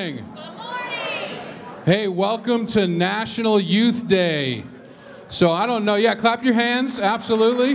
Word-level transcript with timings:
morning. 0.00 0.24
Hey, 1.84 2.08
welcome 2.08 2.64
to 2.66 2.86
National 2.86 3.60
Youth 3.60 4.08
Day. 4.08 4.64
So 5.28 5.50
I 5.50 5.66
don't 5.66 5.84
know. 5.84 5.96
Yeah, 5.96 6.14
clap 6.14 6.42
your 6.42 6.54
hands. 6.54 6.98
Absolutely. 6.98 7.74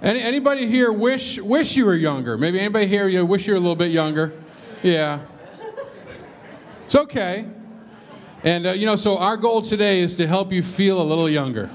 Any, 0.00 0.20
anybody 0.22 0.66
here 0.66 0.90
wish 0.90 1.38
wish 1.38 1.76
you 1.76 1.84
were 1.84 1.94
younger? 1.94 2.38
Maybe 2.38 2.58
anybody 2.58 2.86
here 2.86 3.06
you 3.06 3.26
wish 3.26 3.46
you 3.46 3.52
were 3.52 3.58
a 3.58 3.60
little 3.60 3.76
bit 3.76 3.90
younger? 3.90 4.32
Yeah. 4.82 5.20
It's 6.84 6.94
okay. 6.94 7.46
And 8.44 8.66
uh, 8.66 8.70
you 8.70 8.86
know, 8.86 8.96
so 8.96 9.18
our 9.18 9.36
goal 9.36 9.60
today 9.60 10.00
is 10.00 10.14
to 10.14 10.26
help 10.26 10.52
you 10.52 10.62
feel 10.62 11.02
a 11.02 11.04
little 11.04 11.28
younger. 11.28 11.68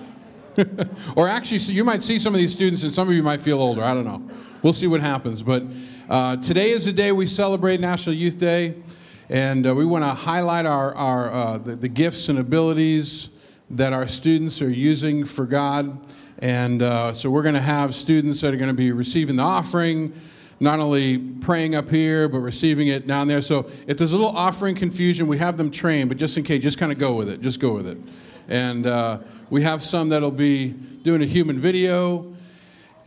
or 1.16 1.28
actually, 1.28 1.60
so 1.60 1.72
you 1.72 1.84
might 1.84 2.02
see 2.02 2.20
some 2.20 2.34
of 2.34 2.40
these 2.40 2.54
students, 2.54 2.84
and 2.84 2.92
some 2.92 3.08
of 3.08 3.14
you 3.14 3.24
might 3.24 3.42
feel 3.42 3.60
older. 3.60 3.84
I 3.84 3.94
don't 3.94 4.06
know. 4.06 4.22
We'll 4.62 4.74
see 4.74 4.88
what 4.88 5.02
happens. 5.02 5.44
But 5.44 5.64
uh, 6.10 6.38
today 6.38 6.70
is 6.70 6.86
the 6.86 6.94
day 6.94 7.12
we 7.12 7.26
celebrate 7.26 7.80
National 7.80 8.16
Youth 8.16 8.38
Day, 8.38 8.76
and 9.30 9.66
uh, 9.66 9.74
we 9.74 9.86
want 9.86 10.04
to 10.04 10.10
highlight 10.10 10.66
our, 10.66 10.94
our 10.96 11.32
uh, 11.32 11.58
the, 11.58 11.76
the, 11.76 11.88
gifts 11.88 12.30
and 12.30 12.38
abilities 12.38 13.30
that 13.70 13.94
our 13.94 14.08
students 14.08 14.62
are 14.62 14.70
using 14.70 15.26
for 15.26 15.46
God. 15.46 16.00
And 16.40 16.82
uh, 16.82 17.14
so 17.14 17.30
we're 17.30 17.42
going 17.42 17.56
to 17.56 17.62
have 17.62 17.96
students 17.96 18.42
that 18.42 18.54
are 18.54 18.58
going 18.58 18.70
to 18.70 18.76
be 18.76 18.92
receiving 18.92 19.38
the 19.38 19.44
offering, 19.44 20.14
not 20.60 20.80
only 20.80 21.18
praying 21.18 21.74
up 21.74 21.90
here, 21.90 22.28
but 22.28 22.40
receiving 22.40 22.90
it 22.90 23.08
down 23.08 23.28
there. 23.28 23.42
So 23.42 23.70
if 23.88 23.98
there's 23.98 24.14
a 24.14 24.18
little 24.18 24.36
offering 24.36 24.76
confusion, 24.76 25.28
we 25.28 25.38
have 25.38 25.58
them 25.58 25.72
trained, 25.72 26.10
but 26.10 26.18
just 26.18 26.38
in 26.38 26.44
case, 26.44 26.62
just 26.62 26.78
kind 26.78 26.92
of 26.92 27.00
go 27.00 27.16
with 27.16 27.30
it. 27.30 27.42
Just 27.42 27.60
go 27.60 27.74
with 27.74 27.88
it. 27.88 27.98
And 28.48 28.86
uh, 28.86 29.20
we 29.50 29.62
have 29.64 29.82
some 29.82 30.10
that'll 30.10 30.32
be 30.32 30.70
doing 30.70 31.22
a 31.22 31.26
human 31.26 31.60
video 31.60 32.34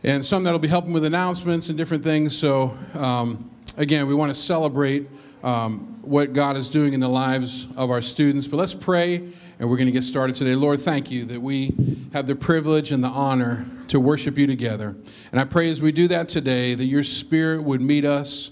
and 0.03 0.23
some 0.23 0.43
that'll 0.43 0.59
be 0.59 0.67
helping 0.67 0.93
with 0.93 1.03
announcements 1.03 1.69
and 1.69 1.77
different 1.77 2.03
things. 2.03 2.37
So, 2.37 2.77
um, 2.93 3.49
again, 3.77 4.07
we 4.07 4.15
want 4.15 4.29
to 4.29 4.39
celebrate 4.39 5.07
um, 5.43 5.99
what 6.01 6.33
God 6.33 6.55
is 6.55 6.69
doing 6.69 6.93
in 6.93 6.99
the 6.99 7.09
lives 7.09 7.67
of 7.75 7.89
our 7.89 8.01
students. 8.01 8.47
But 8.47 8.57
let's 8.57 8.73
pray, 8.73 9.15
and 9.15 9.69
we're 9.69 9.77
going 9.77 9.87
to 9.87 9.91
get 9.91 10.03
started 10.03 10.35
today. 10.35 10.55
Lord, 10.55 10.79
thank 10.79 11.11
you 11.11 11.25
that 11.25 11.41
we 11.41 11.73
have 12.13 12.27
the 12.27 12.35
privilege 12.35 12.91
and 12.91 13.03
the 13.03 13.09
honor 13.09 13.65
to 13.89 13.99
worship 13.99 14.37
you 14.37 14.47
together. 14.47 14.95
And 15.31 15.39
I 15.39 15.45
pray 15.45 15.69
as 15.69 15.81
we 15.81 15.91
do 15.91 16.07
that 16.09 16.29
today 16.29 16.73
that 16.73 16.85
your 16.85 17.03
spirit 17.03 17.63
would 17.63 17.81
meet 17.81 18.05
us 18.05 18.51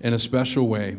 in 0.00 0.12
a 0.12 0.18
special 0.18 0.68
way. 0.68 0.96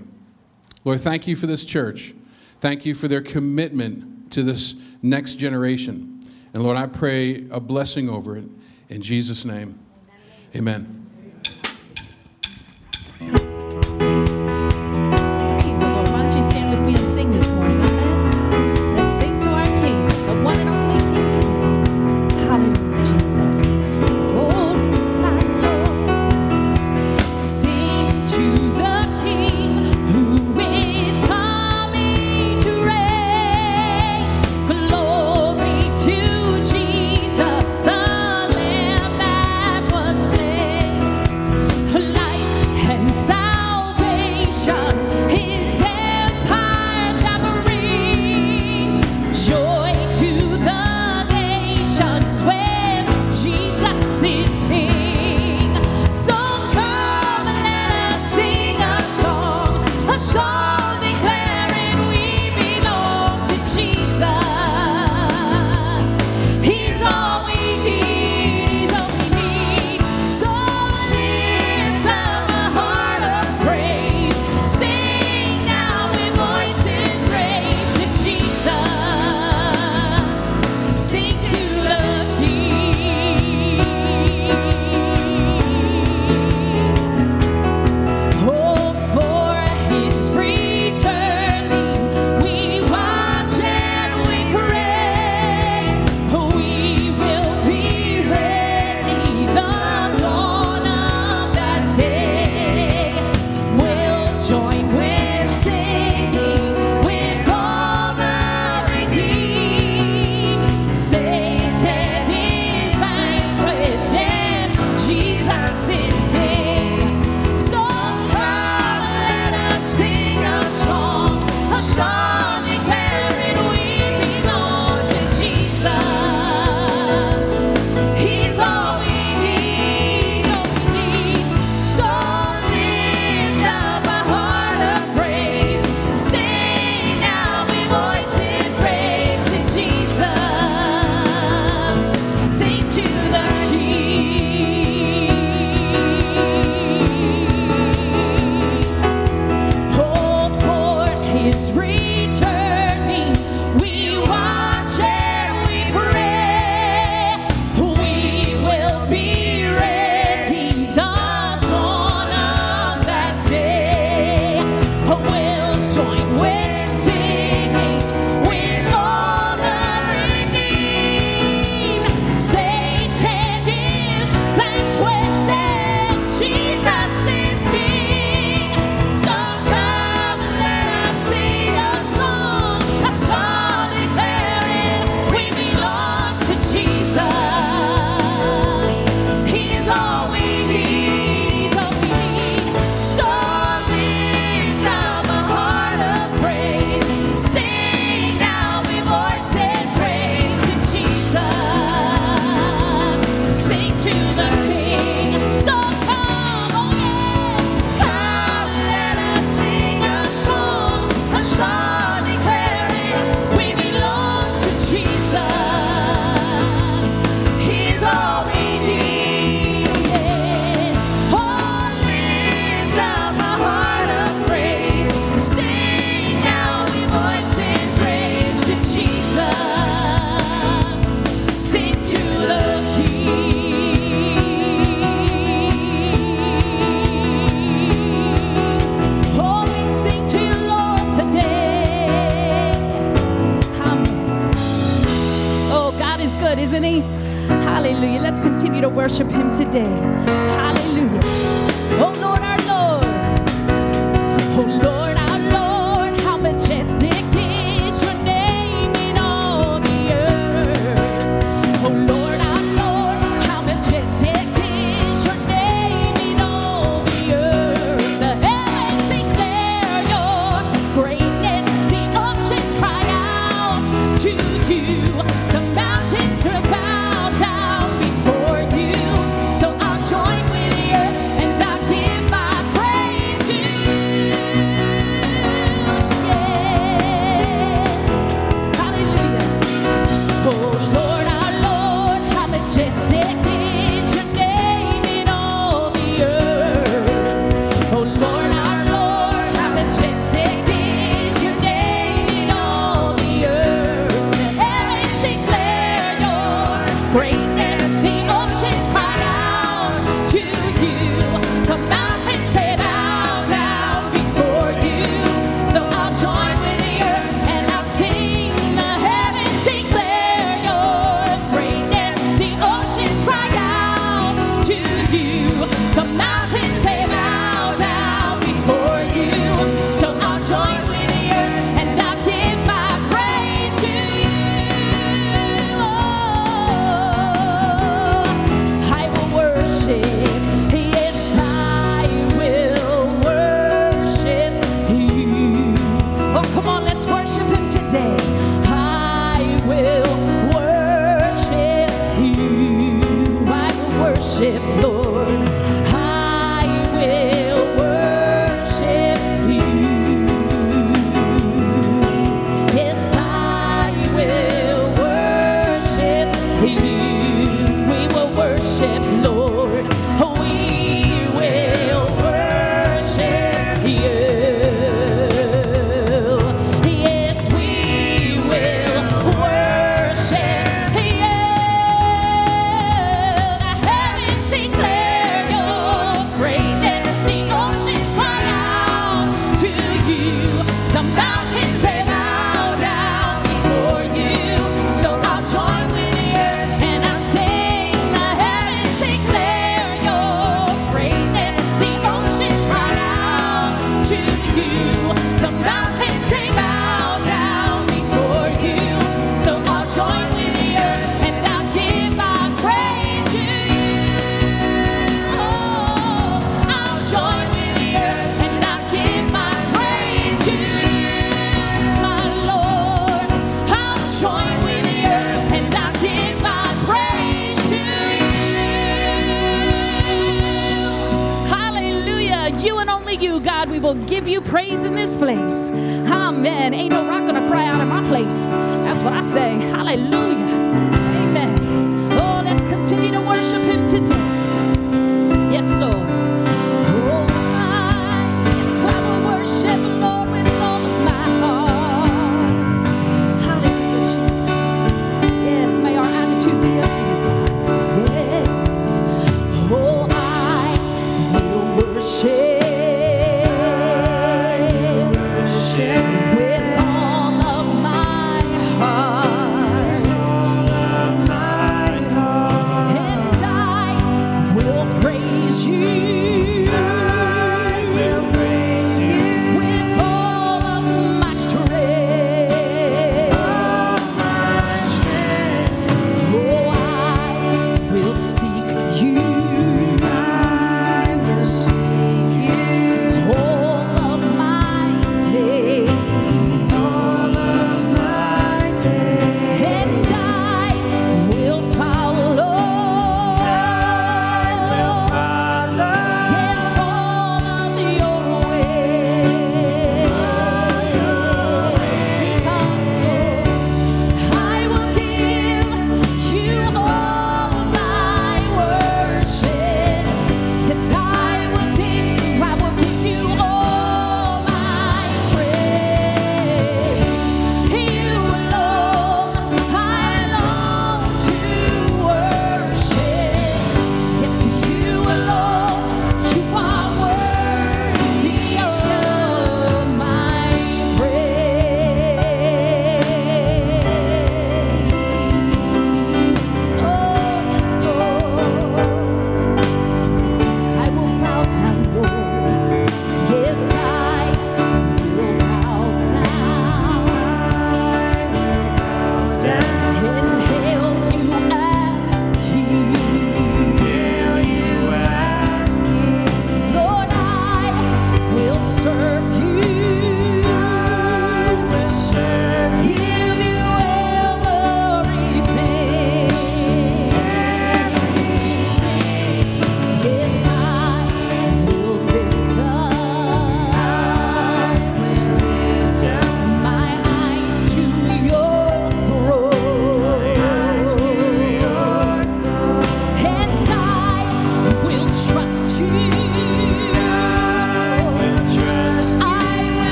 Lord, 0.83 1.01
thank 1.01 1.27
you 1.27 1.35
for 1.35 1.47
this 1.47 1.65
church. 1.65 2.13
Thank 2.59 2.85
you 2.85 2.95
for 2.95 3.07
their 3.07 3.21
commitment 3.21 4.31
to 4.31 4.43
this 4.43 4.73
next 5.01 5.35
generation. 5.35 6.19
And 6.53 6.63
Lord, 6.63 6.77
I 6.77 6.87
pray 6.87 7.45
a 7.51 7.59
blessing 7.59 8.09
over 8.09 8.37
it. 8.37 8.45
In 8.89 9.01
Jesus' 9.01 9.45
name, 9.45 9.79
amen. 10.55 10.97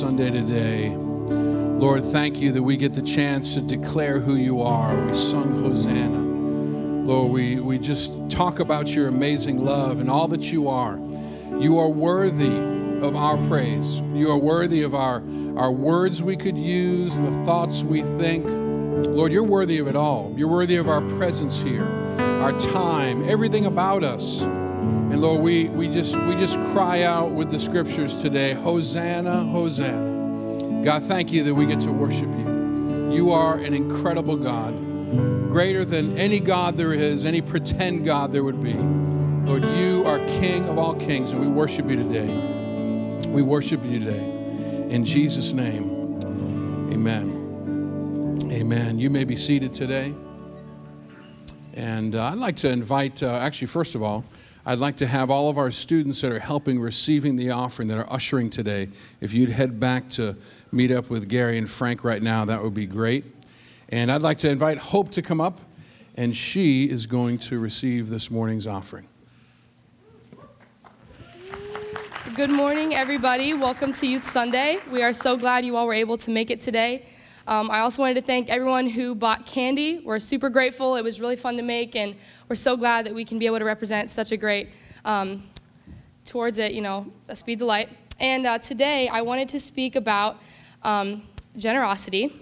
Sunday 0.00 0.30
today, 0.30 0.88
Lord, 0.88 2.02
thank 2.02 2.40
you 2.40 2.52
that 2.52 2.62
we 2.62 2.78
get 2.78 2.94
the 2.94 3.02
chance 3.02 3.52
to 3.52 3.60
declare 3.60 4.18
who 4.18 4.34
you 4.34 4.62
are. 4.62 4.96
We 4.96 5.12
sung 5.12 5.62
Hosanna. 5.62 6.20
Lord, 7.06 7.30
we, 7.30 7.60
we 7.60 7.78
just 7.78 8.30
talk 8.30 8.60
about 8.60 8.94
your 8.94 9.08
amazing 9.08 9.58
love 9.58 10.00
and 10.00 10.10
all 10.10 10.26
that 10.28 10.50
you 10.50 10.68
are. 10.68 10.98
You 11.58 11.78
are 11.78 11.90
worthy 11.90 12.56
of 13.06 13.14
our 13.14 13.36
praise. 13.46 14.00
You 14.14 14.30
are 14.30 14.38
worthy 14.38 14.80
of 14.84 14.94
our, 14.94 15.22
our 15.58 15.70
words 15.70 16.22
we 16.22 16.34
could 16.34 16.56
use, 16.56 17.14
the 17.20 17.44
thoughts 17.44 17.84
we 17.84 18.00
think. 18.00 18.46
Lord, 19.06 19.32
you're 19.32 19.44
worthy 19.44 19.80
of 19.80 19.86
it 19.86 19.96
all. 19.96 20.32
You're 20.34 20.48
worthy 20.48 20.76
of 20.76 20.88
our 20.88 21.02
presence 21.18 21.60
here, 21.60 21.84
our 22.40 22.58
time, 22.58 23.28
everything 23.28 23.66
about 23.66 24.02
us. 24.02 24.46
And 24.80 25.20
Lord, 25.20 25.42
we, 25.42 25.66
we 25.66 25.88
just 25.88 26.16
we 26.22 26.34
just 26.36 26.58
cry 26.72 27.02
out 27.02 27.32
with 27.32 27.50
the 27.50 27.58
scriptures 27.58 28.16
today, 28.16 28.54
Hosanna, 28.54 29.44
Hosanna. 29.44 30.84
God, 30.84 31.02
thank 31.02 31.32
you 31.32 31.42
that 31.44 31.54
we 31.54 31.66
get 31.66 31.80
to 31.80 31.92
worship 31.92 32.28
you. 32.28 33.12
You 33.12 33.32
are 33.32 33.56
an 33.56 33.74
incredible 33.74 34.36
God, 34.36 34.72
greater 35.48 35.84
than 35.84 36.16
any 36.16 36.40
God 36.40 36.76
there 36.76 36.94
is, 36.94 37.24
any 37.24 37.42
pretend 37.42 38.04
God 38.04 38.32
there 38.32 38.44
would 38.44 38.62
be. 38.62 38.72
Lord, 38.72 39.62
you 39.76 40.04
are 40.06 40.18
King 40.26 40.68
of 40.68 40.78
all 40.78 40.94
kings, 40.94 41.32
and 41.32 41.40
we 41.40 41.48
worship 41.48 41.88
you 41.90 41.96
today. 41.96 43.28
We 43.28 43.42
worship 43.42 43.84
you 43.84 43.98
today. 43.98 44.86
In 44.90 45.04
Jesus' 45.04 45.52
name, 45.52 46.18
amen. 46.92 48.38
Amen. 48.50 48.98
You 48.98 49.10
may 49.10 49.24
be 49.24 49.36
seated 49.36 49.72
today. 49.72 50.14
And 51.74 52.14
uh, 52.14 52.26
I'd 52.26 52.38
like 52.38 52.56
to 52.56 52.70
invite, 52.70 53.22
uh, 53.22 53.34
actually, 53.36 53.68
first 53.68 53.94
of 53.94 54.02
all, 54.02 54.24
I'd 54.66 54.78
like 54.78 54.96
to 54.96 55.06
have 55.06 55.30
all 55.30 55.48
of 55.48 55.56
our 55.56 55.70
students 55.70 56.20
that 56.20 56.30
are 56.30 56.38
helping 56.38 56.80
receiving 56.80 57.36
the 57.36 57.50
offering, 57.50 57.88
that 57.88 57.96
are 57.96 58.12
ushering 58.12 58.50
today, 58.50 58.88
if 59.20 59.32
you'd 59.32 59.48
head 59.48 59.80
back 59.80 60.10
to 60.10 60.36
meet 60.70 60.90
up 60.90 61.08
with 61.08 61.30
Gary 61.30 61.56
and 61.56 61.68
Frank 61.68 62.04
right 62.04 62.22
now, 62.22 62.44
that 62.44 62.62
would 62.62 62.74
be 62.74 62.84
great. 62.84 63.24
And 63.88 64.12
I'd 64.12 64.20
like 64.20 64.36
to 64.38 64.50
invite 64.50 64.76
Hope 64.76 65.10
to 65.12 65.22
come 65.22 65.40
up, 65.40 65.60
and 66.14 66.36
she 66.36 66.84
is 66.84 67.06
going 67.06 67.38
to 67.38 67.58
receive 67.58 68.10
this 68.10 68.30
morning's 68.30 68.66
offering. 68.66 69.08
Good 72.36 72.50
morning, 72.50 72.94
everybody. 72.94 73.54
Welcome 73.54 73.94
to 73.94 74.06
Youth 74.06 74.24
Sunday. 74.24 74.78
We 74.92 75.02
are 75.02 75.14
so 75.14 75.38
glad 75.38 75.64
you 75.64 75.74
all 75.76 75.86
were 75.86 75.94
able 75.94 76.18
to 76.18 76.30
make 76.30 76.50
it 76.50 76.60
today. 76.60 77.06
Um, 77.46 77.70
I 77.70 77.80
also 77.80 78.02
wanted 78.02 78.14
to 78.14 78.22
thank 78.22 78.50
everyone 78.50 78.88
who 78.88 79.14
bought 79.14 79.46
candy. 79.46 80.02
We're 80.04 80.20
super 80.20 80.50
grateful. 80.50 80.96
It 80.96 81.02
was 81.02 81.20
really 81.20 81.36
fun 81.36 81.56
to 81.56 81.62
make, 81.62 81.96
and 81.96 82.14
we're 82.48 82.56
so 82.56 82.76
glad 82.76 83.06
that 83.06 83.14
we 83.14 83.24
can 83.24 83.38
be 83.38 83.46
able 83.46 83.58
to 83.58 83.64
represent 83.64 84.10
such 84.10 84.32
a 84.32 84.36
great 84.36 84.70
um, 85.04 85.42
towards 86.24 86.58
it, 86.58 86.72
you 86.72 86.80
know, 86.80 87.12
a 87.28 87.36
speed 87.36 87.60
light. 87.60 87.88
And 88.18 88.46
uh, 88.46 88.58
today 88.58 89.08
I 89.08 89.22
wanted 89.22 89.48
to 89.50 89.60
speak 89.60 89.96
about 89.96 90.42
um, 90.82 91.22
generosity. 91.56 92.34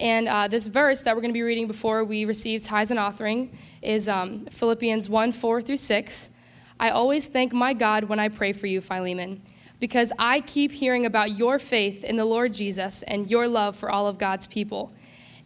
And 0.00 0.28
uh, 0.28 0.46
this 0.46 0.68
verse 0.68 1.02
that 1.02 1.16
we're 1.16 1.22
going 1.22 1.32
to 1.32 1.38
be 1.38 1.42
reading 1.42 1.66
before 1.66 2.04
we 2.04 2.24
receive 2.24 2.62
tithes 2.62 2.92
and 2.92 3.00
offering 3.00 3.50
is 3.82 4.08
um, 4.08 4.46
Philippians 4.46 5.08
1 5.08 5.32
4 5.32 5.62
through 5.62 5.76
6. 5.76 6.30
I 6.78 6.90
always 6.90 7.26
thank 7.26 7.52
my 7.52 7.74
God 7.74 8.04
when 8.04 8.20
I 8.20 8.28
pray 8.28 8.52
for 8.52 8.68
you, 8.68 8.80
Philemon, 8.80 9.42
because 9.80 10.12
I 10.18 10.40
keep 10.40 10.72
hearing 10.72 11.06
about 11.06 11.36
your 11.36 11.58
faith 11.58 12.04
in 12.04 12.16
the 12.16 12.24
Lord 12.24 12.52
Jesus 12.52 13.02
and 13.04 13.30
your 13.30 13.46
love 13.46 13.76
for 13.76 13.90
all 13.90 14.06
of 14.06 14.18
God's 14.18 14.46
people. 14.46 14.92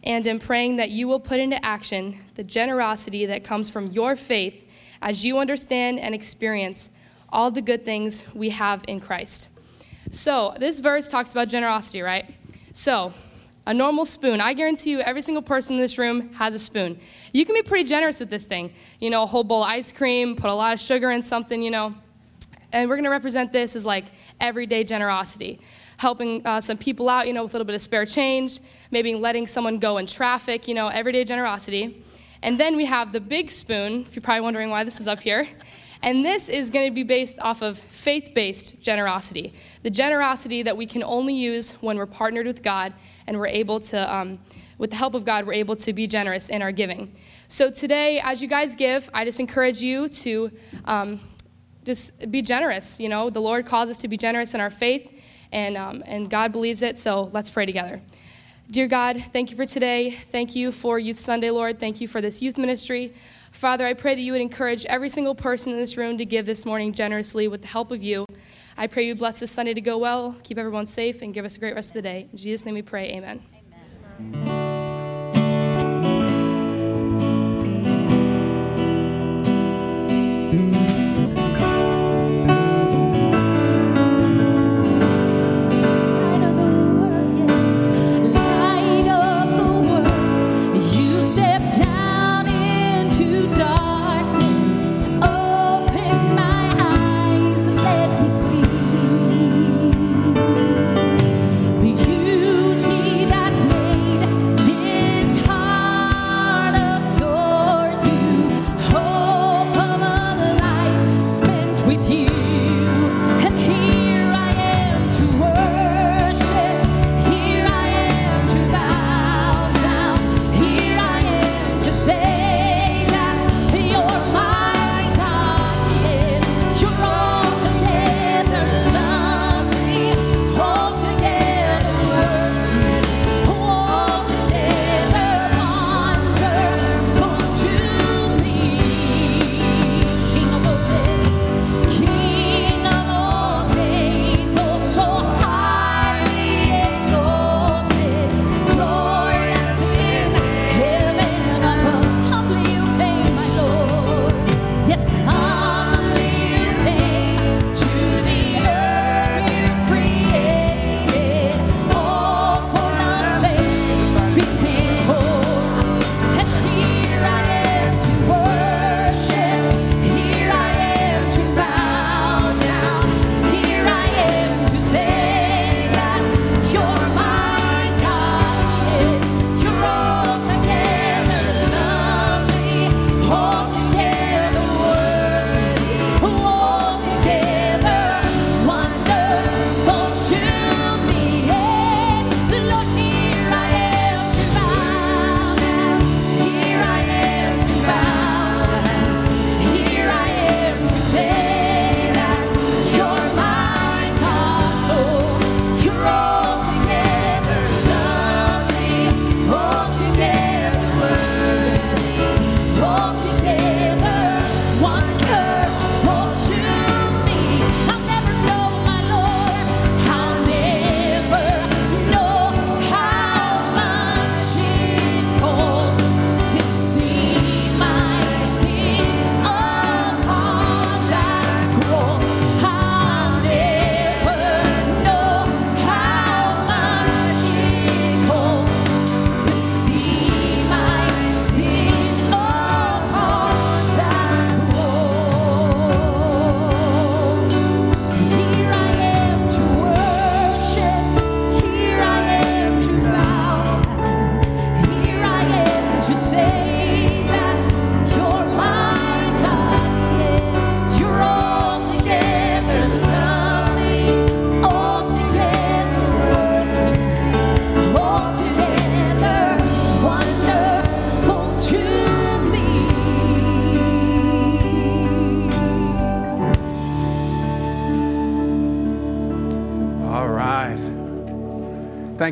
And 0.03 0.27
am 0.27 0.39
praying 0.39 0.77
that 0.77 0.89
you 0.89 1.07
will 1.07 1.19
put 1.19 1.39
into 1.39 1.63
action 1.63 2.17
the 2.35 2.43
generosity 2.43 3.25
that 3.27 3.43
comes 3.43 3.69
from 3.69 3.87
your 3.87 4.15
faith 4.15 4.69
as 5.01 5.25
you 5.25 5.37
understand 5.37 5.99
and 5.99 6.13
experience 6.13 6.89
all 7.29 7.51
the 7.51 7.61
good 7.61 7.83
things 7.83 8.23
we 8.33 8.49
have 8.49 8.83
in 8.87 8.99
Christ. 8.99 9.49
So, 10.11 10.53
this 10.59 10.79
verse 10.79 11.09
talks 11.09 11.31
about 11.31 11.47
generosity, 11.47 12.01
right? 12.01 12.25
So, 12.73 13.13
a 13.65 13.73
normal 13.73 14.05
spoon. 14.05 14.41
I 14.41 14.53
guarantee 14.53 14.91
you, 14.91 14.99
every 14.99 15.21
single 15.21 15.41
person 15.41 15.75
in 15.75 15.81
this 15.81 15.97
room 15.97 16.33
has 16.33 16.53
a 16.53 16.59
spoon. 16.59 16.99
You 17.31 17.45
can 17.45 17.55
be 17.55 17.61
pretty 17.61 17.85
generous 17.85 18.19
with 18.19 18.29
this 18.29 18.45
thing. 18.45 18.73
You 18.99 19.09
know, 19.09 19.23
a 19.23 19.25
whole 19.25 19.43
bowl 19.43 19.63
of 19.63 19.69
ice 19.69 19.91
cream, 19.91 20.35
put 20.35 20.49
a 20.49 20.53
lot 20.53 20.73
of 20.73 20.81
sugar 20.81 21.11
in 21.11 21.21
something, 21.21 21.61
you 21.61 21.71
know. 21.71 21.95
And 22.73 22.89
we're 22.89 22.95
going 22.95 23.05
to 23.05 23.11
represent 23.11 23.53
this 23.53 23.75
as 23.75 23.85
like 23.85 24.05
everyday 24.41 24.83
generosity. 24.83 25.61
Helping 25.97 26.45
uh, 26.45 26.59
some 26.59 26.77
people 26.77 27.07
out, 27.07 27.27
you 27.27 27.33
know, 27.33 27.43
with 27.43 27.53
a 27.53 27.55
little 27.55 27.65
bit 27.65 27.75
of 27.75 27.81
spare 27.81 28.05
change, 28.05 28.59
maybe 28.89 29.13
letting 29.13 29.45
someone 29.45 29.77
go 29.77 29.99
in 29.99 30.07
traffic, 30.07 30.67
you 30.67 30.73
know, 30.73 30.87
everyday 30.87 31.23
generosity. 31.23 32.03
And 32.41 32.59
then 32.59 32.75
we 32.75 32.85
have 32.85 33.13
the 33.13 33.21
big 33.21 33.51
spoon, 33.51 34.01
if 34.07 34.15
you're 34.15 34.23
probably 34.23 34.41
wondering 34.41 34.71
why 34.71 34.83
this 34.83 34.99
is 34.99 35.07
up 35.07 35.21
here. 35.21 35.47
And 36.01 36.25
this 36.25 36.49
is 36.49 36.69
going 36.71 36.89
to 36.89 36.93
be 36.93 37.03
based 37.03 37.39
off 37.41 37.61
of 37.61 37.77
faith 37.77 38.31
based 38.33 38.81
generosity. 38.81 39.53
The 39.83 39.89
generosity 39.89 40.63
that 40.63 40.75
we 40.75 40.85
can 40.85 41.03
only 41.03 41.35
use 41.35 41.71
when 41.81 41.95
we're 41.95 42.07
partnered 42.07 42.47
with 42.47 42.63
God 42.63 42.91
and 43.27 43.39
we're 43.39 43.47
able 43.47 43.79
to, 43.81 44.13
um, 44.13 44.39
with 44.79 44.89
the 44.89 44.97
help 44.97 45.13
of 45.13 45.23
God, 45.23 45.45
we're 45.45 45.53
able 45.53 45.77
to 45.77 45.93
be 45.93 46.07
generous 46.07 46.49
in 46.49 46.61
our 46.61 46.73
giving. 46.73 47.13
So 47.47 47.71
today, 47.71 48.19
as 48.21 48.41
you 48.41 48.49
guys 48.49 48.75
give, 48.75 49.09
I 49.13 49.23
just 49.23 49.39
encourage 49.39 49.79
you 49.79 50.09
to 50.09 50.51
um, 50.85 51.21
just 51.83 52.31
be 52.31 52.41
generous. 52.41 52.99
You 52.99 53.09
know, 53.09 53.29
the 53.29 53.41
Lord 53.41 53.65
calls 53.65 53.89
us 53.89 53.99
to 53.99 54.07
be 54.07 54.17
generous 54.17 54.53
in 54.53 54.61
our 54.61 54.69
faith, 54.69 55.23
and, 55.51 55.77
um, 55.77 56.03
and 56.05 56.29
God 56.29 56.51
believes 56.51 56.81
it, 56.81 56.97
so 56.97 57.29
let's 57.33 57.49
pray 57.49 57.65
together. 57.65 58.01
Dear 58.71 58.87
God, 58.87 59.21
thank 59.31 59.51
you 59.51 59.57
for 59.57 59.65
today. 59.65 60.11
Thank 60.11 60.55
you 60.55 60.71
for 60.71 60.97
Youth 60.97 61.19
Sunday, 61.19 61.49
Lord. 61.49 61.79
Thank 61.79 62.01
you 62.01 62.07
for 62.07 62.21
this 62.21 62.41
youth 62.41 62.57
ministry. 62.57 63.13
Father, 63.51 63.85
I 63.85 63.93
pray 63.93 64.15
that 64.15 64.21
you 64.21 64.31
would 64.31 64.41
encourage 64.41 64.85
every 64.85 65.09
single 65.09 65.35
person 65.35 65.73
in 65.73 65.79
this 65.79 65.95
room 65.95 66.17
to 66.17 66.25
give 66.25 66.45
this 66.45 66.65
morning 66.65 66.91
generously 66.93 67.47
with 67.47 67.61
the 67.61 67.67
help 67.67 67.91
of 67.91 68.01
you. 68.01 68.25
I 68.77 68.87
pray 68.87 69.05
you 69.05 69.15
bless 69.15 69.39
this 69.39 69.51
Sunday 69.51 69.75
to 69.75 69.81
go 69.81 69.97
well, 69.99 70.35
keep 70.43 70.57
everyone 70.57 70.87
safe, 70.87 71.21
and 71.21 71.33
give 71.33 71.45
us 71.45 71.57
a 71.57 71.59
great 71.59 71.75
rest 71.75 71.91
of 71.91 71.95
the 71.95 72.01
day. 72.01 72.27
In 72.31 72.37
Jesus' 72.37 72.65
name 72.65 72.75
we 72.75 72.81
pray, 72.81 73.11
amen. 73.11 73.41
Light 74.33 74.62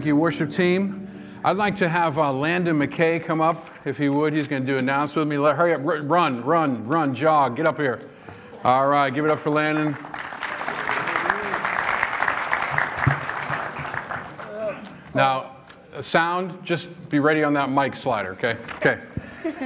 Thank 0.02 0.08
you, 0.08 0.16
worship 0.16 0.50
team. 0.50 1.08
I'd 1.44 1.58
like 1.58 1.76
to 1.76 1.88
have 1.88 2.18
uh, 2.18 2.34
Landon 2.34 2.80
McKay 2.80 3.24
come 3.24 3.40
up, 3.40 3.68
if 3.86 4.00
he 4.00 4.10
would. 4.10 4.34
He's 4.34 4.48
going 4.48 4.64
to 4.64 4.66
do 4.66 4.80
announcements 4.80 5.16
with 5.16 5.28
me. 5.28 5.38
Let, 5.38 5.56
hurry 5.56 5.76
up, 5.76 5.86
r- 5.86 6.02
run, 6.02 6.44
run, 6.44 6.88
run, 6.88 7.14
jog. 7.14 7.56
Get 7.56 7.68
up 7.68 7.78
here. 7.78 8.00
All 8.64 8.88
right, 8.88 9.14
give 9.14 9.26
it 9.26 9.30
up 9.30 9.40
for 9.40 9.52
Landon. 9.52 9.96
Now, 15.14 15.58
sound, 16.02 16.66
just 16.66 17.08
be 17.12 17.20
ready 17.20 17.44
on 17.44 17.54
that 17.54 17.70
mic 17.70 17.96
slider, 17.96 18.32
okay? 18.32 18.58
Okay. 18.78 19.02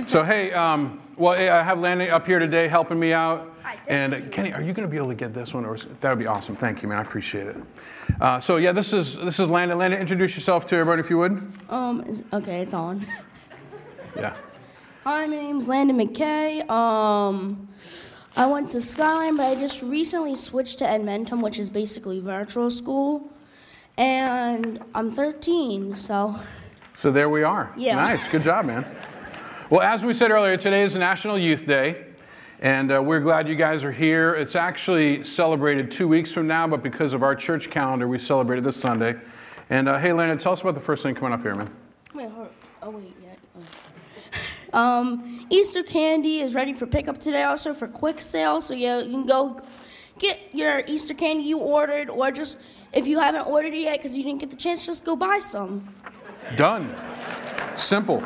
So, 0.06 0.22
hey, 0.22 0.52
um, 0.52 1.02
well, 1.16 1.32
I 1.32 1.64
have 1.64 1.80
Landon 1.80 2.10
up 2.10 2.28
here 2.28 2.40
today 2.40 2.68
helping 2.68 3.00
me 3.00 3.14
out. 3.14 3.55
And 3.88 4.32
Kenny, 4.32 4.52
are 4.52 4.62
you 4.62 4.74
going 4.74 4.88
to 4.88 4.92
be 4.92 4.98
able 4.98 5.10
to 5.10 5.16
get 5.16 5.34
this 5.34 5.54
one? 5.54 5.66
Or 5.66 5.78
that 5.78 6.10
would 6.10 6.20
be 6.20 6.26
awesome. 6.26 6.56
Thank 6.56 6.82
you, 6.82 6.88
man. 6.88 6.98
I 6.98 7.02
appreciate 7.02 7.48
it. 7.48 7.58
Uh, 8.20 8.40
so, 8.40 8.58
yeah, 8.58 8.72
this 8.72 8.94
is 8.94 9.18
this 9.18 9.40
is 9.40 9.50
Landon. 9.50 9.78
Landon, 9.78 10.00
introduce 10.00 10.36
yourself 10.36 10.66
to 10.68 10.76
everyone 10.76 11.00
if 11.00 11.10
you 11.10 11.18
would. 11.20 11.52
Um, 11.70 12.02
is, 12.02 12.24
okay, 12.34 12.62
it's 12.62 12.74
on. 12.74 13.06
Yeah. 14.18 14.34
Hi, 15.04 15.26
my 15.28 15.36
name's 15.36 15.68
Landon 15.68 15.98
McKay. 15.98 16.68
Um, 16.70 17.68
I 18.38 18.46
went 18.46 18.72
to 18.72 18.80
Skyline, 18.80 19.36
but 19.36 19.46
I 19.46 19.56
just 19.56 19.82
recently 19.82 20.36
switched 20.36 20.80
to 20.80 20.86
Edmentum, 20.86 21.44
which 21.44 21.60
is 21.60 21.70
basically 21.70 22.22
virtual 22.22 22.70
school. 22.70 23.30
And 23.98 24.82
I'm 24.96 25.12
13, 25.12 25.96
so 25.96 26.40
So 26.96 27.12
there 27.12 27.30
we 27.30 27.44
are. 27.44 27.74
Yeah. 27.76 27.96
Nice. 27.96 28.30
Good 28.30 28.44
job, 28.44 28.66
man. 28.66 28.86
Well, 29.70 29.82
as 29.82 30.06
we 30.06 30.14
said 30.14 30.32
earlier, 30.32 30.56
today 30.56 30.84
is 30.84 30.96
National 30.96 31.38
Youth 31.38 31.66
Day. 31.66 32.06
And 32.62 32.92
uh, 32.92 33.04
we're 33.04 33.20
glad 33.20 33.50
you 33.50 33.56
guys 33.56 33.84
are 33.84 33.92
here. 33.92 34.34
It's 34.34 34.56
actually 34.56 35.24
celebrated 35.24 35.92
two 35.92 36.08
weeks 36.08 36.32
from 36.32 36.48
now, 36.48 36.68
but 36.68 36.82
because 36.82 37.14
of 37.14 37.22
our 37.22 37.36
church 37.36 37.70
calendar, 37.70 38.08
we 38.08 38.18
celebrated 38.18 38.64
this 38.64 38.78
Sunday. 38.78 39.16
And 39.70 39.90
uh, 39.90 40.00
hey, 40.00 40.14
Landon, 40.14 40.38
tell 40.38 40.54
us 40.54 40.62
about 40.62 40.76
the 40.76 40.80
first 40.80 41.04
thing 41.04 41.16
coming 41.16 41.34
up 41.34 41.42
here, 41.42 41.56
man. 41.56 41.70
wait, 42.14 42.30
hold, 42.30 42.50
oh 42.82 42.92
wait, 42.92 43.14
yeah. 43.22 43.62
Um, 44.74 45.48
Easter 45.50 45.84
candy 45.84 46.40
is 46.40 46.54
ready 46.54 46.74
for 46.74 46.86
pickup 46.86 47.18
today, 47.18 47.44
also 47.44 47.74
for 47.74 47.88
quick 47.88 48.22
sale. 48.22 48.62
So 48.62 48.74
yeah, 48.74 49.00
you 49.00 49.12
can 49.12 49.26
go 49.26 49.60
get 50.20 50.54
your 50.54 50.84
Easter 50.88 51.14
candy 51.14 51.44
you 51.44 51.60
ordered, 51.60 52.10
or 52.10 52.32
just 52.32 52.58
if 52.94 53.08
you 53.08 53.20
haven't 53.20 53.48
ordered 53.48 53.74
it 53.74 53.80
yet 53.80 53.98
because 53.98 54.16
you 54.16 54.24
didn't 54.24 54.40
get 54.40 54.50
the 54.50 54.56
chance, 54.56 54.86
just 54.86 55.04
go 55.04 55.16
buy 55.16 55.40
some. 55.40 55.94
Done. 56.56 56.94
Simple. 57.76 58.22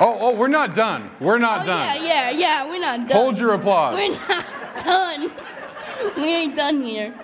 Oh, 0.00 0.16
oh, 0.20 0.36
we're 0.36 0.48
not 0.48 0.74
done. 0.74 1.10
We're 1.20 1.38
not 1.38 1.62
Oh 1.62 1.66
done. 1.66 1.96
yeah, 2.04 2.30
yeah, 2.30 2.30
yeah. 2.30 2.68
We're 2.68 2.80
not 2.80 3.08
done. 3.08 3.16
Hold 3.16 3.38
your 3.38 3.54
applause. 3.54 3.94
We're 3.94 4.18
not 4.28 4.46
done. 4.84 5.32
We 6.16 6.34
ain't 6.36 6.56
done 6.56 6.82
here. 6.82 7.14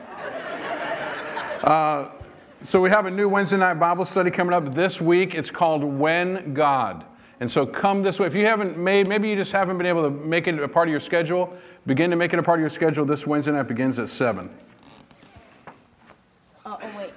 So 2.62 2.80
we 2.80 2.88
have 2.90 3.04
a 3.04 3.10
new 3.10 3.28
Wednesday 3.28 3.58
night 3.58 3.74
Bible 3.74 4.06
study 4.06 4.30
coming 4.30 4.54
up 4.54 4.74
this 4.74 4.98
week. 5.00 5.34
It's 5.34 5.50
called 5.50 5.84
When 5.84 6.54
God. 6.54 7.04
And 7.40 7.50
so 7.50 7.66
come 7.66 8.02
this 8.02 8.18
way. 8.18 8.26
If 8.26 8.34
you 8.34 8.46
haven't 8.46 8.78
made, 8.78 9.06
maybe 9.06 9.28
you 9.28 9.36
just 9.36 9.52
haven't 9.52 9.76
been 9.76 9.86
able 9.86 10.02
to 10.02 10.10
make 10.10 10.46
it 10.48 10.58
a 10.58 10.66
part 10.66 10.88
of 10.88 10.90
your 10.90 11.00
schedule, 11.00 11.54
begin 11.84 12.08
to 12.10 12.16
make 12.16 12.32
it 12.32 12.38
a 12.38 12.42
part 12.42 12.58
of 12.58 12.62
your 12.62 12.70
schedule. 12.70 13.04
This 13.04 13.26
Wednesday 13.26 13.52
night 13.52 13.68
begins 13.68 13.98
at 13.98 14.08
7. 14.08 14.48
Oh, 16.64 16.78
oh 16.82 16.90
wait. 16.96 17.12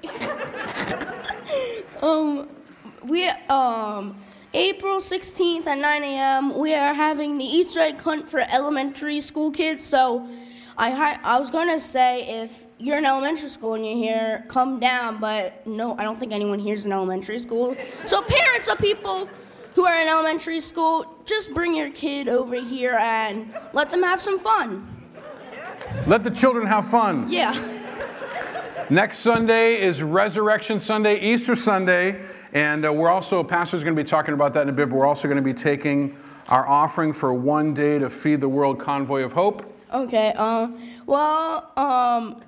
um, 2.03 2.49
we 3.09 3.29
um 3.49 4.17
April 4.57 4.97
16th 4.97 5.67
at 5.67 5.77
9 5.77 6.03
a.m. 6.03 6.57
We 6.57 6.73
are 6.73 6.91
having 6.91 7.37
the 7.37 7.45
Easter 7.45 7.79
egg 7.79 7.99
hunt 7.99 8.27
for 8.27 8.39
elementary 8.39 9.19
school 9.19 9.51
kids. 9.51 9.83
So, 9.83 10.27
I 10.75 10.89
hi- 10.89 11.19
I 11.23 11.37
was 11.37 11.51
gonna 11.51 11.77
say 11.77 12.41
if 12.41 12.65
you're 12.79 12.97
in 12.97 13.05
elementary 13.05 13.49
school 13.49 13.75
and 13.75 13.85
you're 13.85 13.95
here, 13.95 14.45
come 14.47 14.79
down. 14.79 15.17
But 15.17 15.67
no, 15.67 15.95
I 15.99 16.03
don't 16.03 16.17
think 16.17 16.31
anyone 16.31 16.57
here's 16.57 16.87
in 16.87 16.91
elementary 16.91 17.37
school. 17.37 17.75
So 18.05 18.23
parents 18.23 18.67
of 18.67 18.79
people 18.79 19.29
who 19.75 19.85
are 19.85 20.01
in 20.01 20.07
elementary 20.07 20.59
school, 20.59 21.05
just 21.25 21.53
bring 21.53 21.75
your 21.75 21.91
kid 21.91 22.27
over 22.27 22.55
here 22.55 22.97
and 22.99 23.53
let 23.73 23.91
them 23.91 24.01
have 24.01 24.19
some 24.19 24.39
fun. 24.39 24.87
Let 26.07 26.23
the 26.23 26.31
children 26.31 26.65
have 26.65 26.87
fun. 26.87 27.27
Yeah. 27.29 27.53
Next 28.89 29.19
Sunday 29.19 29.79
is 29.81 30.01
Resurrection 30.01 30.79
Sunday, 30.79 31.19
Easter 31.19 31.53
Sunday, 31.55 32.19
and 32.53 32.86
uh, 32.86 32.93
we're 32.93 33.10
also, 33.10 33.43
Pastor's 33.43 33.83
going 33.83 33.95
to 33.95 34.01
be 34.01 34.07
talking 34.07 34.33
about 34.33 34.53
that 34.53 34.63
in 34.63 34.69
a 34.69 34.73
bit, 34.73 34.89
but 34.89 34.95
we're 34.95 35.05
also 35.05 35.27
going 35.27 35.38
to 35.38 35.43
be 35.43 35.53
taking 35.53 36.15
our 36.47 36.67
offering 36.67 37.13
for 37.13 37.33
one 37.33 37.73
day 37.73 37.99
to 37.99 38.10
feed 38.10 38.41
the 38.41 38.49
world 38.49 38.79
convoy 38.79 39.23
of 39.23 39.33
hope. 39.33 39.73
Okay. 39.93 40.29
Um. 40.33 40.79
Well. 41.05 41.71
Um. 41.77 42.41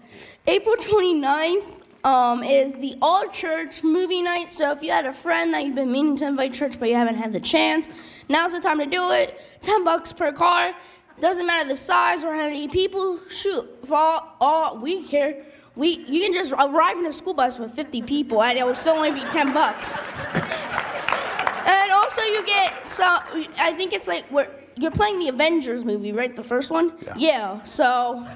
April 0.48 0.76
29th. 0.76 1.76
Um, 2.02 2.46
is 2.46 2.76
the 2.76 2.96
all 3.02 3.28
church 3.28 3.84
movie 3.84 4.22
night. 4.22 4.50
So 4.52 4.72
if 4.72 4.82
you 4.82 4.90
had 4.90 5.06
a 5.06 5.12
friend 5.12 5.54
that 5.54 5.66
you've 5.66 5.76
been 5.76 5.92
meaning 5.92 6.16
to 6.18 6.28
invite 6.28 6.54
church 6.54 6.80
but 6.80 6.88
you 6.88 6.96
haven't 6.96 7.18
had 7.18 7.34
the 7.34 7.42
chance, 7.42 7.90
now's 8.30 8.54
the 8.54 8.62
time 8.62 8.80
to 8.80 8.86
do 8.86 9.12
it. 9.12 9.38
Ten 9.60 9.84
bucks 9.84 10.14
per 10.14 10.32
car. 10.32 10.74
Doesn't 11.20 11.46
matter 11.46 11.68
the 11.68 11.76
size 11.76 12.24
or 12.24 12.34
how 12.34 12.48
many 12.48 12.70
people. 12.70 13.20
Shoot, 13.30 13.86
for 13.86 13.98
all, 13.98 14.38
all 14.40 14.78
we 14.78 15.04
care, 15.04 15.44
we 15.80 16.06
you 16.08 16.20
can 16.22 16.34
just 16.34 16.52
arrive 16.52 16.98
in 16.98 17.06
a 17.06 17.12
school 17.12 17.34
bus 17.34 17.58
with 17.58 17.72
50 17.72 18.02
people 18.02 18.44
and 18.44 18.58
it 18.58 18.66
will 18.66 18.76
still 18.76 18.96
only 18.96 19.12
be 19.12 19.22
10 19.22 19.54
bucks. 19.54 20.00
and 21.66 21.92
also 21.92 22.22
you 22.22 22.46
get 22.46 22.88
so 22.88 23.06
I 23.06 23.74
think 23.78 23.94
it's 23.94 24.08
like 24.08 24.30
we're, 24.30 24.48
you're 24.76 24.92
playing 24.92 25.20
the 25.20 25.30
Avengers 25.30 25.86
movie, 25.86 26.12
right? 26.12 26.36
The 26.36 26.44
first 26.44 26.70
one. 26.70 26.92
Yeah. 27.16 27.64
So 27.64 28.28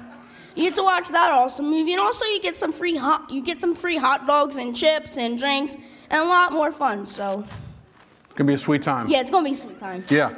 you 0.54 0.62
get 0.64 0.74
to 0.76 0.82
watch 0.82 1.08
that 1.08 1.32
awesome 1.32 1.66
movie, 1.68 1.92
and 1.92 2.00
also 2.00 2.24
you 2.26 2.40
get 2.40 2.56
some 2.56 2.72
free 2.72 2.96
hot 2.96 3.30
you 3.30 3.42
get 3.42 3.60
some 3.60 3.74
free 3.74 3.96
hot 3.96 4.26
dogs 4.26 4.56
and 4.56 4.74
chips 4.74 5.18
and 5.18 5.38
drinks 5.38 5.76
and 6.10 6.20
a 6.22 6.24
lot 6.24 6.52
more 6.52 6.72
fun. 6.72 7.04
So 7.04 7.40
It's 7.40 8.34
going 8.36 8.46
to 8.46 8.52
be 8.52 8.54
a 8.54 8.58
sweet 8.58 8.80
time. 8.82 9.08
yeah, 9.08 9.20
it's 9.20 9.30
gonna 9.30 9.44
be 9.44 9.52
a 9.52 9.54
sweet 9.54 9.78
time. 9.78 10.04
Yeah. 10.08 10.32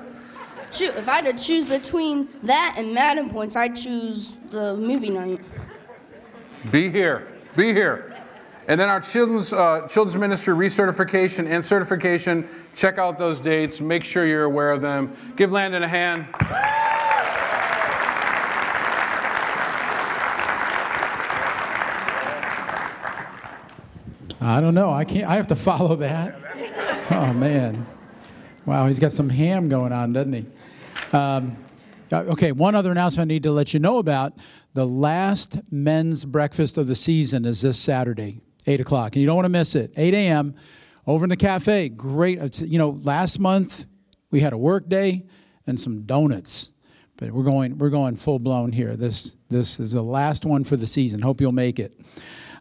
Shoot, 0.73 0.89
if 0.97 1.09
I 1.09 1.23
had 1.23 1.37
to 1.37 1.43
choose 1.43 1.65
between 1.65 2.29
that 2.43 2.75
and 2.77 2.93
Madden 2.93 3.31
points, 3.31 3.55
I'd 3.55 3.77
choose 3.77 4.35
the 4.51 4.77
movie 4.77 5.11
night. 5.11 5.41
Be 6.71 6.91
here. 6.91 7.27
Be 7.57 7.73
here. 7.73 8.15
And 8.69 8.81
then 8.81 8.89
our 8.89 9.01
children's, 9.01 9.53
uh, 9.53 9.87
children's 9.89 10.19
ministry 10.19 10.55
recertification 10.55 11.47
and 11.49 11.65
certification. 11.65 12.49
Check 12.75 12.99
out 12.99 13.19
those 13.19 13.39
dates. 13.39 13.81
Make 13.81 14.03
sure 14.03 14.27
you're 14.27 14.45
aware 14.45 14.73
of 14.73 14.83
them. 14.83 15.17
Give 15.37 15.53
Landon 15.53 15.85
a 15.85 15.89
hand. 15.89 16.27
I 24.41 24.61
don't 24.61 24.75
know. 24.75 24.91
I 24.91 25.05
can't. 25.05 25.29
I 25.29 25.35
have 25.35 25.49
to 25.49 25.57
follow 25.57 25.97
that. 25.97 26.37
Oh 27.11 27.33
man, 27.33 27.87
wow. 28.65 28.87
He's 28.87 29.01
got 29.01 29.13
some 29.13 29.29
ham 29.29 29.69
going 29.69 29.93
on, 29.93 30.13
doesn't 30.13 30.33
he? 30.33 30.47
Um, 31.13 31.57
okay. 32.13 32.53
One 32.53 32.75
other 32.75 32.91
announcement 32.91 33.31
I 33.31 33.35
need 33.35 33.43
to 33.45 33.53
let 33.53 33.75
you 33.75 33.81
know 33.81 33.99
about: 33.99 34.35
the 34.75 34.87
last 34.87 35.61
men's 35.71 36.25
breakfast 36.25 36.79
of 36.79 36.87
the 36.87 36.95
season 36.95 37.45
is 37.45 37.63
this 37.63 37.79
Saturday, 37.79 38.41
eight 38.67 38.81
o'clock, 38.81 39.15
and 39.15 39.21
you 39.21 39.27
don't 39.27 39.37
want 39.37 39.47
to 39.47 39.51
miss 39.51 39.75
it. 39.75 39.93
Eight 39.97 40.15
a.m. 40.15 40.55
over 41.07 41.25
in 41.25 41.31
the 41.31 41.37
cafe. 41.37 41.89
Great. 41.89 42.61
You 42.63 42.79
know, 42.79 42.91
last 43.03 43.39
month 43.39 43.87
we 44.31 44.41
had 44.41 44.53
a 44.53 44.59
work 44.59 44.89
day 44.89 45.27
and 45.67 45.79
some 45.79 46.03
donuts. 46.03 46.73
But 47.17 47.31
we're 47.31 47.45
going 47.45 47.79
we're 47.79 47.91
going 47.91 48.17
full 48.17 48.39
blown 48.39 48.73
here. 48.73 48.95
This 48.95 49.37
this 49.49 49.81
is 49.81 49.93
the 49.93 50.03
last 50.03 50.45
one 50.45 50.65
for 50.65 50.77
the 50.77 50.87
season. 50.87 51.23
Hope 51.23 51.41
you'll 51.41 51.53
make 51.53 51.79
it. 51.79 51.99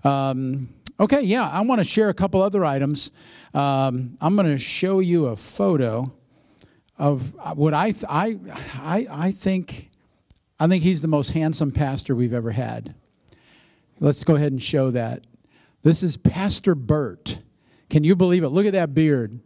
Um, 0.05 0.69
okay, 0.99 1.21
yeah, 1.21 1.49
I 1.49 1.62
want 1.62 1.79
to 1.79 1.84
share 1.84 2.08
a 2.08 2.13
couple 2.13 2.41
other 2.41 2.63
items. 2.63 3.12
Um, 3.53 4.17
I'm 4.21 4.36
going 4.36 4.47
to 4.47 4.58
show 4.58 4.99
you 4.99 5.25
a 5.25 5.36
photo 5.36 6.13
of 6.97 7.36
what 7.58 7.73
I, 7.73 7.91
th- 7.91 8.05
I 8.08 8.38
I 8.75 9.08
I 9.10 9.31
think 9.31 9.89
I 10.60 10.67
think 10.67 10.84
he's 10.84 11.01
the 11.01 11.08
most 11.08 11.31
handsome 11.31 11.71
pastor 11.71 12.15
we've 12.15 12.34
ever 12.34 12.51
had. 12.51 12.95
Let's 13.99 14.23
go 14.23 14.36
ahead 14.36 14.51
and 14.51 14.62
show 14.62 14.91
that. 14.91 15.23
This 15.84 16.03
is 16.03 16.17
Pastor 16.17 16.75
Bert. 16.75 17.39
Can 17.89 18.03
you 18.03 18.15
believe 18.15 18.43
it? 18.43 18.49
Look 18.49 18.65
at 18.65 18.73
that 18.73 18.93
beard. 18.93 19.39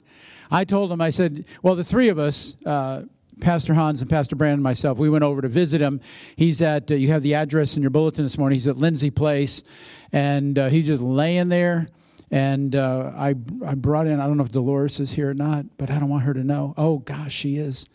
I 0.50 0.64
told 0.64 0.92
him, 0.92 1.02
I 1.02 1.10
said, 1.12 1.46
well, 1.62 1.76
the 1.76 1.84
three 1.84 2.10
of 2.10 2.18
us, 2.18 2.56
uh, 2.66 3.04
Pastor 3.40 3.74
Hans 3.74 4.02
and 4.02 4.10
Pastor 4.10 4.36
Brandon 4.36 4.56
and 4.56 4.64
myself, 4.64 4.98
we 4.98 5.10
went 5.10 5.24
over 5.24 5.42
to 5.42 5.48
visit 5.48 5.82
him. 5.82 6.02
He's 6.36 6.62
at, 6.62 6.90
uh, 6.90 6.96
you 6.96 7.10
have 7.10 7.22
the 7.22 7.36
address 7.36 7.76
in 7.76 7.84
your 7.84 7.92
bulletin 7.92 8.26
this 8.26 8.38
morning. 8.38 8.56
He's 8.56 8.68
at 8.68 8.78
Lindsay 8.78 9.12
Place, 9.12 9.64
and 10.12 10.58
uh, 10.58 10.70
he's 10.70 10.88
just 10.88 11.02
laying 11.02 11.50
there. 11.50 11.88
And 12.32 12.76
uh, 12.76 13.12
I, 13.16 13.30
I 13.66 13.76
brought 13.76 14.08
in, 14.08 14.20
I 14.20 14.28
don't 14.28 14.38
know 14.38 14.44
if 14.44 14.52
Dolores 14.52 15.00
is 15.00 15.12
here 15.12 15.32
or 15.32 15.34
not, 15.34 15.66
but 15.78 15.90
I 15.90 16.00
don't 16.00 16.10
want 16.10 16.24
her 16.24 16.34
to 16.34 16.44
know. 16.44 16.74
Oh, 16.78 17.00
gosh, 17.00 17.34
she 17.34 17.58
is. 17.58 17.88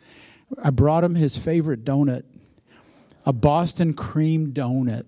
I 0.62 0.70
brought 0.70 1.04
him 1.04 1.14
his 1.14 1.36
favorite 1.36 1.84
donut, 1.84 2.24
a 3.24 3.32
Boston 3.32 3.94
cream 3.94 4.52
donut 4.52 5.06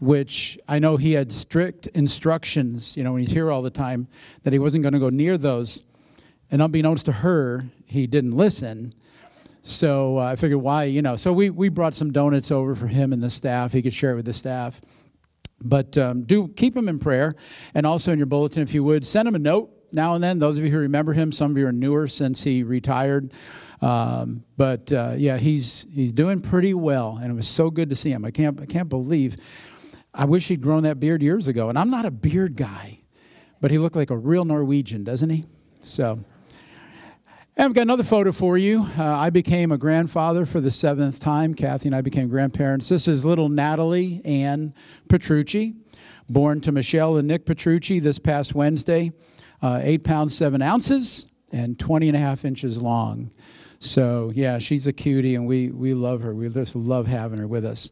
which 0.00 0.58
I 0.68 0.78
know 0.78 0.96
he 0.96 1.12
had 1.12 1.32
strict 1.32 1.86
instructions, 1.88 2.96
you 2.96 3.04
know, 3.04 3.12
when 3.12 3.22
he's 3.22 3.32
here 3.32 3.50
all 3.50 3.62
the 3.62 3.70
time, 3.70 4.08
that 4.42 4.52
he 4.52 4.58
wasn't 4.58 4.82
going 4.82 4.92
to 4.92 4.98
go 4.98 5.10
near 5.10 5.36
those. 5.36 5.84
And 6.50 6.62
unbeknownst 6.62 7.06
to 7.06 7.12
her, 7.12 7.66
he 7.86 8.06
didn't 8.06 8.32
listen. 8.32 8.92
So 9.62 10.18
uh, 10.18 10.22
I 10.22 10.36
figured, 10.36 10.60
why, 10.60 10.84
you 10.84 11.02
know. 11.02 11.16
So 11.16 11.32
we, 11.32 11.50
we 11.50 11.68
brought 11.68 11.94
some 11.94 12.12
donuts 12.12 12.50
over 12.50 12.74
for 12.74 12.86
him 12.86 13.12
and 13.12 13.22
the 13.22 13.30
staff. 13.30 13.72
He 13.72 13.82
could 13.82 13.92
share 13.92 14.12
it 14.12 14.16
with 14.16 14.24
the 14.24 14.32
staff. 14.32 14.80
But 15.60 15.98
um, 15.98 16.22
do 16.22 16.48
keep 16.48 16.76
him 16.76 16.88
in 16.88 16.98
prayer. 16.98 17.34
And 17.74 17.86
also 17.86 18.12
in 18.12 18.18
your 18.18 18.26
bulletin, 18.26 18.62
if 18.62 18.74
you 18.74 18.84
would, 18.84 19.06
send 19.06 19.26
him 19.26 19.34
a 19.34 19.38
note 19.38 19.70
now 19.92 20.14
and 20.14 20.22
then. 20.22 20.38
Those 20.38 20.58
of 20.58 20.64
you 20.64 20.70
who 20.70 20.78
remember 20.78 21.12
him, 21.12 21.32
some 21.32 21.50
of 21.50 21.58
you 21.58 21.66
are 21.66 21.72
newer 21.72 22.06
since 22.08 22.44
he 22.44 22.62
retired. 22.62 23.32
Um, 23.80 24.44
but 24.56 24.92
uh, 24.92 25.14
yeah, 25.16 25.36
he's, 25.36 25.86
he's 25.92 26.12
doing 26.12 26.40
pretty 26.40 26.74
well. 26.74 27.18
And 27.20 27.30
it 27.30 27.34
was 27.34 27.48
so 27.48 27.70
good 27.70 27.90
to 27.90 27.96
see 27.96 28.10
him. 28.10 28.24
I 28.24 28.30
can't, 28.30 28.60
I 28.60 28.66
can't 28.66 28.88
believe. 28.88 29.36
I 30.14 30.24
wish 30.24 30.48
he'd 30.48 30.60
grown 30.60 30.84
that 30.84 31.00
beard 31.00 31.22
years 31.22 31.48
ago. 31.48 31.68
And 31.68 31.78
I'm 31.78 31.90
not 31.90 32.04
a 32.04 32.10
beard 32.10 32.56
guy, 32.56 33.00
but 33.60 33.70
he 33.70 33.78
looked 33.78 33.96
like 33.96 34.10
a 34.10 34.16
real 34.16 34.44
Norwegian, 34.44 35.04
doesn't 35.04 35.30
he? 35.30 35.44
So. 35.80 36.24
And 37.58 37.64
I've 37.64 37.74
got 37.74 37.82
another 37.82 38.04
photo 38.04 38.30
for 38.30 38.56
you. 38.56 38.86
Uh, 38.96 39.02
I 39.02 39.30
became 39.30 39.72
a 39.72 39.78
grandfather 39.78 40.46
for 40.46 40.60
the 40.60 40.70
seventh 40.70 41.18
time. 41.18 41.54
Kathy 41.54 41.88
and 41.88 41.96
I 41.96 42.02
became 42.02 42.28
grandparents. 42.28 42.88
This 42.88 43.08
is 43.08 43.24
little 43.24 43.48
Natalie 43.48 44.22
Ann 44.24 44.72
Petrucci, 45.08 45.74
born 46.28 46.60
to 46.60 46.70
Michelle 46.70 47.16
and 47.16 47.26
Nick 47.26 47.46
Petrucci 47.46 47.98
this 47.98 48.20
past 48.20 48.54
Wednesday, 48.54 49.10
uh, 49.60 49.80
eight 49.82 50.04
pounds, 50.04 50.36
seven 50.36 50.62
ounces, 50.62 51.26
and 51.50 51.76
20 51.80 52.06
and 52.06 52.16
a 52.16 52.20
half 52.20 52.44
inches 52.44 52.80
long. 52.80 53.32
So, 53.80 54.30
yeah, 54.36 54.60
she's 54.60 54.86
a 54.86 54.92
cutie, 54.92 55.34
and 55.34 55.44
we, 55.44 55.72
we 55.72 55.94
love 55.94 56.22
her. 56.22 56.32
We 56.32 56.48
just 56.50 56.76
love 56.76 57.08
having 57.08 57.40
her 57.40 57.48
with 57.48 57.64
us. 57.64 57.90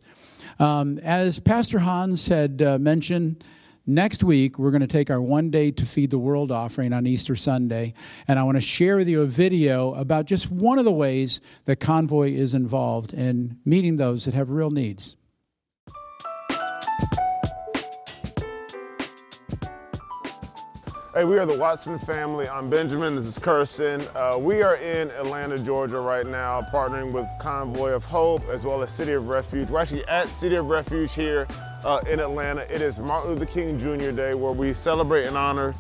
Um, 0.61 0.99
as 0.99 1.41
Pastor 1.41 1.81
Hans 1.81 2.29
had 2.29 2.63
uh, 2.63 2.79
mentioned, 2.79 3.43
Next 3.89 4.25
week, 4.25 4.59
we're 4.59 4.73
going 4.73 4.81
to 4.81 4.89
take 4.89 5.11
our 5.11 5.23
one 5.23 5.51
day 5.51 5.71
to 5.71 5.87
feed 5.87 6.11
the 6.11 6.19
world 6.19 6.51
offering 6.51 6.93
on 6.93 7.07
Easter 7.07 7.37
Sunday, 7.37 7.95
and 8.27 8.37
I 8.37 8.43
want 8.43 8.57
to 8.57 8.61
share 8.61 8.97
with 8.97 9.07
you 9.07 9.23
a 9.23 9.27
video 9.27 9.95
about 9.95 10.27
just 10.27 10.51
one 10.51 10.81
of 10.81 10.85
the 10.85 10.91
ways 10.91 11.41
that 11.67 11.79
Convoy 11.79 12.33
is 12.33 12.53
involved 12.53 13.15
in 13.15 13.59
meeting 13.65 13.95
those 13.95 14.25
that 14.25 14.35
have 14.35 14.51
real 14.51 14.71
needs. 14.71 15.15
Hey, 21.17 21.25
we 21.25 21.39
are 21.39 21.47
the 21.47 21.59
Watson 21.59 21.99
family. 21.99 22.47
I'm 22.47 22.69
Benjamin. 22.69 23.15
This 23.17 23.25
is 23.25 23.39
Kirsten. 23.39 24.03
Uh, 24.15 24.37
we 24.39 24.61
are 24.61 24.77
in 24.77 25.11
Atlanta, 25.13 25.59
Georgia 25.59 25.99
right 25.99 26.27
now, 26.27 26.61
partnering 26.61 27.11
with 27.11 27.27
Convoy 27.41 27.93
of 27.93 28.05
Hope 28.05 28.47
as 28.51 28.67
well 28.67 28.83
as 28.83 28.91
City 28.91 29.13
of 29.13 29.27
Refuge. 29.27 29.71
We're 29.71 29.81
actually 29.81 30.07
at 30.09 30.29
City 30.29 30.57
of 30.57 30.67
Refuge 30.67 31.15
here 31.15 31.47
uh, 31.87 32.03
in 32.07 32.21
Atlanta. 32.21 32.71
It 32.71 32.83
is 32.83 32.99
Martin 32.99 33.31
Luther 33.31 33.47
King 33.47 33.79
Jr. 33.79 34.11
Day 34.11 34.35
where 34.35 34.53
we 34.53 34.75
celebrate 34.75 35.25
and 35.25 35.39
honor 35.39 35.75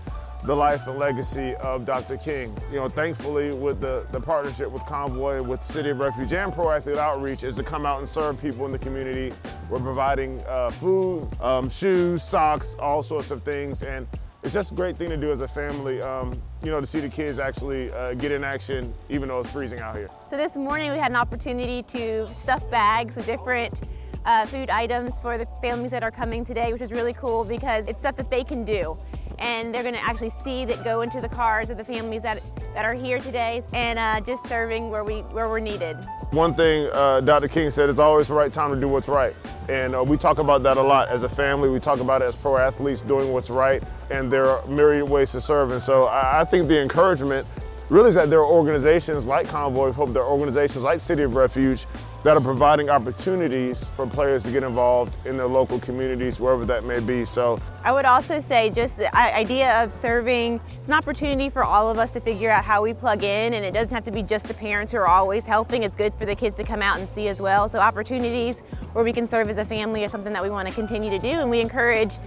the 0.44 0.56
life 0.56 0.86
and 0.86 0.98
legacy 0.98 1.54
of 1.56 1.84
Dr. 1.84 2.16
King. 2.16 2.56
You 2.70 2.76
know, 2.76 2.88
thankfully 2.88 3.52
with 3.52 3.78
the, 3.82 4.06
the 4.12 4.20
partnership 4.20 4.70
with 4.70 4.86
Convoy, 4.86 5.42
with 5.42 5.62
City 5.62 5.90
of 5.90 5.98
Refuge 5.98 6.32
and 6.32 6.50
Pro 6.50 6.70
Athlete 6.70 6.96
Outreach 6.96 7.42
is 7.42 7.56
to 7.56 7.62
come 7.62 7.84
out 7.84 7.98
and 7.98 8.08
serve 8.08 8.40
people 8.40 8.64
in 8.64 8.72
the 8.72 8.78
community. 8.78 9.34
We're 9.68 9.80
providing 9.80 10.42
uh, 10.48 10.70
food, 10.70 11.28
um, 11.42 11.68
shoes, 11.68 12.22
socks, 12.22 12.74
all 12.78 13.02
sorts 13.02 13.30
of 13.30 13.42
things. 13.42 13.82
and 13.82 14.08
it's 14.46 14.54
just 14.54 14.70
a 14.70 14.74
great 14.74 14.96
thing 14.96 15.10
to 15.10 15.16
do 15.16 15.32
as 15.32 15.42
a 15.42 15.48
family, 15.48 16.00
um, 16.00 16.40
you 16.62 16.70
know, 16.70 16.80
to 16.80 16.86
see 16.86 17.00
the 17.00 17.08
kids 17.08 17.40
actually 17.40 17.90
uh, 17.90 18.14
get 18.14 18.30
in 18.30 18.44
action, 18.44 18.94
even 19.08 19.28
though 19.28 19.40
it's 19.40 19.50
freezing 19.50 19.80
out 19.80 19.96
here. 19.96 20.08
So 20.30 20.36
this 20.36 20.56
morning 20.56 20.92
we 20.92 20.98
had 20.98 21.10
an 21.10 21.16
opportunity 21.16 21.82
to 21.82 22.28
stuff 22.28 22.62
bags 22.70 23.16
with 23.16 23.26
different 23.26 23.80
uh, 24.26 24.44
food 24.44 24.68
items 24.68 25.18
for 25.20 25.38
the 25.38 25.46
families 25.62 25.92
that 25.92 26.02
are 26.02 26.10
coming 26.10 26.44
today, 26.44 26.72
which 26.72 26.82
is 26.82 26.90
really 26.90 27.14
cool 27.14 27.44
because 27.44 27.86
it's 27.86 28.00
stuff 28.00 28.16
that 28.16 28.28
they 28.28 28.44
can 28.44 28.64
do. 28.64 28.98
And 29.38 29.72
they're 29.72 29.82
gonna 29.82 29.98
actually 29.98 30.30
see 30.30 30.64
that 30.64 30.82
go 30.82 31.02
into 31.02 31.20
the 31.20 31.28
cars 31.28 31.70
of 31.70 31.76
the 31.76 31.84
families 31.84 32.22
that, 32.22 32.42
that 32.74 32.84
are 32.84 32.94
here 32.94 33.20
today 33.20 33.62
and 33.72 33.98
uh, 33.98 34.20
just 34.20 34.46
serving 34.46 34.90
where, 34.90 35.04
we, 35.04 35.20
where 35.32 35.48
we're 35.48 35.60
needed. 35.60 35.96
One 36.30 36.54
thing 36.54 36.88
uh, 36.92 37.20
Dr. 37.20 37.46
King 37.46 37.70
said, 37.70 37.88
it's 37.88 38.00
always 38.00 38.28
the 38.28 38.34
right 38.34 38.52
time 38.52 38.74
to 38.74 38.80
do 38.80 38.88
what's 38.88 39.08
right. 39.08 39.34
And 39.68 39.94
uh, 39.94 40.02
we 40.02 40.16
talk 40.16 40.38
about 40.38 40.62
that 40.64 40.76
a 40.76 40.82
lot 40.82 41.08
as 41.08 41.22
a 41.22 41.28
family. 41.28 41.68
We 41.68 41.80
talk 41.80 42.00
about 42.00 42.22
it 42.22 42.28
as 42.28 42.36
pro 42.36 42.56
athletes 42.56 43.00
doing 43.00 43.32
what's 43.32 43.50
right, 43.50 43.82
and 44.10 44.32
there 44.32 44.48
are 44.48 44.66
myriad 44.66 45.08
ways 45.08 45.32
to 45.32 45.40
serve. 45.40 45.70
And 45.70 45.82
so 45.82 46.04
I, 46.04 46.40
I 46.40 46.44
think 46.44 46.68
the 46.68 46.80
encouragement 46.80 47.46
really 47.88 48.08
is 48.08 48.16
that 48.16 48.30
there 48.30 48.40
are 48.40 48.52
organizations 48.52 49.26
like 49.26 49.46
Convoy 49.46 49.88
of 49.88 49.96
Hope, 49.96 50.12
there 50.12 50.22
are 50.22 50.30
organizations 50.30 50.82
like 50.82 51.00
City 51.00 51.22
of 51.22 51.36
Refuge 51.36 51.86
that 52.24 52.36
are 52.36 52.40
providing 52.40 52.90
opportunities 52.90 53.88
for 53.90 54.06
players 54.06 54.42
to 54.42 54.50
get 54.50 54.64
involved 54.64 55.16
in 55.24 55.36
their 55.36 55.46
local 55.46 55.78
communities, 55.78 56.40
wherever 56.40 56.64
that 56.64 56.82
may 56.82 56.98
be. 56.98 57.24
So 57.24 57.60
I 57.84 57.92
would 57.92 58.04
also 58.04 58.40
say 58.40 58.70
just 58.70 58.98
the 58.98 59.14
idea 59.16 59.82
of 59.84 59.92
serving, 59.92 60.60
it's 60.76 60.88
an 60.88 60.94
opportunity 60.94 61.48
for 61.48 61.62
all 61.62 61.88
of 61.88 61.98
us 61.98 62.12
to 62.14 62.20
figure 62.20 62.50
out 62.50 62.64
how 62.64 62.82
we 62.82 62.92
plug 62.92 63.22
in 63.22 63.54
and 63.54 63.64
it 63.64 63.72
doesn't 63.72 63.94
have 63.94 64.04
to 64.04 64.10
be 64.10 64.22
just 64.22 64.48
the 64.48 64.54
parents 64.54 64.90
who 64.90 64.98
are 64.98 65.06
always 65.06 65.44
helping. 65.44 65.84
It's 65.84 65.94
good 65.94 66.12
for 66.14 66.26
the 66.26 66.34
kids 66.34 66.56
to 66.56 66.64
come 66.64 66.82
out 66.82 66.98
and 66.98 67.08
see 67.08 67.28
as 67.28 67.40
well. 67.40 67.68
So 67.68 67.78
opportunities 67.78 68.60
where 68.94 69.04
we 69.04 69.12
can 69.12 69.28
serve 69.28 69.48
as 69.48 69.58
a 69.58 69.64
family 69.64 70.02
is 70.02 70.10
something 70.10 70.32
that 70.32 70.42
we 70.42 70.50
want 70.50 70.66
to 70.66 70.74
continue 70.74 71.10
to 71.10 71.18
do 71.20 71.28
and 71.28 71.48
we 71.48 71.60
encourage 71.60 72.18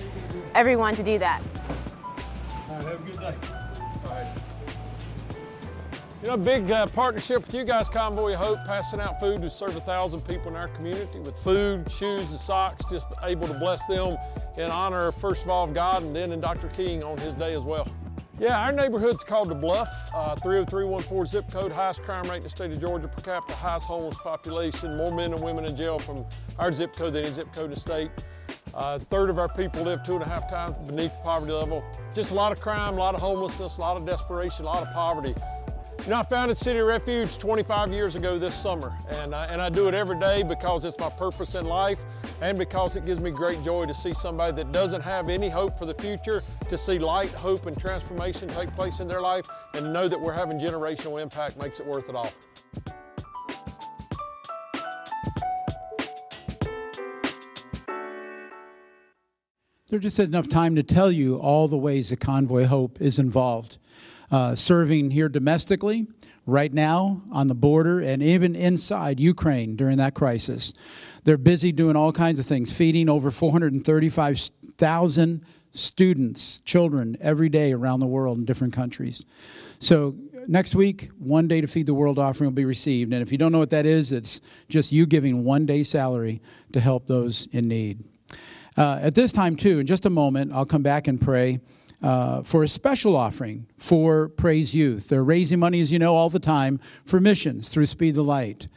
everyone 0.55 0.95
to 0.95 1.03
do 1.03 1.19
that. 1.19 1.41
All 2.69 2.75
right, 2.77 2.85
have 2.85 3.01
a 3.01 3.11
good 3.11 3.19
day. 3.19 3.68
You 6.21 6.27
know, 6.27 6.35
big 6.35 6.69
uh, 6.69 6.85
partnership 6.87 7.45
with 7.45 7.53
you 7.53 7.63
guys, 7.63 7.87
Convoy 7.87 8.33
Hope, 8.33 8.59
passing 8.65 8.99
out 8.99 9.21
food 9.21 9.41
to 9.41 9.49
serve 9.49 9.77
a 9.77 9.79
thousand 9.79 10.19
people 10.27 10.49
in 10.49 10.57
our 10.57 10.67
community 10.67 11.17
with 11.19 11.37
food, 11.37 11.89
shoes, 11.89 12.29
and 12.31 12.39
socks, 12.39 12.83
just 12.91 13.05
able 13.23 13.47
to 13.47 13.53
bless 13.53 13.87
them 13.87 14.17
in 14.57 14.69
honor, 14.69 15.13
first 15.13 15.43
of 15.43 15.49
all, 15.49 15.63
of 15.63 15.73
God 15.73 16.03
and 16.03 16.13
then 16.13 16.33
in 16.33 16.41
Dr. 16.41 16.67
King 16.69 17.05
on 17.05 17.17
his 17.19 17.35
day 17.35 17.55
as 17.55 17.63
well. 17.63 17.87
Yeah, 18.37 18.59
our 18.61 18.73
neighborhood's 18.73 19.23
called 19.23 19.47
The 19.47 19.55
Bluff, 19.55 19.87
uh, 20.13 20.35
30314 20.35 21.25
zip 21.25 21.49
code, 21.49 21.71
highest 21.71 22.03
crime 22.03 22.29
rate 22.29 22.37
in 22.37 22.43
the 22.43 22.49
state 22.49 22.71
of 22.73 22.81
Georgia, 22.81 23.07
per 23.07 23.21
capita, 23.21 23.55
highest 23.55 23.87
homeless 23.87 24.17
population, 24.17 24.97
more 24.97 25.15
men 25.15 25.33
and 25.33 25.41
women 25.41 25.63
in 25.63 25.73
jail 25.73 25.99
from 25.99 26.25
our 26.57 26.73
zip 26.73 26.93
code 26.97 27.13
than 27.13 27.23
any 27.23 27.31
zip 27.33 27.47
code 27.53 27.65
in 27.65 27.71
the 27.71 27.79
state. 27.79 28.11
Uh, 28.73 28.99
a 29.01 29.05
third 29.05 29.29
of 29.29 29.39
our 29.39 29.49
people 29.49 29.83
live 29.83 30.03
two 30.03 30.13
and 30.13 30.23
a 30.23 30.27
half 30.27 30.49
times 30.49 30.75
beneath 30.85 31.13
the 31.13 31.23
poverty 31.23 31.51
level. 31.51 31.83
Just 32.13 32.31
a 32.31 32.33
lot 32.33 32.51
of 32.51 32.59
crime, 32.61 32.95
a 32.95 32.97
lot 32.97 33.15
of 33.15 33.21
homelessness, 33.21 33.77
a 33.77 33.81
lot 33.81 33.97
of 33.97 34.05
desperation, 34.05 34.65
a 34.65 34.67
lot 34.67 34.83
of 34.83 34.93
poverty. 34.93 35.33
You 36.09 36.15
know, 36.15 36.21
I 36.21 36.23
founded 36.23 36.57
City 36.57 36.79
Refuge 36.79 37.37
25 37.37 37.91
years 37.91 38.15
ago 38.15 38.39
this 38.39 38.55
summer, 38.55 38.91
and 39.11 39.35
I, 39.35 39.43
and 39.43 39.61
I 39.61 39.69
do 39.69 39.87
it 39.87 39.93
every 39.93 40.19
day 40.19 40.41
because 40.41 40.83
it's 40.83 40.97
my 40.97 41.11
purpose 41.11 41.53
in 41.53 41.65
life 41.65 41.99
and 42.41 42.57
because 42.57 42.95
it 42.95 43.05
gives 43.05 43.19
me 43.19 43.29
great 43.29 43.63
joy 43.63 43.85
to 43.85 43.93
see 43.93 44.15
somebody 44.15 44.53
that 44.53 44.71
doesn't 44.71 45.01
have 45.01 45.29
any 45.29 45.49
hope 45.49 45.77
for 45.77 45.85
the 45.85 45.93
future, 45.93 46.41
to 46.67 46.77
see 46.79 46.97
light, 46.97 47.29
hope, 47.29 47.67
and 47.67 47.79
transformation 47.79 48.49
take 48.49 48.71
place 48.71 49.01
in 49.01 49.07
their 49.07 49.21
life, 49.21 49.45
and 49.75 49.93
know 49.93 50.07
that 50.07 50.19
we're 50.19 50.33
having 50.33 50.57
generational 50.57 51.21
impact 51.21 51.59
makes 51.59 51.79
it 51.79 51.85
worth 51.85 52.09
it 52.09 52.15
all. 52.15 52.33
There 59.89 59.99
just 59.99 60.17
enough 60.17 60.49
time 60.49 60.73
to 60.73 60.81
tell 60.81 61.11
you 61.11 61.35
all 61.35 61.67
the 61.67 61.77
ways 61.77 62.09
that 62.09 62.19
Convoy 62.19 62.65
Hope 62.65 62.99
is 62.99 63.19
involved. 63.19 63.77
Uh, 64.31 64.53
serving 64.53 65.09
here 65.09 65.27
domestically, 65.27 66.05
right 66.49 66.73
now 66.73 67.21
on 67.31 67.47
the 67.47 67.55
border, 67.55 67.99
and 67.99 68.23
even 68.23 68.55
inside 68.55 69.19
Ukraine 69.19 69.75
during 69.75 69.97
that 69.97 70.13
crisis. 70.13 70.73
They're 71.23 71.37
busy 71.37 71.71
doing 71.71 71.95
all 71.95 72.11
kinds 72.11 72.39
of 72.39 72.45
things, 72.45 72.75
feeding 72.75 73.09
over 73.09 73.31
435,000 73.31 75.45
students, 75.71 76.59
children, 76.59 77.17
every 77.21 77.49
day 77.49 77.71
around 77.71 77.99
the 77.99 78.07
world 78.07 78.39
in 78.39 78.45
different 78.45 78.73
countries. 78.73 79.23
So, 79.79 80.15
next 80.47 80.75
week, 80.75 81.09
one 81.19 81.47
day 81.47 81.61
to 81.61 81.67
feed 81.67 81.85
the 81.85 81.93
world 81.93 82.17
offering 82.17 82.49
will 82.49 82.55
be 82.55 82.65
received. 82.65 83.13
And 83.13 83.21
if 83.21 83.31
you 83.31 83.37
don't 83.37 83.51
know 83.51 83.59
what 83.59 83.69
that 83.69 83.85
is, 83.85 84.11
it's 84.11 84.41
just 84.67 84.91
you 84.91 85.05
giving 85.05 85.43
one 85.43 85.65
day's 85.65 85.89
salary 85.89 86.41
to 86.73 86.79
help 86.79 87.07
those 87.07 87.47
in 87.51 87.67
need. 87.67 88.03
Uh, 88.77 88.99
at 89.01 89.15
this 89.15 89.31
time, 89.31 89.55
too, 89.55 89.79
in 89.79 89.85
just 89.85 90.05
a 90.05 90.09
moment, 90.09 90.51
I'll 90.53 90.65
come 90.65 90.83
back 90.83 91.07
and 91.07 91.19
pray 91.19 91.59
uh, 92.01 92.43
for 92.43 92.63
a 92.63 92.67
special 92.67 93.15
offering 93.15 93.67
for 93.77 94.29
Praise 94.29 94.73
Youth. 94.73 95.09
They're 95.09 95.23
raising 95.23 95.59
money, 95.59 95.81
as 95.81 95.91
you 95.91 95.99
know, 95.99 96.15
all 96.15 96.29
the 96.29 96.39
time 96.39 96.79
for 97.05 97.19
missions 97.19 97.69
through 97.69 97.85
Speed 97.85 98.15
the 98.15 98.23
Light. 98.23 98.67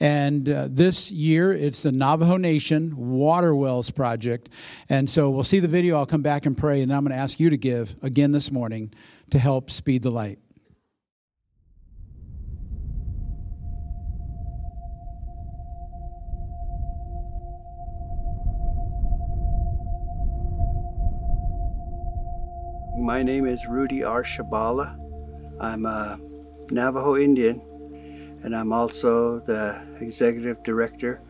And 0.00 0.48
uh, 0.48 0.66
this 0.68 1.12
year, 1.12 1.52
it's 1.52 1.84
the 1.84 1.92
Navajo 1.92 2.36
Nation 2.36 2.96
Water 2.96 3.54
Wells 3.54 3.90
Project. 3.90 4.48
And 4.88 5.08
so 5.08 5.30
we'll 5.30 5.44
see 5.44 5.60
the 5.60 5.68
video. 5.68 5.96
I'll 5.96 6.06
come 6.06 6.22
back 6.22 6.44
and 6.44 6.58
pray. 6.58 6.82
And 6.82 6.92
I'm 6.92 7.04
going 7.04 7.16
to 7.16 7.22
ask 7.22 7.38
you 7.38 7.50
to 7.50 7.56
give 7.56 7.94
again 8.02 8.32
this 8.32 8.50
morning 8.50 8.92
to 9.30 9.38
help 9.38 9.70
Speed 9.70 10.02
the 10.02 10.10
Light. 10.10 10.41
My 23.12 23.22
name 23.22 23.46
is 23.46 23.60
Rudy 23.68 24.02
R. 24.02 24.24
Shebala. 24.24 24.96
I'm 25.60 25.84
a 25.84 26.18
Navajo 26.70 27.18
Indian, 27.18 27.60
and 28.42 28.56
I'm 28.56 28.72
also 28.72 29.40
the 29.40 29.78
executive 30.00 30.62
director 30.62 31.20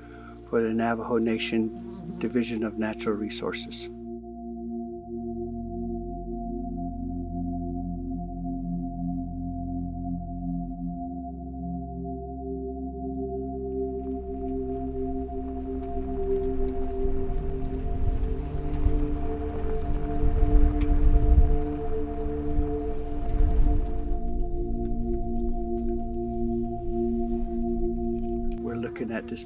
for 0.48 0.62
the 0.62 0.68
Navajo 0.68 1.18
Nation 1.18 2.14
Division 2.20 2.62
of 2.62 2.78
Natural 2.78 3.16
Resources. 3.16 3.88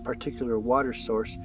Particular 0.07 0.59
water 0.59 0.95
source 0.95 1.37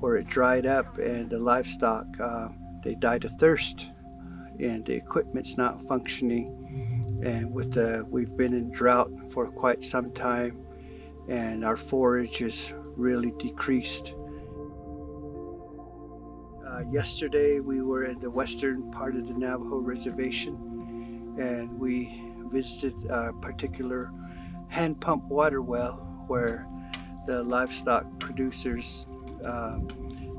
where 0.00 0.16
it 0.16 0.26
dried 0.26 0.66
up 0.66 0.98
and 0.98 1.28
the 1.28 1.38
livestock 1.38 2.06
uh, 2.18 2.48
they 2.82 2.94
died 2.94 3.24
of 3.24 3.32
thirst 3.38 3.86
and 4.58 4.84
the 4.86 4.94
equipment's 4.94 5.56
not 5.56 5.86
functioning. 5.86 7.20
And 7.22 7.52
with 7.52 7.74
the 7.74 8.06
we've 8.08 8.34
been 8.36 8.54
in 8.54 8.70
drought 8.70 9.10
for 9.32 9.46
quite 9.48 9.84
some 9.84 10.12
time 10.12 10.64
and 11.28 11.64
our 11.64 11.76
forage 11.76 12.40
is 12.40 12.58
really 12.96 13.32
decreased. 13.38 14.14
Uh, 16.66 16.80
yesterday 16.90 17.60
we 17.60 17.82
were 17.82 18.04
in 18.04 18.18
the 18.20 18.30
western 18.30 18.90
part 18.92 19.14
of 19.14 19.26
the 19.26 19.34
navajo 19.34 19.78
reservation 19.78 20.54
and 21.38 21.70
we 21.78 22.22
visited 22.50 22.94
a 23.10 23.32
particular 23.42 24.10
hand 24.68 25.00
pump 25.00 25.24
water 25.24 25.60
well 25.60 25.94
where 26.28 26.66
the 27.26 27.42
livestock 27.42 28.06
producers 28.18 29.06
uh, 29.44 29.78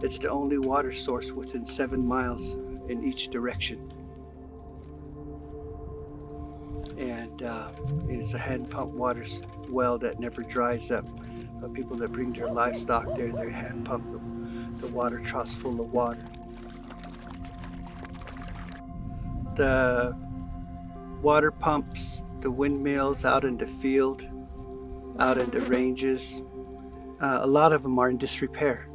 it's 0.01 0.19
the 0.19 0.29
only 0.29 0.59
water 0.59 0.93
source 0.93 1.31
within 1.31 1.65
seven 1.65 2.05
miles 2.05 2.51
in 2.89 3.03
each 3.03 3.29
direction. 3.29 3.91
And 6.97 7.41
uh, 7.41 7.69
it's 8.07 8.33
a 8.33 8.37
hand 8.37 8.69
pump 8.69 8.91
water 8.91 9.25
well 9.69 9.97
that 9.99 10.19
never 10.19 10.43
dries 10.43 10.91
up. 10.91 11.07
Uh, 11.63 11.67
people 11.69 11.97
that 11.97 12.11
bring 12.11 12.33
their 12.33 12.51
livestock 12.51 13.05
there 13.17 13.31
they 13.31 13.51
hand 13.51 13.85
pump 13.85 14.05
the, 14.11 14.85
the 14.85 14.93
water 14.93 15.19
troughs 15.19 15.53
full 15.55 15.81
of 15.81 15.91
water. 15.91 16.23
The 19.55 20.15
water 21.23 21.49
pumps 21.49 22.21
the 22.41 22.51
windmills 22.51 23.25
out 23.25 23.43
in 23.43 23.57
the 23.57 23.67
field 23.81 24.23
out 25.19 25.39
in 25.39 25.49
the 25.49 25.61
ranges 25.61 26.43
uh, 27.21 27.39
a 27.41 27.47
lot 27.47 27.73
of 27.73 27.83
them 27.83 27.97
are 27.99 28.09
in 28.09 28.17
disrepair 28.17 28.87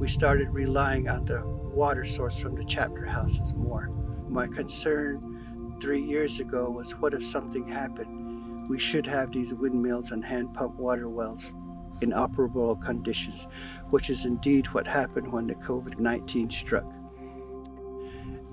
we 0.00 0.08
started 0.08 0.48
relying 0.48 1.10
on 1.10 1.26
the 1.26 1.42
water 1.44 2.06
source 2.06 2.38
from 2.38 2.54
the 2.54 2.64
chapter 2.64 3.04
houses 3.04 3.52
more. 3.54 3.90
My 4.30 4.46
concern 4.46 5.76
three 5.78 6.02
years 6.02 6.40
ago 6.40 6.70
was 6.70 6.92
what 6.92 7.12
if 7.12 7.22
something 7.22 7.68
happened? 7.68 8.70
We 8.70 8.78
should 8.78 9.06
have 9.06 9.30
these 9.30 9.52
windmills 9.52 10.10
and 10.10 10.24
hand 10.24 10.54
pump 10.54 10.76
water 10.76 11.10
wells 11.10 11.52
in 12.00 12.12
operable 12.12 12.82
conditions, 12.82 13.46
which 13.90 14.08
is 14.08 14.24
indeed 14.24 14.68
what 14.68 14.86
happened 14.86 15.30
when 15.30 15.46
the 15.46 15.54
COVID 15.56 15.98
19 15.98 16.50
struck. 16.50 16.90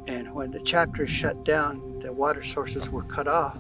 And 0.06 0.34
when 0.34 0.52
the 0.52 0.60
chapter 0.66 1.08
shut 1.08 1.46
down, 1.46 2.00
the 2.00 2.12
water 2.12 2.44
sources 2.44 2.90
were 2.90 3.04
cut 3.04 3.30
off. 3.30 3.58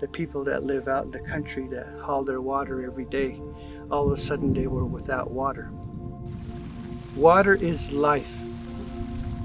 The 0.00 0.08
people 0.08 0.44
that 0.44 0.62
live 0.62 0.88
out 0.88 1.04
in 1.04 1.10
the 1.10 1.18
country 1.18 1.68
that 1.72 1.86
haul 2.00 2.24
their 2.24 2.40
water 2.40 2.86
every 2.86 3.04
day, 3.04 3.38
all 3.90 4.10
of 4.10 4.18
a 4.18 4.20
sudden 4.20 4.52
they 4.52 4.66
were 4.66 4.84
without 4.84 5.30
water. 5.30 5.70
Water 7.16 7.54
is 7.54 7.90
life 7.90 8.28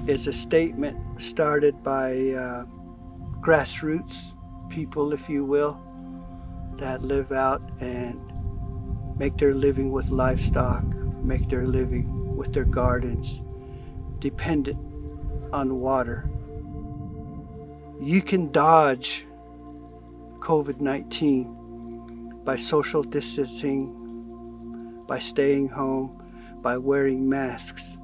is 0.06 0.26
a 0.26 0.32
statement 0.32 0.98
started 1.20 1.82
by 1.82 2.12
uh, 2.30 2.64
grassroots 3.40 4.34
people, 4.68 5.12
if 5.12 5.28
you 5.28 5.44
will, 5.44 5.80
that 6.78 7.02
live 7.02 7.32
out 7.32 7.62
and 7.80 8.20
make 9.18 9.36
their 9.38 9.54
living 9.54 9.92
with 9.92 10.08
livestock, 10.10 10.84
make 11.22 11.48
their 11.48 11.66
living 11.66 12.36
with 12.36 12.52
their 12.52 12.64
gardens, 12.64 13.40
dependent 14.18 14.78
on 15.52 15.80
water. 15.80 16.28
You 18.00 18.20
can 18.22 18.50
dodge 18.50 19.24
COVID 20.40 20.80
19 20.80 22.42
by 22.44 22.56
social 22.56 23.02
distancing, 23.02 24.03
by 25.06 25.18
staying 25.18 25.68
home, 25.68 26.22
by 26.62 26.76
wearing 26.76 27.28
masks. 27.28 27.96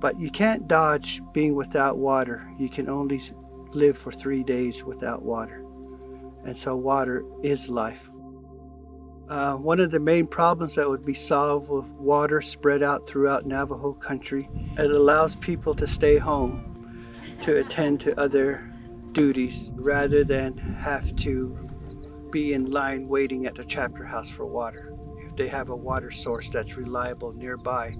But 0.00 0.18
you 0.18 0.30
can't 0.30 0.66
dodge 0.66 1.20
being 1.32 1.54
without 1.54 1.98
water. 1.98 2.48
You 2.58 2.68
can 2.68 2.88
only 2.88 3.22
live 3.72 3.98
for 3.98 4.12
three 4.12 4.42
days 4.42 4.82
without 4.82 5.22
water. 5.22 5.64
And 6.44 6.56
so, 6.56 6.74
water 6.74 7.24
is 7.42 7.68
life. 7.68 8.00
Uh, 9.28 9.54
one 9.54 9.78
of 9.78 9.92
the 9.92 10.00
main 10.00 10.26
problems 10.26 10.74
that 10.74 10.88
would 10.88 11.04
be 11.04 11.14
solved 11.14 11.68
with 11.68 11.84
water 11.84 12.42
spread 12.42 12.82
out 12.82 13.06
throughout 13.06 13.46
Navajo 13.46 13.92
country, 13.92 14.48
it 14.76 14.90
allows 14.90 15.36
people 15.36 15.74
to 15.76 15.86
stay 15.86 16.18
home 16.18 16.66
to 17.44 17.58
attend 17.58 18.00
to 18.00 18.18
other 18.18 18.68
duties 19.12 19.70
rather 19.74 20.24
than 20.24 20.56
have 20.80 21.14
to 21.16 21.56
be 22.32 22.54
in 22.54 22.70
line 22.70 23.06
waiting 23.08 23.46
at 23.46 23.54
the 23.54 23.64
chapter 23.64 24.04
house 24.04 24.28
for 24.30 24.46
water. 24.46 24.89
They 25.40 25.48
have 25.48 25.70
a 25.70 25.74
water 25.74 26.10
source 26.10 26.50
that's 26.50 26.76
reliable 26.76 27.32
nearby, 27.32 27.96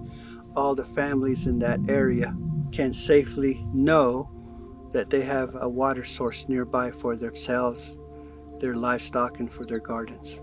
all 0.54 0.74
the 0.74 0.84
families 0.84 1.46
in 1.46 1.58
that 1.60 1.80
area 1.88 2.36
can 2.70 2.92
safely 2.92 3.64
know 3.72 4.30
that 4.92 5.08
they 5.08 5.22
have 5.22 5.56
a 5.58 5.66
water 5.66 6.04
source 6.04 6.44
nearby 6.48 6.90
for 6.90 7.16
themselves, 7.16 7.80
their 8.60 8.74
livestock, 8.74 9.40
and 9.40 9.50
for 9.50 9.64
their 9.64 9.78
gardens. 9.78 10.38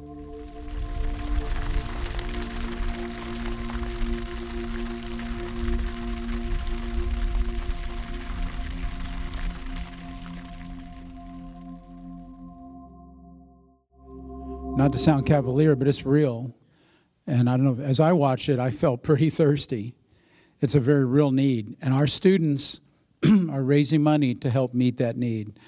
Not 14.75 14.91
to 14.93 14.97
sound 14.97 15.27
cavalier, 15.27 15.75
but 15.75 15.87
it's 15.87 16.03
real. 16.03 16.56
And 17.27 17.49
I 17.49 17.57
don't 17.57 17.77
know, 17.77 17.83
as 17.83 17.99
I 17.99 18.13
watched 18.13 18.47
it, 18.47 18.57
I 18.57 18.71
felt 18.71 19.03
pretty 19.03 19.29
thirsty. 19.29 19.93
It's 20.61 20.75
a 20.75 20.79
very 20.79 21.03
real 21.05 21.31
need. 21.31 21.75
And 21.81 21.93
our 21.93 22.07
students 22.07 22.79
are 23.25 23.61
raising 23.61 24.01
money 24.01 24.33
to 24.35 24.49
help 24.49 24.73
meet 24.73 24.95
that 24.97 25.17
need. 25.17 25.59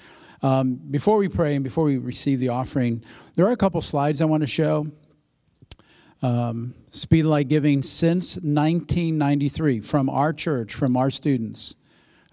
Um, 0.42 0.76
before 0.76 1.18
we 1.18 1.28
pray 1.28 1.54
and 1.54 1.62
before 1.62 1.84
we 1.84 1.98
receive 1.98 2.40
the 2.40 2.48
offering, 2.48 3.04
there 3.36 3.44
are 3.46 3.52
a 3.52 3.58
couple 3.58 3.82
slides 3.82 4.22
I 4.22 4.24
want 4.24 4.40
to 4.40 4.46
show. 4.46 4.90
Um, 6.22 6.74
Speed 6.90 7.24
Light 7.24 7.48
Giving 7.48 7.82
since 7.82 8.36
1993 8.36 9.80
from 9.80 10.08
our 10.08 10.32
church, 10.32 10.74
from 10.74 10.96
our 10.96 11.10
students, 11.10 11.76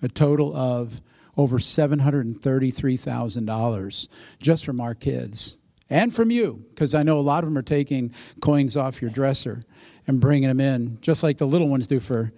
a 0.02 0.08
total 0.08 0.56
of 0.56 1.02
over 1.36 1.58
$733,000 1.58 4.08
just 4.42 4.66
from 4.66 4.80
our 4.82 4.96
kids 4.96 5.58
and 5.90 6.14
from 6.14 6.32
you, 6.32 6.66
because 6.70 6.94
I 6.94 7.04
know 7.04 7.20
a 7.20 7.22
lot 7.22 7.44
of 7.44 7.50
them 7.50 7.58
are 7.58 7.64
taking 7.64 8.14
coins 8.42 8.76
off 8.76 9.02
your 9.02 9.12
dresser 9.12 9.62
and 10.06 10.20
bringing 10.20 10.50
them 10.50 10.60
in, 10.60 11.00
just 11.02 11.24
like 11.24 11.38
the 11.38 11.48
little 11.48 11.70
ones 11.70 11.88
do 11.88 12.00
for 12.00 12.32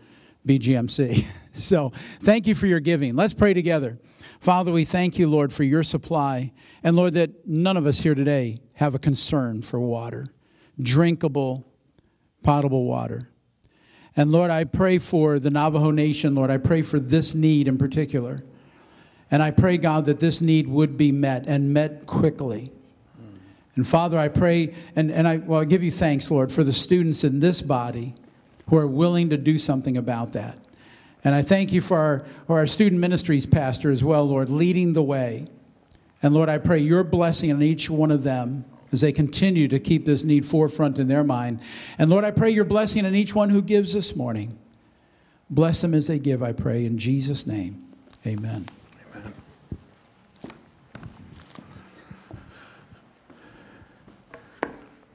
BGMC. 0.47 1.25
so 1.53 1.89
thank 1.93 2.47
you 2.47 2.55
for 2.55 2.67
your 2.67 2.79
giving. 2.79 3.15
Let's 3.15 3.33
pray 3.33 3.53
together. 3.53 3.99
Father, 4.39 4.71
we 4.71 4.85
thank 4.85 5.19
you, 5.19 5.27
Lord, 5.27 5.51
for 5.51 5.63
your 5.63 5.83
supply. 5.83 6.53
And 6.83 6.95
Lord, 6.95 7.13
that 7.13 7.47
none 7.47 7.75
of 7.75 7.85
us 7.85 8.01
here 8.01 8.15
today 8.15 8.57
have 8.75 8.95
a 8.95 8.99
concern 8.99 9.61
for 9.61 9.79
water, 9.79 10.27
drinkable, 10.79 11.67
potable 12.43 12.85
water. 12.85 13.29
And 14.15 14.31
Lord, 14.31 14.51
I 14.51 14.63
pray 14.63 14.97
for 14.97 15.39
the 15.39 15.49
Navajo 15.49 15.91
Nation, 15.91 16.35
Lord. 16.35 16.49
I 16.49 16.57
pray 16.57 16.81
for 16.81 16.99
this 16.99 17.35
need 17.35 17.67
in 17.67 17.77
particular. 17.77 18.39
And 19.31 19.43
I 19.43 19.51
pray, 19.51 19.77
God, 19.77 20.05
that 20.05 20.19
this 20.19 20.41
need 20.41 20.67
would 20.67 20.97
be 20.97 21.11
met 21.11 21.45
and 21.47 21.73
met 21.73 22.05
quickly. 22.05 22.71
And 23.79 23.87
Father, 23.87 24.17
I 24.17 24.27
pray, 24.27 24.73
and, 24.97 25.09
and 25.09 25.25
I, 25.25 25.37
well, 25.37 25.61
I 25.61 25.63
give 25.63 25.83
you 25.83 25.89
thanks, 25.89 26.29
Lord, 26.29 26.51
for 26.51 26.65
the 26.65 26.73
students 26.73 27.23
in 27.23 27.39
this 27.39 27.61
body 27.61 28.13
who 28.67 28.75
are 28.75 28.85
willing 28.85 29.29
to 29.29 29.37
do 29.37 29.57
something 29.57 29.95
about 29.95 30.33
that. 30.33 30.57
And 31.23 31.33
I 31.33 31.43
thank 31.43 31.71
you 31.71 31.79
for 31.79 31.97
our, 31.97 32.25
for 32.45 32.57
our 32.57 32.67
student 32.67 32.99
ministries 32.99 33.45
pastor 33.45 33.89
as 33.89 34.03
well, 34.03 34.25
Lord, 34.25 34.49
leading 34.49 34.91
the 34.91 35.01
way. 35.01 35.45
And 36.21 36.33
Lord, 36.33 36.49
I 36.49 36.57
pray 36.57 36.79
your 36.79 37.05
blessing 37.05 37.53
on 37.53 37.61
each 37.61 37.89
one 37.89 38.11
of 38.11 38.23
them 38.23 38.65
as 38.91 38.99
they 38.99 39.13
continue 39.13 39.69
to 39.69 39.79
keep 39.79 40.05
this 40.05 40.25
need 40.25 40.45
forefront 40.45 40.99
in 40.99 41.07
their 41.07 41.23
mind. 41.23 41.61
And 41.97 42.09
Lord, 42.09 42.25
I 42.25 42.31
pray 42.31 42.49
your 42.49 42.65
blessing 42.65 43.05
on 43.05 43.15
each 43.15 43.33
one 43.33 43.49
who 43.49 43.61
gives 43.61 43.93
this 43.93 44.13
morning. 44.13 44.59
Bless 45.49 45.79
them 45.79 45.93
as 45.93 46.07
they 46.07 46.19
give, 46.19 46.43
I 46.43 46.51
pray, 46.51 46.83
in 46.83 46.97
Jesus' 46.97 47.47
name. 47.47 47.81
Amen. 48.27 48.67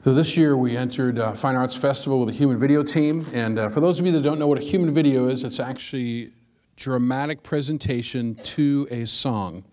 So 0.04 0.12
this 0.12 0.36
year 0.36 0.54
we 0.54 0.76
entered 0.76 1.18
uh, 1.18 1.32
Fine 1.32 1.56
Arts 1.56 1.74
Festival 1.74 2.20
with 2.20 2.28
a 2.28 2.32
human 2.32 2.58
video 2.58 2.82
team, 2.82 3.26
and 3.32 3.58
uh, 3.58 3.70
for 3.70 3.80
those 3.80 3.98
of 3.98 4.04
you 4.04 4.12
that 4.12 4.20
don't 4.20 4.38
know 4.38 4.46
what 4.46 4.58
a 4.58 4.62
human 4.62 4.92
video 4.92 5.28
is, 5.28 5.42
it's 5.44 5.58
actually 5.58 6.28
dramatic 6.76 7.42
presentation 7.42 8.34
to 8.42 8.86
a 8.90 9.06
song. 9.06 9.64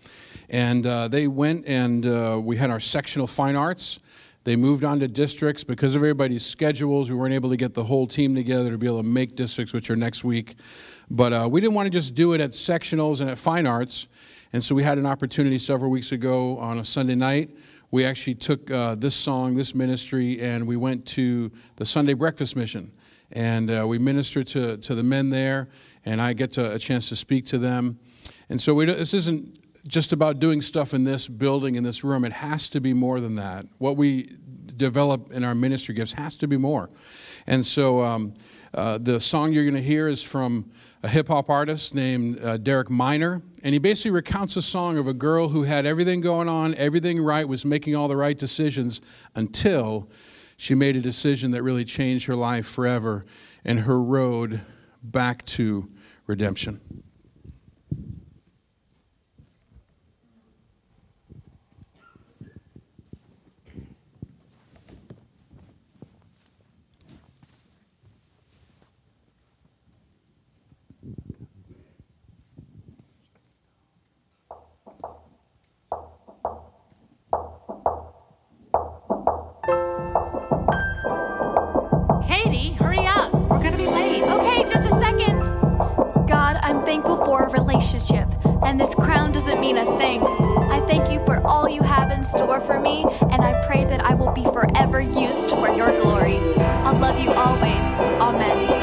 And 0.49 0.87
uh, 0.87 1.09
they 1.09 1.27
went 1.27 1.67
and 1.67 2.05
uh, 2.05 2.39
we 2.41 2.55
had 2.55 2.69
our 2.69 2.79
sectional 2.79 3.27
fine 3.27 3.57
arts. 3.57 3.99
They 4.45 4.55
moved 4.55 4.85
on 4.85 5.01
to 5.01 5.09
districts 5.09 5.65
because 5.65 5.95
of 5.95 6.01
everybody's 6.01 6.45
schedules. 6.45 7.09
We 7.09 7.17
weren't 7.17 7.33
able 7.33 7.49
to 7.49 7.57
get 7.57 7.73
the 7.73 7.83
whole 7.83 8.07
team 8.07 8.33
together 8.33 8.71
to 8.71 8.77
be 8.77 8.87
able 8.87 9.03
to 9.03 9.03
make 9.03 9.35
districts, 9.35 9.73
which 9.73 9.89
are 9.89 9.97
next 9.97 10.23
week. 10.23 10.55
But 11.09 11.33
uh, 11.33 11.49
we 11.51 11.59
didn't 11.59 11.73
want 11.73 11.87
to 11.87 11.91
just 11.91 12.15
do 12.15 12.31
it 12.31 12.39
at 12.39 12.51
sectionals 12.51 13.19
and 13.19 13.29
at 13.29 13.37
fine 13.37 13.67
arts. 13.67 14.07
And 14.53 14.63
so 14.63 14.75
we 14.75 14.83
had 14.83 14.97
an 14.97 15.05
opportunity 15.05 15.57
several 15.57 15.91
weeks 15.91 16.13
ago 16.13 16.57
on 16.57 16.79
a 16.79 16.85
Sunday 16.85 17.15
night 17.15 17.49
we 17.91 18.05
actually 18.05 18.35
took 18.35 18.71
uh, 18.71 18.95
this 18.95 19.15
song, 19.15 19.55
this 19.55 19.75
ministry, 19.75 20.39
and 20.39 20.65
we 20.65 20.77
went 20.77 21.05
to 21.07 21.51
the 21.75 21.85
Sunday 21.85 22.13
breakfast 22.13 22.55
mission. 22.55 22.91
And 23.33 23.69
uh, 23.69 23.85
we 23.87 23.97
ministered 23.97 24.47
to, 24.47 24.77
to 24.77 24.95
the 24.95 25.03
men 25.03 25.29
there, 25.29 25.69
and 26.05 26.21
I 26.21 26.33
get 26.33 26.53
to, 26.53 26.73
a 26.73 26.79
chance 26.79 27.09
to 27.09 27.15
speak 27.15 27.45
to 27.47 27.57
them. 27.57 27.99
And 28.49 28.59
so 28.61 28.73
we, 28.73 28.85
this 28.85 29.13
isn't 29.13 29.59
just 29.87 30.13
about 30.13 30.39
doing 30.39 30.61
stuff 30.61 30.93
in 30.93 31.03
this 31.03 31.27
building, 31.27 31.75
in 31.75 31.83
this 31.83 32.03
room. 32.03 32.23
It 32.23 32.33
has 32.33 32.69
to 32.69 32.81
be 32.81 32.93
more 32.93 33.19
than 33.19 33.35
that. 33.35 33.65
What 33.77 33.97
we 33.97 34.37
develop 34.77 35.31
in 35.31 35.43
our 35.43 35.55
ministry 35.55 35.93
gifts 35.95 36.13
has 36.13 36.37
to 36.37 36.47
be 36.47 36.57
more. 36.57 36.89
And 37.47 37.65
so 37.65 38.01
um, 38.01 38.33
uh, 38.73 38.97
the 38.97 39.19
song 39.19 39.51
you're 39.51 39.65
going 39.65 39.75
to 39.75 39.81
hear 39.81 40.07
is 40.07 40.23
from 40.23 40.71
a 41.03 41.07
hip 41.07 41.27
hop 41.27 41.49
artist 41.49 41.93
named 41.93 42.39
uh, 42.41 42.57
Derek 42.57 42.89
Minor. 42.89 43.41
And 43.63 43.73
he 43.73 43.79
basically 43.79 44.11
recounts 44.11 44.55
a 44.55 44.61
song 44.61 44.97
of 44.97 45.07
a 45.07 45.13
girl 45.13 45.49
who 45.49 45.63
had 45.63 45.85
everything 45.85 46.21
going 46.21 46.47
on, 46.47 46.73
everything 46.75 47.21
right, 47.21 47.47
was 47.47 47.65
making 47.65 47.95
all 47.95 48.07
the 48.07 48.15
right 48.15 48.37
decisions 48.37 49.01
until 49.35 50.09
she 50.57 50.73
made 50.73 50.95
a 50.95 51.01
decision 51.01 51.51
that 51.51 51.63
really 51.63 51.83
changed 51.83 52.27
her 52.27 52.35
life 52.35 52.67
forever 52.67 53.25
and 53.65 53.81
her 53.81 54.01
road 54.01 54.61
back 55.03 55.43
to 55.45 55.89
redemption. 56.27 57.03
Thankful 86.91 87.23
for 87.23 87.43
a 87.43 87.49
relationship, 87.51 88.27
and 88.65 88.77
this 88.77 88.93
crown 88.93 89.31
doesn't 89.31 89.61
mean 89.61 89.77
a 89.77 89.97
thing. 89.97 90.21
I 90.21 90.85
thank 90.89 91.09
you 91.09 91.23
for 91.25 91.41
all 91.47 91.69
you 91.69 91.81
have 91.81 92.11
in 92.11 92.21
store 92.21 92.59
for 92.59 92.81
me, 92.81 93.05
and 93.31 93.41
I 93.41 93.65
pray 93.65 93.85
that 93.85 94.03
I 94.03 94.13
will 94.13 94.33
be 94.33 94.43
forever 94.43 94.99
used 94.99 95.51
for 95.51 95.73
your 95.73 95.97
glory. 95.97 96.39
I'll 96.83 96.99
love 96.99 97.17
you 97.17 97.31
always. 97.31 97.85
Amen. 98.19 98.80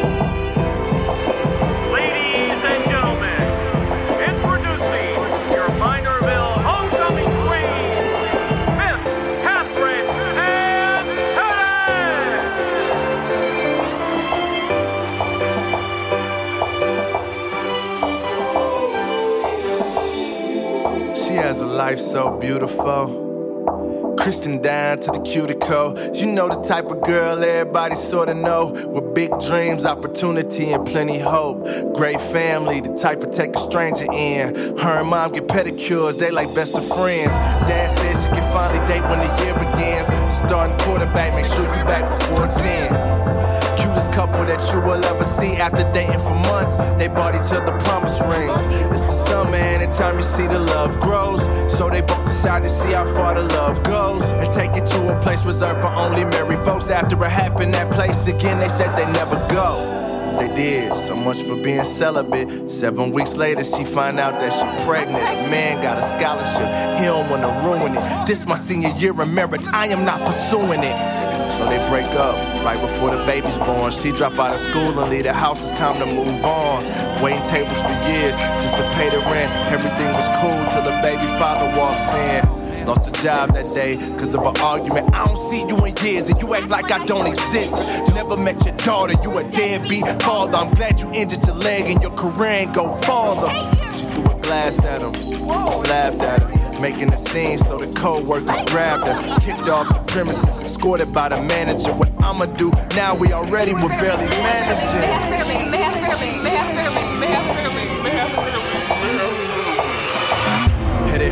Life 21.89 21.99
so 21.99 22.37
beautiful. 22.39 24.15
Christian 24.19 24.61
down 24.61 25.01
to 25.01 25.11
the 25.11 25.23
cuticle. 25.23 25.97
You 26.13 26.27
know 26.27 26.47
the 26.47 26.61
type 26.61 26.85
of 26.91 27.01
girl 27.03 27.43
everybody 27.43 27.95
sorta 27.95 28.35
know. 28.35 28.73
With 28.93 29.15
big 29.15 29.31
dreams, 29.41 29.87
opportunity, 29.87 30.73
and 30.73 30.87
plenty 30.87 31.19
hope. 31.19 31.65
Great 31.95 32.21
family, 32.21 32.83
the 32.83 32.93
type 32.93 33.21
to 33.21 33.31
take 33.31 33.57
a 33.57 33.59
stranger 33.59 34.05
in. 34.13 34.77
Her 34.77 35.01
and 35.01 35.09
mom 35.09 35.33
get 35.33 35.49
pedicures, 35.49 36.19
they 36.19 36.31
like 36.31 36.55
best 36.55 36.77
of 36.77 36.87
friends. 36.87 37.33
Dad 37.67 37.91
says 37.91 38.23
she 38.23 38.29
can 38.33 38.53
finally 38.53 38.87
date 38.87 39.05
when 39.09 39.21
the 39.21 39.31
year 39.43 39.55
begins. 39.55 40.09
The 40.09 40.29
Starting 40.29 40.77
quarterback, 40.81 41.33
make 41.35 41.47
sure 41.47 41.63
you 41.63 41.85
back 41.87 42.05
before 42.19 42.49
10. 42.49 43.68
Couple 44.13 44.45
that 44.47 44.61
you 44.73 44.81
will 44.81 45.05
ever 45.05 45.25
see 45.25 45.55
after 45.57 45.85
dating 45.93 46.19
for 46.21 46.35
months. 46.35 46.77
They 46.99 47.07
bought 47.09 47.35
each 47.35 47.53
other 47.53 47.79
promise 47.81 48.21
rings. 48.23 48.65
It's 48.93 49.03
the 49.03 49.13
summer, 49.13 49.55
anytime 49.55 50.17
you 50.17 50.23
see 50.23 50.47
the 50.47 50.59
love 50.59 50.99
grows. 50.99 51.43
So 51.73 51.89
they 51.89 52.01
both 52.01 52.25
decide 52.25 52.63
to 52.65 52.69
see 52.69 52.93
how 52.93 53.05
far 53.15 53.35
the 53.35 53.43
love 53.43 53.83
goes. 53.85 54.33
And 54.33 54.51
take 54.51 54.77
it 54.77 54.87
to 54.87 55.17
a 55.17 55.21
place 55.21 55.45
reserved 55.45 55.83
for 55.83 55.89
only 55.89 56.25
married 56.25 56.59
folks. 56.61 56.91
After 56.91 57.17
it 57.25 57.31
happened, 57.31 57.75
that 57.75 57.93
place 57.93 58.27
again, 58.27 58.59
they 58.59 58.69
said 58.69 58.95
they 58.97 59.11
never 59.13 59.37
go. 59.53 59.99
They 60.39 60.53
did 60.55 60.97
so 60.97 61.17
much 61.17 61.43
for 61.43 61.57
being 61.57 61.83
celibate. 61.83 62.71
Seven 62.71 63.11
weeks 63.11 63.37
later, 63.37 63.65
she 63.65 63.85
find 63.85 64.21
out 64.21 64.39
that 64.39 64.53
she 64.53 64.85
pregnant. 64.85 65.51
Man 65.51 65.83
got 65.83 65.99
a 65.99 66.03
scholarship, 66.03 66.99
he 66.99 67.07
don't 67.07 67.29
wanna 67.29 67.49
ruin 67.65 67.97
it. 67.97 68.27
This 68.27 68.47
my 68.47 68.55
senior 68.55 68.91
year 68.91 69.21
in 69.21 69.35
marriage, 69.35 69.67
I 69.73 69.89
am 69.89 70.05
not 70.05 70.25
pursuing 70.25 70.85
it. 70.85 71.18
So 71.51 71.69
they 71.69 71.79
break 71.89 72.13
up 72.15 72.37
right 72.65 72.81
before 72.81 73.11
the 73.11 73.25
baby's 73.25 73.59
born. 73.59 73.91
She 73.91 74.13
drop 74.13 74.39
out 74.39 74.53
of 74.53 74.61
school 74.61 74.99
and 75.01 75.11
leave 75.11 75.25
the 75.25 75.33
house. 75.33 75.63
It's 75.63 75.77
time 75.77 75.99
to 75.99 76.07
move 76.07 76.45
on. 76.45 76.85
Waiting 77.23 77.43
tables 77.43 77.81
for 77.81 77.93
years 78.09 78.37
just 78.63 78.77
to 78.77 78.83
pay 78.93 79.11
the 79.11 79.19
rent. 79.19 79.53
Everything 79.73 80.13
was 80.13 80.29
cool 80.41 80.65
till 80.67 80.83
the 80.83 80.97
baby 81.03 81.27
father 81.39 81.67
walks 81.77 82.13
in. 82.15 82.68
Lost 82.89 83.07
a 83.07 83.23
job 83.23 83.53
that 83.53 83.67
day 83.75 83.97
because 83.97 84.35
of 84.35 84.47
an 84.47 84.57
argument. 84.63 85.15
I 85.15 85.27
don't 85.27 85.37
see 85.37 85.61
you 85.61 85.77
in 85.85 85.95
years 86.03 86.31
and 86.31 86.41
you 86.41 86.55
act 86.55 86.69
like 86.69 86.91
I 86.91 87.05
don't 87.05 87.27
exist. 87.27 87.75
Never 88.15 88.35
met 88.35 88.65
your 88.65 88.75
daughter, 88.77 89.13
you 89.23 89.37
a 89.37 89.45
deadbeat 89.45 90.09
father. 90.23 90.57
I'm 90.57 90.73
glad 90.73 90.99
you 90.99 91.13
injured 91.13 91.47
your 91.47 91.57
leg 91.57 91.85
and 91.85 92.03
your 92.03 92.13
career 92.13 92.49
ain't 92.49 92.73
go 92.73 92.91
farther. 93.03 93.51
She 93.93 94.05
threw 94.15 94.25
a 94.31 94.41
glass 94.41 94.83
at 94.87 95.03
him, 95.03 95.13
just 95.13 95.87
laughed 95.87 96.21
at 96.23 96.41
him 96.41 96.81
Making 96.81 97.13
a 97.13 97.19
scene 97.19 97.59
so 97.59 97.77
the 97.77 97.93
co-workers 97.93 98.63
grabbed 98.71 99.07
her. 99.07 99.39
Kicked 99.41 99.69
off 99.69 99.89
the 99.89 100.03
premises, 100.11 100.63
escorted 100.63 101.13
by 101.13 101.29
the 101.29 101.43
manager. 101.43 101.93
What 101.93 102.11
I'ma 102.21 102.47
do 102.47 102.73
now 102.97 103.15
we 103.15 103.35
already 103.35 103.75
were 103.75 103.89
barely 103.89 104.25
managing. 104.25 105.29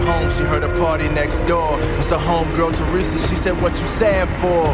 Home, 0.07 0.29
she 0.29 0.45
heard 0.45 0.63
a 0.63 0.73
party 0.77 1.09
next 1.09 1.41
door. 1.47 1.77
It's 1.99 2.11
her 2.11 2.17
homegirl 2.17 2.73
Teresa. 2.77 3.19
She 3.29 3.35
said, 3.35 3.61
What 3.61 3.79
you 3.79 3.85
sad 3.85 4.29
for? 4.41 4.65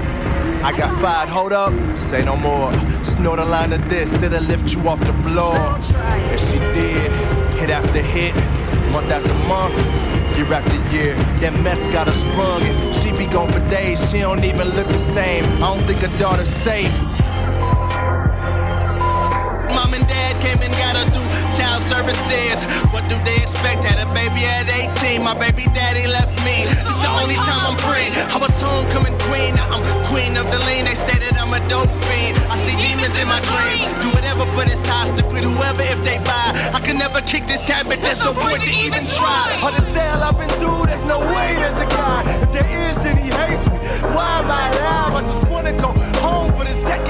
I 0.63 0.71
got 0.77 0.93
fired, 1.01 1.29
hold 1.29 1.53
up, 1.53 1.73
say 1.97 2.23
no 2.23 2.37
more. 2.37 2.73
Snort 3.03 3.41
a 3.41 3.45
line 3.45 3.73
of 3.73 3.89
this, 3.89 4.23
it'll 4.23 4.43
lift 4.45 4.73
you 4.73 4.81
off 4.89 5.01
the 5.01 5.13
floor. 5.25 5.57
And 5.57 6.39
she 6.39 6.59
did, 6.79 7.11
hit 7.59 7.71
after 7.71 8.01
hit, 8.01 8.35
month 8.93 9.11
after 9.11 9.35
month, 9.49 9.77
year 10.37 10.53
after 10.53 10.79
year. 10.95 11.15
That 11.41 11.55
meth 11.65 11.93
got 11.93 12.07
her 12.07 12.13
sprung, 12.13 12.63
and 12.63 12.95
she 12.95 13.11
be 13.13 13.27
gone 13.27 13.51
for 13.53 13.67
days. 13.71 13.99
She 14.11 14.19
don't 14.21 14.45
even 14.45 14.69
look 14.77 14.87
the 14.87 14.99
same. 15.17 15.45
I 15.63 15.75
don't 15.75 15.87
think 15.87 16.03
her 16.03 16.19
daughter's 16.19 16.49
safe. 16.49 17.22
And 20.63 20.73
dad 20.73 20.93
came 20.93 20.95
got 20.95 20.95
her 20.97 21.07
through 21.11 21.29
child 21.59 21.83
services. 21.83 22.63
What 22.93 23.09
do 23.09 23.17
they 23.25 23.37
expect? 23.37 23.85
Had 23.85 23.99
a 23.99 24.09
baby 24.15 24.47
at 24.47 24.69
18. 24.69 25.23
My 25.23 25.35
baby 25.35 25.65
daddy 25.75 26.07
left 26.07 26.35
me. 26.45 26.67
This 26.67 26.79
the 27.03 27.11
only 27.21 27.37
time 27.37 27.75
I'm 27.75 27.79
free. 27.79 28.11
I 28.15 28.39
was 28.39 28.55
homecoming 28.61 29.17
queen. 29.27 29.57
Now 29.57 29.69
I'm 29.75 29.85
queen 30.07 30.37
of 30.37 30.47
the 30.51 30.59
lane. 30.67 30.85
They 30.85 30.95
say 30.95 31.19
that 31.19 31.35
I'm 31.41 31.53
a 31.53 31.61
dope 31.69 31.91
fiend. 32.07 32.39
I 32.53 32.57
see 32.65 32.77
demons 32.77 33.17
in 33.19 33.29
my 33.29 33.41
dreams. 33.51 33.91
Do 34.03 34.09
whatever 34.15 34.45
high. 34.87 35.07
Stick 35.07 35.27
with 35.33 35.45
whoever 35.45 35.83
if 35.83 36.01
they 36.05 36.19
buy. 36.19 36.53
I 36.73 36.81
can 36.81 36.99
never 36.99 37.21
kick 37.23 37.47
this 37.47 37.67
habit. 37.67 38.01
There's 38.01 38.21
no 38.21 38.33
point 38.35 38.63
to 38.63 38.71
even 38.71 39.05
try. 39.19 39.45
All 39.63 39.73
the 39.73 39.85
sale 39.93 40.23
I've 40.23 40.39
been 40.39 40.53
through, 40.61 40.87
there's 40.87 41.05
no 41.05 41.19
way 41.21 41.57
there's 41.59 41.79
a 41.79 41.89
God. 41.97 42.27
If 42.43 42.53
there 42.53 42.69
is, 42.89 42.97
then 43.05 43.17
he 43.17 43.31
hates 43.31 43.67
me. 43.71 43.79
Why 44.15 44.41
am 44.41 44.51
I 44.51 44.69
alive? 44.71 45.15
I 45.17 45.21
just 45.21 45.49
wanna 45.49 45.73
go 45.73 46.12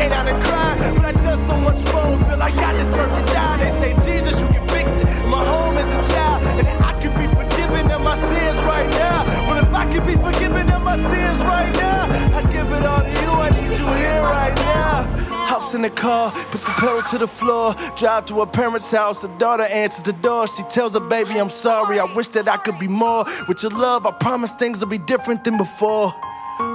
decade 0.02 0.12
out 0.12 0.28
of 0.28 0.42
crime. 0.44 0.94
But 0.96 1.04
I 1.04 1.12
done 1.12 1.38
so 1.38 1.56
much 1.56 1.80
wrong, 1.92 2.24
feel 2.24 2.38
like 2.38 2.56
I 2.58 2.72
deserve 2.72 3.10
to 3.10 3.32
die. 3.32 3.56
They 3.58 3.70
say, 3.70 3.92
Jesus, 4.06 4.40
you 4.40 4.46
can 4.48 4.68
fix 4.68 4.90
it. 5.00 5.06
My 5.28 5.44
home 5.44 5.76
is 5.76 5.86
a 5.86 6.14
child, 6.14 6.42
and 6.42 6.66
that 6.66 6.82
I 6.82 7.00
can 7.00 7.12
be 7.18 7.26
forgiven 7.34 7.90
of 7.90 8.02
my 8.02 8.14
sins 8.14 8.62
right 8.62 8.90
now. 8.90 9.24
But 9.46 9.62
if 9.64 9.74
I 9.74 9.84
can 9.90 10.06
be 10.06 10.14
forgiven 10.14 10.70
of 10.72 10.82
my 10.82 10.96
sins 10.96 11.38
right 11.42 11.72
now, 11.76 12.06
I 12.36 12.42
give 12.52 12.70
it 12.70 12.84
all 12.84 13.02
to 13.02 13.10
you. 13.22 13.30
I 13.46 13.50
need 13.50 13.78
you 13.78 13.86
here 13.86 14.22
right 14.22 14.54
now. 14.56 15.02
Hops 15.46 15.74
in 15.74 15.82
the 15.82 15.90
car, 15.90 16.30
puts 16.50 16.62
the 16.62 16.70
pedal 16.72 17.02
to 17.02 17.18
the 17.18 17.28
floor. 17.28 17.74
Drive 17.96 18.26
to 18.26 18.40
her 18.40 18.46
parents' 18.46 18.90
house. 18.90 19.22
The 19.22 19.28
daughter 19.38 19.64
answers 19.64 20.04
the 20.04 20.12
door. 20.12 20.46
She 20.48 20.62
tells 20.64 20.94
her 20.94 21.00
baby, 21.00 21.38
I'm 21.38 21.50
sorry. 21.50 21.98
I 21.98 22.04
wish 22.14 22.28
that 22.28 22.48
I 22.48 22.56
could 22.56 22.78
be 22.78 22.88
more. 22.88 23.24
With 23.48 23.62
your 23.62 23.72
love, 23.72 24.06
I 24.06 24.12
promise 24.12 24.52
things 24.54 24.80
will 24.80 24.90
be 24.90 24.98
different 24.98 25.44
than 25.44 25.56
before. 25.56 26.12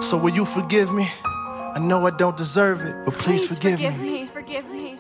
So 0.01 0.17
will 0.17 0.34
you 0.34 0.45
forgive 0.45 0.93
me? 0.93 1.07
I 1.78 1.80
know 1.80 2.07
I 2.07 2.09
don't 2.09 2.36
deserve 2.36 2.82
it, 2.82 2.95
but 3.05 3.13
please, 3.13 3.45
forgive, 3.45 3.80
me. 3.80 3.91
Please 3.91 4.32
forgive 4.32 4.67
me. 4.71 4.97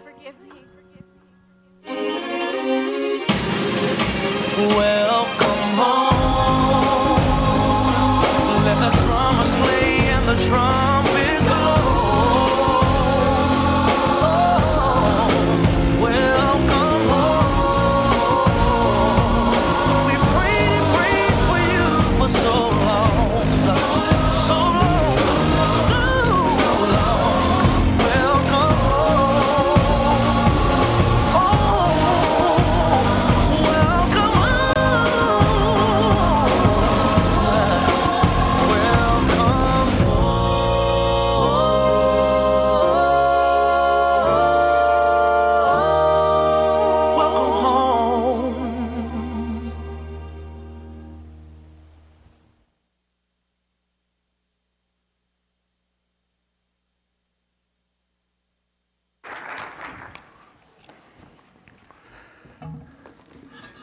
Welcome 4.77 5.69
home. 5.81 7.17
Let 8.63 8.77
the 8.79 8.91
drummers 9.01 9.49
play 9.49 10.05
and 10.13 10.29
the 10.29 10.35
trumpets 10.45 10.96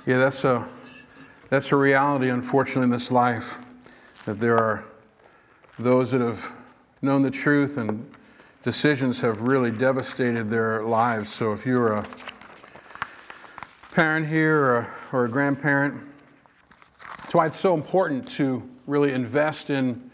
Yeah, 0.07 0.18
that's 0.18 0.44
a, 0.44 0.68
that's 1.48 1.72
a 1.72 1.76
reality, 1.76 2.28
unfortunately, 2.28 2.84
in 2.84 2.90
this 2.90 3.11
life, 3.11 3.64
that 4.26 4.38
there 4.38 4.55
are 4.55 4.84
those 5.78 6.12
that 6.12 6.20
have 6.20 6.52
known 7.00 7.22
the 7.22 7.30
truth 7.30 7.78
and 7.78 8.07
decisions 8.62 9.22
have 9.22 9.40
really 9.40 9.70
devastated 9.70 10.50
their 10.50 10.82
lives. 10.82 11.30
So 11.30 11.55
if 11.55 11.64
you're 11.64 11.94
a 11.94 12.07
parent 13.92 14.26
here 14.26 14.59
or 14.59 14.76
a, 14.76 14.88
or 15.12 15.24
a 15.24 15.28
grandparent, 15.30 16.02
that's 17.20 17.34
why 17.34 17.46
it's 17.46 17.59
so 17.59 17.72
important 17.72 18.28
to 18.32 18.62
really 18.86 19.12
invest 19.12 19.70
in 19.70 20.11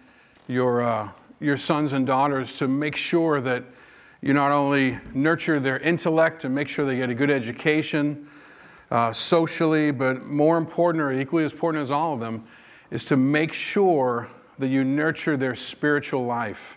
your, 0.47 0.82
uh, 0.82 1.09
your 1.41 1.57
sons 1.57 1.95
and 1.95 2.07
daughters 2.07 2.57
to 2.59 2.68
make 2.68 2.95
sure 2.95 3.41
that 3.41 3.64
you 4.22 4.34
not 4.34 4.53
only 4.53 4.99
nurture 5.14 5.59
their 5.59 5.80
intellect 5.80 6.45
and 6.45 6.55
make 6.55 6.68
sure 6.68 6.84
they 6.84 6.97
get 6.97 7.11
a 7.11 7.14
good 7.14 7.30
education 7.30 8.28
uh, 8.91 9.12
socially, 9.12 9.91
but 9.91 10.24
more 10.24 10.59
important 10.59 11.03
or 11.03 11.12
equally 11.12 11.45
as 11.45 11.53
important 11.53 11.82
as 11.82 11.91
all 11.91 12.14
of 12.14 12.20
them 12.20 12.45
is 12.91 13.05
to 13.05 13.16
make 13.16 13.53
sure 13.53 14.28
that 14.59 14.68
you 14.68 14.84
nurture 14.84 15.36
their 15.36 15.55
spiritual 15.55 16.24
life. 16.24 16.76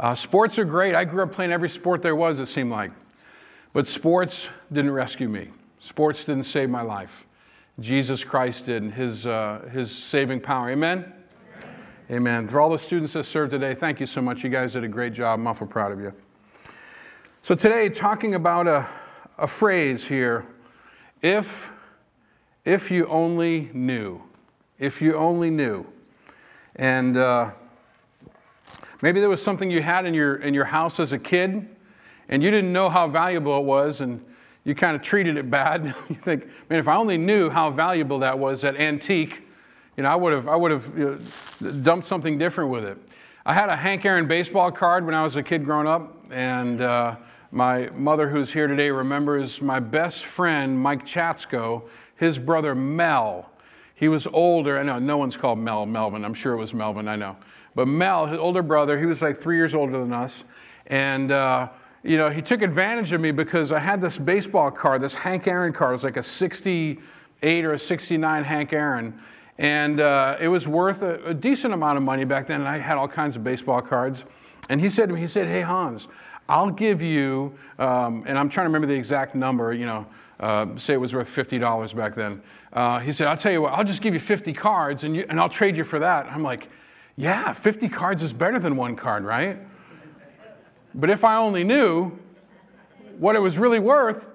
Uh, 0.00 0.14
sports 0.14 0.58
are 0.58 0.64
great. 0.64 0.94
I 0.94 1.04
grew 1.04 1.22
up 1.22 1.32
playing 1.32 1.52
every 1.52 1.68
sport 1.68 2.02
there 2.02 2.16
was, 2.16 2.40
it 2.40 2.46
seemed 2.46 2.70
like. 2.70 2.92
But 3.72 3.86
sports 3.86 4.48
didn't 4.72 4.92
rescue 4.92 5.28
me, 5.28 5.48
sports 5.80 6.24
didn't 6.24 6.44
save 6.44 6.70
my 6.70 6.82
life. 6.82 7.24
Jesus 7.80 8.24
Christ 8.24 8.66
did, 8.66 8.82
and 8.82 8.92
his, 8.92 9.24
uh, 9.24 9.68
his 9.72 9.90
saving 9.90 10.40
power. 10.40 10.70
Amen? 10.70 11.12
Amen. 12.10 12.48
For 12.48 12.60
all 12.60 12.70
the 12.70 12.78
students 12.78 13.12
that 13.12 13.24
served 13.24 13.52
today, 13.52 13.74
thank 13.74 14.00
you 14.00 14.06
so 14.06 14.20
much. 14.20 14.42
You 14.42 14.50
guys 14.50 14.72
did 14.72 14.82
a 14.82 14.88
great 14.88 15.12
job. 15.12 15.38
I'm 15.38 15.46
awful 15.46 15.66
proud 15.66 15.92
of 15.92 16.00
you. 16.00 16.12
So, 17.42 17.54
today, 17.54 17.88
talking 17.88 18.34
about 18.34 18.66
a, 18.66 18.86
a 19.36 19.46
phrase 19.46 20.04
here 20.04 20.44
if, 21.22 21.72
if 22.64 22.90
you 22.90 23.06
only 23.06 23.70
knew. 23.72 24.22
If 24.78 25.02
you 25.02 25.16
only 25.16 25.50
knew. 25.50 25.86
And 26.76 27.16
uh, 27.16 27.50
maybe 29.02 29.20
there 29.20 29.28
was 29.28 29.42
something 29.42 29.70
you 29.70 29.82
had 29.82 30.06
in 30.06 30.14
your, 30.14 30.36
in 30.36 30.54
your 30.54 30.66
house 30.66 31.00
as 31.00 31.12
a 31.12 31.18
kid, 31.18 31.68
and 32.28 32.42
you 32.42 32.50
didn't 32.50 32.72
know 32.72 32.88
how 32.88 33.08
valuable 33.08 33.58
it 33.58 33.64
was, 33.64 34.00
and 34.00 34.24
you 34.64 34.74
kind 34.74 34.94
of 34.94 35.02
treated 35.02 35.36
it 35.36 35.50
bad. 35.50 35.86
you 36.08 36.14
think, 36.14 36.46
man, 36.68 36.78
if 36.78 36.88
I 36.88 36.96
only 36.96 37.16
knew 37.16 37.50
how 37.50 37.70
valuable 37.70 38.20
that 38.20 38.38
was, 38.38 38.60
that 38.62 38.76
antique, 38.76 39.42
you 39.96 40.04
know, 40.04 40.10
I 40.10 40.14
would 40.14 40.32
have, 40.32 40.46
I 40.46 40.54
would 40.54 40.70
have 40.70 40.92
you 40.96 41.20
know, 41.60 41.72
dumped 41.72 42.06
something 42.06 42.38
different 42.38 42.70
with 42.70 42.84
it. 42.84 42.98
I 43.44 43.54
had 43.54 43.68
a 43.70 43.76
Hank 43.76 44.04
Aaron 44.04 44.28
baseball 44.28 44.70
card 44.70 45.06
when 45.06 45.14
I 45.14 45.22
was 45.22 45.36
a 45.36 45.42
kid 45.42 45.64
growing 45.64 45.88
up, 45.88 46.14
and 46.30 46.80
uh, 46.80 47.16
my 47.50 47.88
mother, 47.94 48.28
who's 48.28 48.52
here 48.52 48.66
today, 48.66 48.90
remembers 48.90 49.62
my 49.62 49.80
best 49.80 50.26
friend, 50.26 50.78
Mike 50.78 51.06
Chatsko, 51.06 51.88
his 52.16 52.38
brother 52.38 52.74
Mel. 52.74 53.50
He 53.94 54.08
was 54.08 54.26
older. 54.26 54.78
I 54.78 54.82
know 54.82 54.98
no 54.98 55.16
one's 55.16 55.36
called 55.36 55.58
Mel 55.58 55.86
Melvin. 55.86 56.24
I'm 56.24 56.34
sure 56.34 56.52
it 56.52 56.58
was 56.58 56.74
Melvin, 56.74 57.08
I 57.08 57.16
know. 57.16 57.36
But 57.74 57.88
Mel, 57.88 58.26
his 58.26 58.38
older 58.38 58.62
brother, 58.62 58.98
he 58.98 59.06
was 59.06 59.22
like 59.22 59.36
three 59.36 59.56
years 59.56 59.74
older 59.74 59.98
than 59.98 60.12
us. 60.12 60.44
And, 60.88 61.32
uh, 61.32 61.70
you 62.02 62.16
know, 62.16 62.28
he 62.28 62.42
took 62.42 62.62
advantage 62.62 63.12
of 63.12 63.20
me 63.20 63.30
because 63.30 63.72
I 63.72 63.78
had 63.78 64.00
this 64.00 64.18
baseball 64.18 64.70
card, 64.70 65.00
this 65.00 65.14
Hank 65.14 65.46
Aaron 65.46 65.72
card. 65.72 65.90
It 65.90 65.92
was 65.92 66.04
like 66.04 66.16
a 66.16 66.22
68 66.22 67.64
or 67.64 67.72
a 67.72 67.78
69 67.78 68.44
Hank 68.44 68.72
Aaron. 68.72 69.18
And 69.58 70.00
uh, 70.00 70.36
it 70.38 70.48
was 70.48 70.68
worth 70.68 71.02
a, 71.02 71.24
a 71.24 71.34
decent 71.34 71.74
amount 71.74 71.96
of 71.96 72.04
money 72.04 72.24
back 72.24 72.46
then. 72.46 72.60
And 72.60 72.68
I 72.68 72.78
had 72.78 72.98
all 72.98 73.08
kinds 73.08 73.36
of 73.36 73.42
baseball 73.42 73.80
cards. 73.80 74.24
And 74.70 74.80
he 74.80 74.88
said 74.88 75.08
to 75.08 75.14
me, 75.14 75.20
he 75.20 75.26
said, 75.26 75.46
hey, 75.46 75.62
Hans, 75.62 76.08
I'll 76.48 76.70
give 76.70 77.02
you, 77.02 77.54
um, 77.78 78.24
and 78.26 78.38
I'm 78.38 78.48
trying 78.48 78.64
to 78.64 78.68
remember 78.68 78.86
the 78.86 78.94
exact 78.94 79.34
number, 79.34 79.72
you 79.72 79.84
know, 79.84 80.06
uh, 80.40 80.66
say 80.76 80.94
it 80.94 80.98
was 80.98 81.14
worth 81.14 81.28
$50 81.28 81.94
back 81.94 82.14
then. 82.14 82.40
Uh, 82.72 83.00
he 83.00 83.12
said, 83.12 83.26
I'll 83.26 83.36
tell 83.36 83.52
you 83.52 83.62
what, 83.62 83.74
I'll 83.74 83.84
just 83.84 84.00
give 84.00 84.14
you 84.14 84.20
50 84.20 84.52
cards 84.54 85.04
and, 85.04 85.14
you, 85.14 85.26
and 85.28 85.38
I'll 85.38 85.48
trade 85.48 85.76
you 85.76 85.84
for 85.84 85.98
that. 85.98 86.26
I'm 86.26 86.42
like, 86.42 86.68
yeah, 87.16 87.52
50 87.52 87.88
cards 87.88 88.22
is 88.22 88.32
better 88.32 88.58
than 88.58 88.76
one 88.76 88.96
card, 88.96 89.24
right? 89.24 89.58
But 90.94 91.10
if 91.10 91.24
I 91.24 91.36
only 91.36 91.64
knew 91.64 92.18
what 93.18 93.36
it 93.36 93.40
was 93.40 93.58
really 93.58 93.80
worth, 93.80 94.30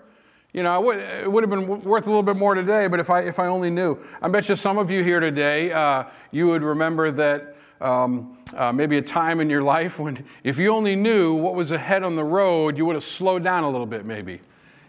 you 0.51 0.61
know, 0.61 0.91
it 0.91 1.31
would, 1.31 1.43
have 1.43 1.49
been 1.49 1.81
worth 1.81 2.05
a 2.05 2.09
little 2.09 2.21
bit 2.21 2.37
more 2.37 2.53
today, 2.53 2.85
but 2.87 2.99
if 2.99 3.09
I, 3.09 3.21
if 3.21 3.39
I 3.39 3.47
only 3.47 3.71
knew. 3.71 3.97
I 4.21 4.27
bet 4.27 4.49
you 4.49 4.55
some 4.55 4.77
of 4.77 4.91
you 4.91 5.03
here 5.03 5.19
today, 5.19 5.71
uh, 5.71 6.03
you 6.31 6.47
would 6.47 6.61
remember 6.61 7.09
that 7.09 7.55
um, 7.81 8.37
uh, 8.55 8.71
maybe 8.71 8.97
a 8.97 9.01
time 9.01 9.39
in 9.39 9.49
your 9.49 9.63
life 9.63 9.99
when 9.99 10.23
if 10.43 10.57
you 10.57 10.71
only 10.71 10.95
knew 10.95 11.35
what 11.35 11.55
was 11.55 11.71
ahead 11.71 12.03
on 12.03 12.15
the 12.15 12.23
road, 12.23 12.77
you 12.77 12.85
would 12.85 12.95
have 12.95 13.03
slowed 13.03 13.43
down 13.43 13.63
a 13.63 13.69
little 13.69 13.85
bit, 13.85 14.05
maybe. 14.05 14.39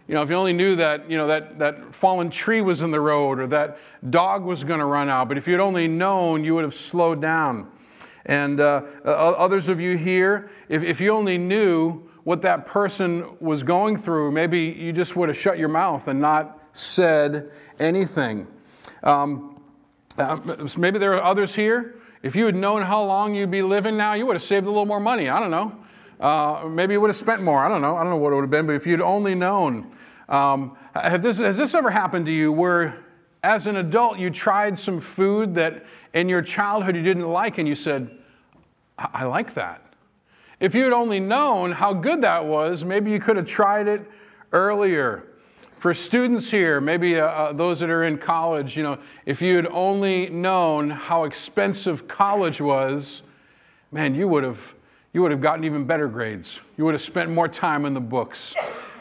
You 0.07 0.13
know, 0.13 0.21
if 0.21 0.29
you 0.29 0.35
only 0.35 0.53
knew 0.53 0.75
that, 0.75 1.09
you 1.09 1.17
know, 1.17 1.27
that, 1.27 1.57
that 1.59 1.95
fallen 1.95 2.29
tree 2.29 2.61
was 2.61 2.83
in 2.83 2.91
the 2.91 2.99
road 2.99 3.39
or 3.39 3.47
that 3.47 3.79
dog 4.07 4.43
was 4.43 4.63
going 4.63 4.79
to 4.79 4.85
run 4.85 5.09
out, 5.09 5.27
but 5.27 5.37
if 5.37 5.47
you'd 5.47 5.59
only 5.59 5.87
known, 5.87 6.43
you 6.43 6.53
would 6.53 6.63
have 6.63 6.75
slowed 6.75 7.21
down. 7.21 7.71
And 8.27 8.59
uh, 8.59 8.83
others 9.03 9.67
of 9.67 9.79
you 9.79 9.97
here, 9.97 10.49
if, 10.69 10.83
if 10.83 11.01
you 11.01 11.11
only 11.11 11.37
knew 11.37 12.07
what 12.23 12.41
that 12.43 12.65
person 12.65 13.37
was 13.39 13.63
going 13.63 13.97
through, 13.97 14.31
maybe 14.31 14.61
you 14.61 14.91
just 14.93 15.15
would 15.15 15.29
have 15.29 15.37
shut 15.37 15.57
your 15.57 15.69
mouth 15.69 16.07
and 16.07 16.21
not 16.21 16.59
said 16.73 17.51
anything. 17.79 18.47
Um, 19.03 19.61
uh, 20.17 20.67
maybe 20.77 20.97
there 20.97 21.13
are 21.13 21.21
others 21.21 21.55
here. 21.55 21.95
If 22.25 22.35
you 22.35 22.47
had 22.47 22.55
known 22.55 22.81
how 22.81 23.03
long 23.03 23.35
you'd 23.35 23.51
be 23.51 23.61
living 23.61 23.97
now, 23.97 24.13
you 24.13 24.25
would 24.25 24.35
have 24.35 24.41
saved 24.41 24.65
a 24.65 24.69
little 24.69 24.87
more 24.87 24.99
money. 24.99 25.29
I 25.29 25.39
don't 25.39 25.51
know. 25.51 25.77
Uh, 26.19 26.67
maybe 26.67 26.93
you 26.93 27.01
would 27.01 27.09
have 27.09 27.15
spent 27.15 27.43
more. 27.43 27.63
I 27.63 27.69
don't 27.69 27.83
know. 27.83 27.95
I 27.95 28.01
don't 28.01 28.09
know 28.09 28.17
what 28.17 28.33
it 28.33 28.35
would 28.37 28.41
have 28.41 28.49
been, 28.49 28.65
but 28.65 28.73
if 28.73 28.87
you'd 28.87 28.99
only 28.99 29.35
known. 29.35 29.91
Um, 30.27 30.75
this, 31.19 31.39
has 31.39 31.55
this 31.55 31.75
ever 31.75 31.91
happened 31.91 32.25
to 32.25 32.33
you 32.33 32.51
where, 32.51 32.97
as 33.43 33.67
an 33.67 33.75
adult, 33.75 34.17
you 34.17 34.31
tried 34.31 34.75
some 34.75 34.99
food 34.99 35.53
that 35.53 35.85
in 36.15 36.27
your 36.27 36.41
childhood 36.41 36.95
you 36.95 37.03
didn't 37.03 37.29
like 37.29 37.59
and 37.59 37.67
you 37.67 37.75
said, 37.75 38.09
I, 38.97 39.09
I 39.13 39.23
like 39.25 39.53
that? 39.53 39.83
If 40.59 40.73
you 40.73 40.83
had 40.83 40.93
only 40.93 41.19
known 41.19 41.73
how 41.73 41.93
good 41.93 42.21
that 42.21 42.43
was, 42.43 42.83
maybe 42.83 43.11
you 43.11 43.19
could 43.19 43.37
have 43.37 43.45
tried 43.45 43.87
it 43.87 44.01
earlier. 44.51 45.27
For 45.75 45.93
students 45.93 46.49
here, 46.49 46.79
maybe 46.81 47.19
uh, 47.19 47.27
uh, 47.27 47.53
those 47.53 47.79
that 47.81 47.89
are 47.89 48.03
in 48.05 48.17
college, 48.17 48.77
you 48.77 48.83
know, 48.83 48.97
if 49.25 49.41
you 49.41 49.55
had 49.55 49.67
only 49.67 50.29
known 50.29 50.89
how 50.89 51.25
expensive 51.25 52.07
college 52.07 52.61
was, 52.61 53.21
man, 53.91 54.15
you 54.15 54.27
would 54.27 54.43
have 54.43 54.73
you 55.15 55.21
would 55.21 55.31
have 55.31 55.39
gotten 55.39 55.63
even 55.63 55.85
better 55.85 56.09
grades. 56.09 56.59
You 56.75 56.83
would 56.83 56.93
have 56.93 57.01
spent 57.01 57.31
more 57.31 57.47
time 57.47 57.85
in 57.85 57.93
the 57.93 58.01
books 58.01 58.53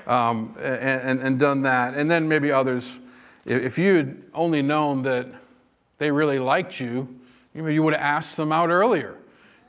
um, 0.06 0.54
and, 0.60 1.18
and, 1.20 1.40
done 1.40 1.62
that. 1.62 1.94
And 1.94 2.08
then 2.08 2.28
maybe 2.28 2.52
others, 2.52 3.00
if 3.44 3.78
you 3.78 3.96
had 3.96 4.22
only 4.32 4.62
known 4.62 5.02
that 5.02 5.26
they 5.98 6.12
really 6.12 6.38
liked 6.38 6.78
you, 6.78 7.08
you 7.52 7.82
would 7.82 7.94
have 7.94 8.02
asked 8.02 8.36
them 8.36 8.52
out 8.52 8.70
earlier. 8.70 9.16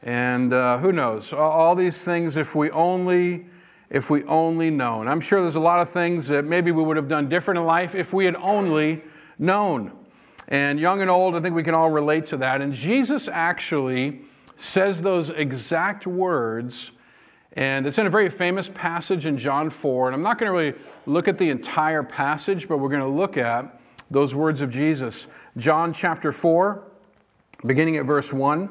And 0.03 0.53
uh, 0.53 0.77
who 0.77 0.91
knows? 0.91 1.33
All 1.33 1.73
these 1.73 2.03
things, 2.03 2.37
if 2.37 2.53
we 2.53 2.69
only 2.69 3.47
if 3.89 4.09
we 4.09 4.23
only 4.25 4.69
known. 4.69 5.07
I'm 5.07 5.21
sure 5.21 5.41
there's 5.41 5.55
a 5.55 5.59
lot 5.59 5.79
of 5.79 5.89
things 5.89 6.27
that 6.29 6.45
maybe 6.45 6.71
we 6.71 6.83
would 6.83 6.97
have 6.97 7.07
done 7.07 7.29
different 7.29 7.59
in 7.59 7.65
life 7.65 7.95
if 7.95 8.13
we 8.13 8.25
had 8.25 8.35
only 8.37 9.01
known. 9.37 9.91
And 10.47 10.79
young 10.79 11.01
and 11.01 11.09
old, 11.09 11.35
I 11.35 11.39
think 11.39 11.55
we 11.55 11.63
can 11.63 11.73
all 11.73 11.89
relate 11.89 12.27
to 12.27 12.37
that. 12.37 12.61
And 12.61 12.73
Jesus 12.73 13.27
actually 13.27 14.21
says 14.57 15.01
those 15.01 15.29
exact 15.29 16.07
words, 16.07 16.91
and 17.53 17.87
it's 17.87 17.97
in 17.97 18.05
a 18.05 18.09
very 18.09 18.29
famous 18.29 18.69
passage 18.69 19.25
in 19.25 19.37
John 19.37 19.69
4. 19.69 20.07
And 20.07 20.15
I'm 20.15 20.21
not 20.21 20.37
going 20.37 20.51
to 20.51 20.57
really 20.57 20.73
look 21.05 21.27
at 21.27 21.37
the 21.37 21.49
entire 21.49 22.03
passage, 22.03 22.67
but 22.67 22.77
we're 22.77 22.89
going 22.89 23.01
to 23.01 23.07
look 23.07 23.37
at 23.37 23.79
those 24.11 24.35
words 24.35 24.61
of 24.61 24.69
Jesus. 24.69 25.27
John 25.57 25.93
chapter 25.93 26.31
4, 26.31 26.83
beginning 27.65 27.97
at 27.97 28.05
verse 28.05 28.31
1. 28.31 28.69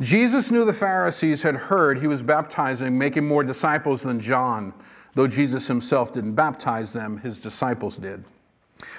Jesus 0.00 0.50
knew 0.50 0.64
the 0.64 0.72
Pharisees 0.72 1.42
had 1.42 1.54
heard 1.54 1.98
he 1.98 2.06
was 2.06 2.22
baptizing, 2.22 2.96
making 2.96 3.28
more 3.28 3.44
disciples 3.44 4.02
than 4.02 4.18
John, 4.18 4.72
though 5.14 5.26
Jesus 5.26 5.68
himself 5.68 6.12
didn't 6.12 6.34
baptize 6.34 6.92
them, 6.92 7.18
his 7.18 7.38
disciples 7.38 7.98
did. 7.98 8.24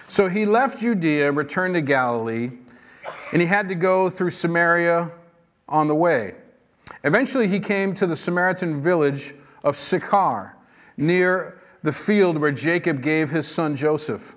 So 0.07 0.29
he 0.29 0.45
left 0.45 0.79
Judea 0.79 1.31
returned 1.31 1.73
to 1.73 1.81
Galilee, 1.81 2.51
and 3.31 3.41
he 3.41 3.47
had 3.47 3.67
to 3.69 3.75
go 3.75 4.11
through 4.11 4.29
Samaria 4.29 5.11
on 5.67 5.87
the 5.87 5.95
way. 5.95 6.35
Eventually, 7.03 7.47
he 7.47 7.59
came 7.59 7.95
to 7.95 8.05
the 8.05 8.15
Samaritan 8.15 8.79
village 8.79 9.33
of 9.63 9.75
Sychar, 9.75 10.55
near 10.97 11.59
the 11.81 11.91
field 11.91 12.37
where 12.37 12.51
Jacob 12.51 13.01
gave 13.01 13.31
his 13.31 13.47
son 13.47 13.75
Joseph. 13.75 14.35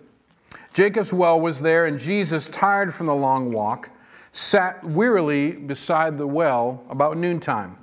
Jacob's 0.73 1.13
well 1.13 1.39
was 1.39 1.61
there, 1.61 1.85
and 1.85 1.99
Jesus, 1.99 2.49
tired 2.49 2.95
from 2.95 3.07
the 3.07 3.15
long 3.15 3.53
walk, 3.53 3.91
sat 4.35 4.83
wearily 4.83 5.53
beside 5.53 6.19
the 6.19 6.27
well 6.27 6.83
about 6.91 7.17
noontime. 7.17 7.79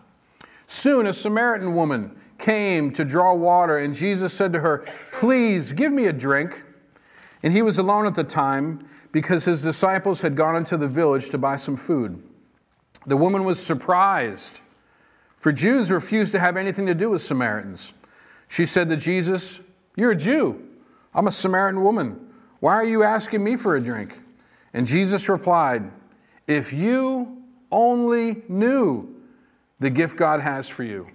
Soon 0.67 1.07
a 1.07 1.13
Samaritan 1.13 1.75
woman 1.75 2.13
came 2.37 2.91
to 2.91 3.05
draw 3.05 3.33
water, 3.33 3.77
and 3.77 3.95
Jesus 3.95 4.33
said 4.33 4.51
to 4.51 4.59
her, 4.59 4.85
Please 5.13 5.71
give 5.71 5.93
me 5.93 6.07
a 6.07 6.13
drink. 6.13 6.61
And 7.41 7.53
he 7.53 7.61
was 7.61 7.77
alone 7.77 8.05
at 8.05 8.15
the 8.15 8.25
time 8.25 8.85
because 9.13 9.45
his 9.45 9.63
disciples 9.63 10.21
had 10.21 10.35
gone 10.35 10.57
into 10.57 10.75
the 10.75 10.89
village 10.89 11.29
to 11.29 11.37
buy 11.37 11.55
some 11.55 11.77
food. 11.77 12.21
The 13.05 13.15
woman 13.15 13.45
was 13.45 13.57
surprised, 13.57 14.59
for 15.37 15.53
Jews 15.53 15.89
refused 15.89 16.33
to 16.33 16.39
have 16.39 16.57
anything 16.57 16.85
to 16.85 16.93
do 16.93 17.09
with 17.09 17.21
Samaritans. 17.21 17.93
She 18.49 18.65
said 18.65 18.89
to 18.89 18.97
Jesus, 18.97 19.69
You're 19.95 20.11
a 20.11 20.17
Jew. 20.17 20.67
I'm 21.13 21.27
a 21.27 21.31
Samaritan 21.31 21.81
woman. 21.81 22.27
Why 22.59 22.73
are 22.73 22.85
you 22.85 23.03
asking 23.03 23.41
me 23.41 23.55
for 23.55 23.77
a 23.77 23.81
drink? 23.81 24.19
And 24.73 24.85
Jesus 24.85 25.29
replied, 25.29 25.89
If 26.51 26.73
you 26.73 27.43
only 27.71 28.43
knew 28.49 29.21
the 29.79 29.89
gift 29.89 30.17
God 30.17 30.41
has 30.41 30.67
for 30.67 30.83
you 30.83 31.07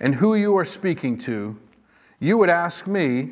and 0.00 0.14
who 0.14 0.34
you 0.34 0.54
are 0.58 0.66
speaking 0.66 1.16
to, 1.20 1.58
you 2.18 2.36
would 2.36 2.50
ask 2.50 2.86
me, 2.86 3.30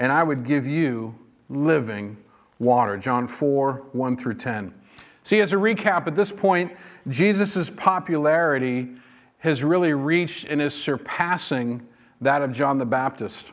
and 0.00 0.10
I 0.10 0.24
would 0.24 0.44
give 0.44 0.66
you 0.66 1.14
living 1.48 2.16
water. 2.58 2.96
John 2.96 3.28
4 3.28 3.84
1 3.92 4.16
through 4.16 4.34
10. 4.34 4.74
See, 5.22 5.38
as 5.38 5.52
a 5.52 5.56
recap, 5.56 6.08
at 6.08 6.16
this 6.16 6.32
point, 6.32 6.72
Jesus' 7.06 7.70
popularity 7.70 8.96
has 9.38 9.62
really 9.62 9.92
reached 9.92 10.46
and 10.46 10.60
is 10.60 10.74
surpassing 10.74 11.86
that 12.20 12.42
of 12.42 12.50
John 12.50 12.78
the 12.78 12.86
Baptist. 12.86 13.52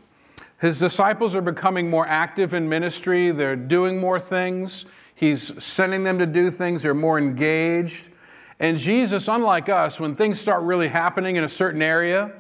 His 0.60 0.80
disciples 0.80 1.36
are 1.36 1.42
becoming 1.42 1.88
more 1.88 2.08
active 2.08 2.56
in 2.56 2.68
ministry, 2.68 3.30
they're 3.30 3.56
doing 3.56 4.00
more 4.00 4.20
things. 4.20 4.86
He's 5.22 5.64
sending 5.64 6.02
them 6.02 6.18
to 6.18 6.26
do 6.26 6.50
things, 6.50 6.82
they're 6.82 6.96
more 6.96 7.20
engaged. 7.20 8.10
And 8.60 8.76
Jesus, 8.76 9.28
unlike 9.28 9.70
us, 9.70 10.00
when 10.00 10.16
things 10.16 10.40
start 10.40 10.64
really 10.64 10.88
happening 10.88 11.36
in 11.36 11.44
a 11.44 11.48
certain 11.48 11.84
area, 11.84 12.34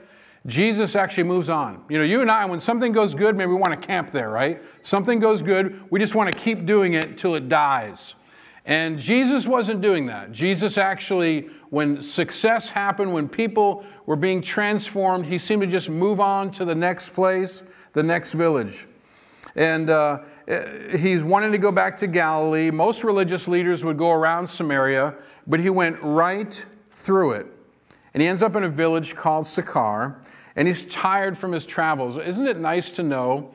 Jesus 0.47 0.95
actually 0.95 1.25
moves 1.25 1.47
on. 1.47 1.85
You 1.89 1.99
know, 1.99 2.03
you 2.03 2.21
and 2.21 2.31
I, 2.31 2.43
when 2.45 2.59
something 2.59 2.91
goes 2.91 3.13
good, 3.13 3.37
maybe 3.37 3.49
we 3.49 3.55
want 3.55 3.79
to 3.79 3.87
camp 3.87 4.09
there, 4.09 4.31
right? 4.31 4.63
Something 4.81 5.19
goes 5.19 5.43
good, 5.43 5.79
we 5.91 5.99
just 5.99 6.15
want 6.15 6.33
to 6.33 6.39
keep 6.39 6.65
doing 6.65 6.95
it 6.95 7.05
until 7.05 7.35
it 7.35 7.47
dies. 7.47 8.15
And 8.65 8.97
Jesus 8.97 9.47
wasn't 9.47 9.81
doing 9.81 10.07
that. 10.07 10.31
Jesus 10.31 10.79
actually, 10.79 11.51
when 11.69 12.01
success 12.01 12.67
happened, 12.67 13.13
when 13.13 13.29
people 13.29 13.85
were 14.07 14.15
being 14.15 14.41
transformed, 14.41 15.27
he 15.27 15.37
seemed 15.37 15.61
to 15.61 15.67
just 15.67 15.87
move 15.87 16.19
on 16.19 16.49
to 16.53 16.65
the 16.65 16.73
next 16.73 17.09
place, 17.09 17.61
the 17.93 18.01
next 18.01 18.33
village. 18.33 18.87
And 19.55 19.91
uh, 19.91 20.23
he's 20.47 21.23
wanting 21.23 21.51
to 21.51 21.57
go 21.57 21.71
back 21.71 21.97
to 21.97 22.07
Galilee. 22.07 22.71
Most 22.71 23.03
religious 23.03 23.47
leaders 23.47 23.85
would 23.85 23.97
go 23.97 24.11
around 24.11 24.47
Samaria, 24.47 25.15
but 25.47 25.59
he 25.59 25.69
went 25.69 25.97
right 26.01 26.65
through 26.89 27.33
it. 27.33 27.47
And 28.13 28.21
he 28.21 28.27
ends 28.27 28.43
up 28.43 28.55
in 28.55 28.63
a 28.63 28.69
village 28.69 29.15
called 29.15 29.45
Sychar, 29.45 30.19
and 30.55 30.67
he's 30.67 30.85
tired 30.85 31.37
from 31.37 31.51
his 31.51 31.65
travels. 31.65 32.17
Isn't 32.17 32.47
it 32.47 32.57
nice 32.57 32.89
to 32.91 33.03
know 33.03 33.53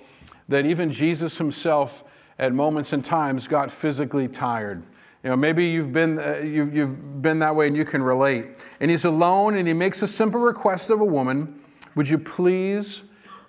that 0.49 0.64
even 0.64 0.91
Jesus 0.91 1.37
himself, 1.37 2.05
at 2.39 2.53
moments 2.53 2.93
and 2.93 3.05
times, 3.05 3.47
got 3.47 3.70
physically 3.70 4.28
tired? 4.28 4.82
You 5.22 5.30
know, 5.30 5.37
maybe 5.37 5.66
you've 5.66 5.93
been, 5.93 6.18
uh, 6.18 6.37
you've, 6.37 6.74
you've 6.74 7.20
been 7.20 7.41
that 7.41 7.55
way 7.55 7.66
and 7.66 7.76
you 7.76 7.84
can 7.84 8.03
relate. 8.03 8.64
And 8.80 8.91
he's 8.91 9.05
alone 9.05 9.57
and 9.57 9.66
he 9.66 9.74
makes 9.74 10.03
a 10.03 10.09
simple 10.09 10.41
request 10.41 10.91
of 10.91 11.01
a 11.01 11.05
woman 11.05 11.61
Would 11.97 12.09
you 12.09 12.18
please 12.18 13.03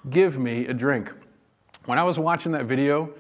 give 0.09 0.39
me 0.39 0.65
a 0.67 0.73
drink? 0.73 1.13
When 1.85 1.99
I 1.99 2.03
was 2.03 2.17
watching 2.17 2.51
that 2.53 2.65
video 2.65 3.13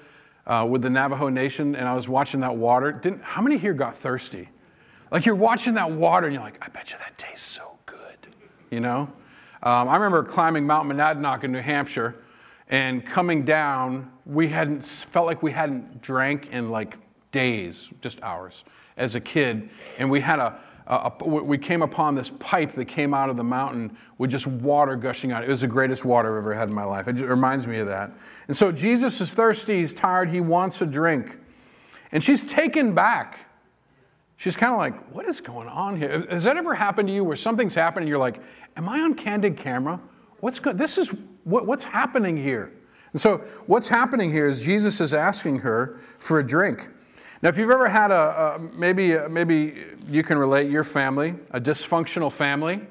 uh, 0.47 0.65
with 0.67 0.81
the 0.81 0.89
Navajo 0.89 1.29
Nation 1.29 1.75
and 1.75 1.87
I 1.87 1.93
was 1.93 2.09
watching 2.09 2.39
that 2.39 2.55
water, 2.55 2.91
didn't, 2.91 3.21
how 3.21 3.41
many 3.41 3.57
here 3.57 3.73
got 3.73 3.95
thirsty? 3.95 4.49
Like 5.11 5.25
you're 5.25 5.35
watching 5.35 5.75
that 5.75 5.91
water 5.91 6.25
and 6.25 6.33
you're 6.33 6.43
like, 6.43 6.57
I 6.65 6.69
bet 6.69 6.91
you 6.91 6.97
that 6.99 7.17
tastes 7.17 7.45
so 7.45 7.77
good, 7.85 8.27
you 8.71 8.79
know? 8.79 9.01
Um, 9.61 9.89
I 9.89 9.95
remember 9.95 10.23
climbing 10.23 10.65
Mount 10.65 10.89
Monadnock 10.89 11.43
in 11.43 11.51
New 11.51 11.61
Hampshire 11.61 12.15
and 12.69 13.05
coming 13.05 13.43
down, 13.43 14.11
we 14.25 14.47
hadn't, 14.47 14.83
felt 14.83 15.25
like 15.25 15.43
we 15.43 15.51
hadn't 15.51 16.01
drank 16.01 16.51
in 16.51 16.69
like 16.69 16.97
days, 17.31 17.91
just 18.01 18.21
hours, 18.23 18.63
as 18.95 19.15
a 19.15 19.19
kid. 19.19 19.69
And 19.97 20.09
we 20.09 20.19
had 20.21 20.39
a, 20.39 20.59
Uh, 20.87 21.09
a, 21.19 21.25
we 21.25 21.57
came 21.57 21.81
upon 21.81 22.15
this 22.15 22.31
pipe 22.39 22.71
that 22.71 22.85
came 22.85 23.13
out 23.13 23.29
of 23.29 23.35
the 23.35 23.43
mountain 23.43 23.95
with 24.17 24.31
just 24.31 24.47
water 24.47 24.95
gushing 24.95 25.33
out. 25.33 25.43
It 25.43 25.49
was 25.49 25.61
the 25.61 25.67
greatest 25.67 26.05
water 26.05 26.31
I've 26.31 26.43
ever 26.43 26.53
had 26.53 26.69
in 26.69 26.73
my 26.73 26.85
life. 26.85 27.09
It 27.09 27.19
reminds 27.19 27.67
me 27.67 27.79
of 27.79 27.87
that. 27.87 28.11
And 28.47 28.55
so 28.55 28.71
Jesus 28.71 29.19
is 29.19 29.33
thirsty, 29.33 29.79
he's 29.79 29.93
tired, 29.93 30.29
he 30.29 30.39
wants 30.39 30.81
a 30.81 30.85
drink. 30.85 31.37
And 32.13 32.23
she's 32.23 32.41
taken 32.43 32.95
back. 32.95 33.39
She's 34.37 34.55
kind 34.55 34.71
of 34.71 34.77
like, 34.77 35.13
what 35.13 35.27
is 35.27 35.41
going 35.41 35.67
on 35.67 35.97
here? 35.97 36.25
Has 36.29 36.43
that 36.43 36.57
ever 36.57 36.73
happened 36.73 37.09
to 37.09 37.13
you 37.13 37.23
where 37.23 37.35
something's 37.35 37.75
happening 37.75 38.03
and 38.03 38.09
you're 38.09 38.19
like, 38.19 38.41
am 38.77 38.87
I 38.87 39.01
on 39.01 39.13
candid 39.13 39.57
camera? 39.57 39.99
What's 40.39 40.59
good? 40.59 40.77
This 40.77 40.97
is 40.97 41.13
what, 41.43 41.65
what's 41.65 41.83
happening 41.83 42.37
here. 42.37 42.71
And 43.11 43.19
so 43.19 43.37
what's 43.65 43.89
happening 43.89 44.31
here 44.31 44.47
is 44.47 44.61
Jesus 44.61 45.01
is 45.01 45.13
asking 45.13 45.59
her 45.59 45.99
for 46.19 46.39
a 46.39 46.45
drink. 46.45 46.87
Now, 47.41 47.49
if 47.49 47.57
you've 47.57 47.69
ever 47.69 47.87
had 47.87 48.11
a, 48.11 48.55
a 48.55 48.59
maybe, 48.59 49.15
maybe 49.29 49.83
you 50.07 50.23
can 50.23 50.37
relate 50.37 50.71
your 50.71 50.83
family, 50.83 51.35
a 51.51 51.61
dysfunctional 51.61 52.31
family, 52.31 52.81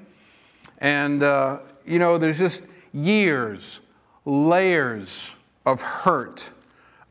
and 0.79 1.23
uh, 1.23 1.59
you 1.85 1.99
know, 1.99 2.17
there's 2.17 2.39
just 2.39 2.69
years, 2.93 3.81
layers 4.25 5.37
of 5.65 5.83
hurt, 5.83 6.53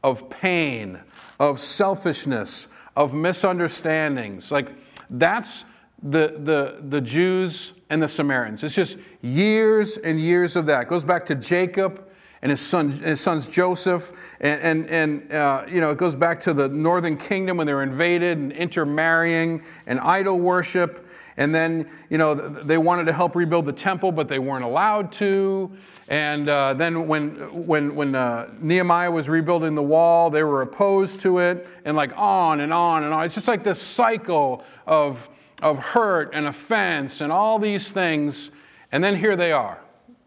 of 0.04 0.30
pain, 0.30 1.02
of 1.40 1.60
selfishness, 1.60 2.70
of 2.96 3.14
misunderstandings. 3.14 4.52
Like 4.52 4.70
that's 5.10 5.66
the, 6.04 6.40
the, 6.40 6.80
the 6.88 7.02
Jews 7.02 7.74
and 7.90 8.02
the 8.02 8.08
Samaritans. 8.08 8.64
It's 8.64 8.76
just 8.76 8.98
years 9.22 9.98
and 9.98 10.20
years 10.20 10.56
of 10.56 10.66
that. 10.68 10.84
It 10.84 10.88
goes 10.88 11.04
back 11.04 11.26
to 11.26 11.36
Jacob 11.36 12.05
and 12.46 12.52
his, 12.52 12.62
son, 12.62 12.92
his 12.92 13.20
sons 13.20 13.48
Joseph. 13.48 14.12
And, 14.40 14.62
and, 14.62 14.90
and 14.92 15.34
uh, 15.34 15.66
you 15.68 15.82
know, 15.82 15.90
it 15.90 15.98
goes 15.98 16.16
back 16.16 16.40
to 16.42 16.54
the 16.54 16.70
northern 16.70 17.18
kingdom 17.18 17.58
when 17.58 17.66
they 17.66 17.74
were 17.74 17.82
invaded 17.82 18.38
and 18.38 18.52
intermarrying 18.52 19.64
and 19.88 20.00
idol 20.00 20.40
worship. 20.40 21.08
And 21.38 21.56
then, 21.56 21.90
you 22.12 22.20
know, 22.20 22.36
they 22.36 22.78
wanted 22.78 23.06
to 23.06 23.14
help 23.14 23.36
rebuild 23.36 23.66
the 23.66 23.74
temple, 23.74 24.12
but 24.12 24.28
they 24.28 24.38
weren't 24.38 24.64
allowed 24.64 25.12
to. 25.14 25.72
And 26.08 26.48
uh, 26.48 26.76
then 26.76 27.08
when, 27.08 27.32
when, 27.66 27.96
when 27.96 28.14
uh, 28.14 28.54
Nehemiah 28.60 29.10
was 29.10 29.28
rebuilding 29.28 29.74
the 29.74 29.82
wall, 29.82 30.30
they 30.30 30.44
were 30.44 30.62
opposed 30.62 31.22
to 31.22 31.40
it, 31.40 31.66
and 31.84 31.98
like 31.98 32.16
on 32.16 32.62
and 32.62 32.72
on 32.72 33.06
and 33.06 33.12
on. 33.12 33.26
It's 33.26 33.34
just 33.34 33.48
like 33.48 33.64
this 33.64 33.82
cycle 33.82 34.64
of, 34.86 35.30
of 35.64 35.80
hurt 35.80 36.30
and 36.36 36.46
offense 36.46 37.22
and 37.22 37.32
all 37.32 37.58
these 37.58 37.90
things. 37.90 38.52
And 38.92 39.04
then 39.04 39.16
here 39.16 39.36
they 39.36 39.52
are, 39.52 39.80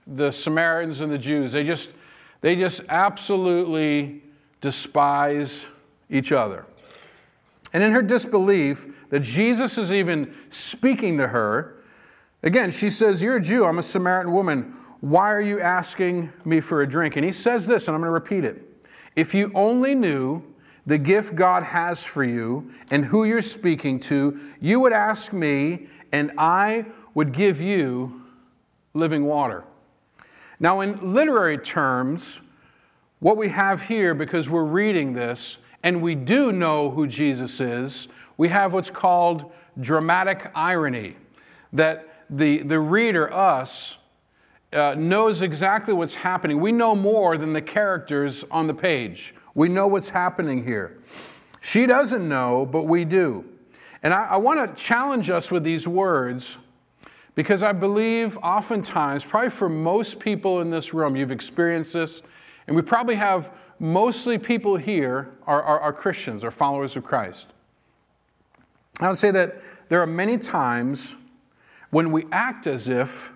the 0.09 0.33
Samaritans 0.33 0.99
and 0.99 1.13
the 1.13 1.19
Jews. 1.19 1.53
They 1.53 1.63
just, 1.63 1.91
they 2.41 2.57
just 2.57 2.83
absolutely 2.89 4.23
despise 4.61 5.69
each 6.11 6.33
other. 6.33 6.67
And 7.73 7.83
in 7.83 7.93
her 7.93 8.03
disbelief 8.03 9.09
that 9.11 9.21
Jesus 9.21 9.77
is 9.79 9.93
even 9.93 10.35
speaking 10.49 11.19
to 11.19 11.29
her, 11.29 11.83
again, 12.43 12.71
she 12.71 12.91
says, 12.91 13.23
You're 13.23 13.37
a 13.37 13.41
Jew, 13.41 13.65
I'm 13.65 13.79
a 13.79 13.83
Samaritan 13.83 14.33
woman. 14.33 14.75
Why 15.01 15.33
are 15.33 15.41
you 15.41 15.61
asking 15.61 16.33
me 16.45 16.61
for 16.61 16.83
a 16.83 16.89
drink? 16.89 17.17
And 17.17 17.25
he 17.25 17.33
says 17.33 17.67
this, 17.67 17.87
and 17.87 17.95
I'm 17.95 18.01
going 18.01 18.09
to 18.09 18.13
repeat 18.13 18.45
it. 18.45 18.65
If 19.15 19.33
you 19.33 19.53
only 19.55 19.95
knew 19.95 20.43
the 20.87 20.99
gift 20.99 21.35
God 21.35 21.63
has 21.63 22.03
for 22.03 22.25
you 22.25 22.71
and 22.91 23.05
who 23.05 23.25
you're 23.25 23.43
speaking 23.43 24.01
to, 24.01 24.39
you 24.61 24.81
would 24.81 24.93
ask 24.93 25.33
me, 25.33 25.87
and 26.13 26.33
I 26.39 26.87
would 27.15 27.33
give 27.33 27.61
you 27.61 28.23
living 28.95 29.25
water. 29.25 29.65
Now, 30.61 30.81
in 30.81 31.15
literary 31.15 31.59
terms, 31.59 32.41
what 33.21 33.37
we 33.37 33.49
have 33.49 33.83
here, 33.83 34.15
because 34.15 34.51
we're 34.51 34.65
reading 34.65 35.13
this, 35.13 35.59
and 35.83 36.03
we 36.03 36.15
do 36.15 36.53
know 36.53 36.91
who 36.91 37.07
Jesus 37.07 37.61
is, 37.61 38.09
we 38.37 38.49
have 38.49 38.73
what's 38.73 38.91
called 38.91 39.53
dramatic 39.81 40.51
irony. 40.55 41.17
That 41.73 42.25
the, 42.31 42.59
the 42.59 42.81
reader, 42.81 43.33
us, 43.33 43.99
uh, 44.73 44.95
knows 44.99 45.43
exactly 45.43 45.95
what's 45.95 46.15
happening. 46.15 46.61
We 46.61 46.73
know 46.73 46.95
more 46.95 47.39
than 47.39 47.53
the 47.53 47.63
characters 47.63 48.45
on 48.51 48.67
the 48.67 48.75
page. 48.75 49.35
We 49.55 49.69
know 49.69 49.87
what's 49.87 50.11
happening 50.11 50.65
here. 50.65 50.99
She 51.61 51.87
doesn't 51.87 52.29
know, 52.29 52.67
but 52.67 52.85
we 52.85 53.05
do. 53.05 53.45
And 54.03 54.13
I, 54.13 54.27
I 54.27 54.37
want 54.37 54.77
to 54.77 54.83
challenge 54.83 55.31
us 55.31 55.51
with 55.51 55.65
these 55.65 55.89
words 55.89 56.59
because 57.39 57.63
I 57.63 57.71
believe 57.71 58.37
oftentimes, 58.39 59.25
probably 59.25 59.51
for 59.51 59.69
most 59.69 60.19
people 60.19 60.61
in 60.61 60.71
this 60.71 60.93
room, 60.93 61.15
you've 61.15 61.31
experienced 61.31 61.93
this, 61.93 62.21
and 62.67 62.75
we 62.75 62.83
probably 62.83 63.15
have 63.15 63.55
mostly 63.79 64.39
people 64.39 64.77
here 64.77 65.31
are, 65.47 65.63
are, 65.63 65.79
are 65.79 65.93
Christians 65.93 66.43
or 66.43 66.51
followers 66.51 66.97
of 66.97 67.05
Christ. 67.05 67.47
I 68.99 69.07
would 69.07 69.19
say 69.19 69.31
that 69.31 69.61
there 69.89 70.03
are 70.03 70.07
many 70.07 70.37
times 70.37 71.15
when 71.91 72.11
we 72.11 72.25
act 72.33 72.67
as 72.67 72.89
if 72.89 73.31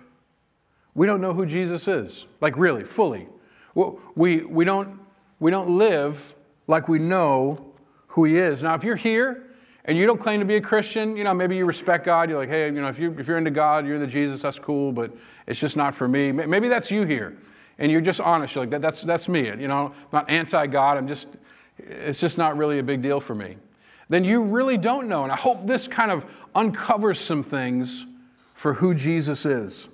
we 0.95 1.07
don't 1.07 1.21
know 1.21 1.31
who 1.31 1.45
Jesus 1.45 1.87
is, 1.87 2.25
like 2.41 2.57
really, 2.57 2.83
fully. 2.83 3.29
We, 3.73 4.39
we, 4.39 4.65
don't, 4.65 4.99
we 5.39 5.49
don't 5.49 5.77
live 5.77 6.35
like 6.67 6.89
we 6.89 6.99
know 6.99 7.71
who 8.07 8.25
he 8.25 8.35
is. 8.35 8.63
Now, 8.63 8.75
if 8.75 8.83
you're 8.83 8.97
here 8.97 9.45
and 9.85 9.97
you 9.97 10.05
don't 10.05 10.19
claim 10.19 10.39
to 10.39 10.45
be 10.45 10.55
a 10.55 10.61
Christian, 10.61 11.17
you 11.17 11.23
know, 11.23 11.33
maybe 11.33 11.57
you 11.57 11.65
respect 11.65 12.05
God. 12.05 12.29
You're 12.29 12.39
like, 12.39 12.49
hey, 12.49 12.65
you 12.65 12.81
know, 12.81 12.87
if, 12.87 12.97
you're, 12.97 13.19
if 13.19 13.27
you're 13.27 13.37
into 13.37 13.51
God, 13.51 13.85
you're 13.85 13.95
into 13.95 14.07
Jesus, 14.07 14.41
that's 14.41 14.59
cool, 14.59 14.93
but 14.93 15.11
it's 15.45 15.59
just 15.59 15.75
not 15.75 15.93
for 15.93 16.07
me. 16.07 16.31
Maybe 16.31 16.69
that's 16.69 16.89
you 16.89 17.05
here. 17.05 17.37
And 17.79 17.91
you're 17.91 18.01
just 18.01 18.21
honest. 18.21 18.55
You're 18.55 18.63
like, 18.63 18.69
that, 18.71 18.81
that's, 18.81 19.01
that's 19.01 19.27
me. 19.27 19.47
You 19.47 19.67
know, 19.67 19.87
I'm 19.87 19.93
not 20.13 20.29
anti 20.29 20.67
God. 20.67 20.97
I'm 20.97 21.07
just, 21.07 21.27
it's 21.77 22.19
just 22.19 22.37
not 22.37 22.55
really 22.55 22.79
a 22.79 22.83
big 22.83 23.01
deal 23.01 23.19
for 23.19 23.35
me. 23.35 23.57
Then 24.09 24.23
you 24.23 24.43
really 24.43 24.77
don't 24.77 25.07
know. 25.07 25.23
And 25.23 25.31
I 25.31 25.35
hope 25.35 25.65
this 25.65 25.87
kind 25.87 26.11
of 26.11 26.25
uncovers 26.55 27.19
some 27.19 27.43
things 27.43 28.05
for 28.53 28.73
who 28.73 28.93
Jesus 28.93 29.45
is. 29.45 29.89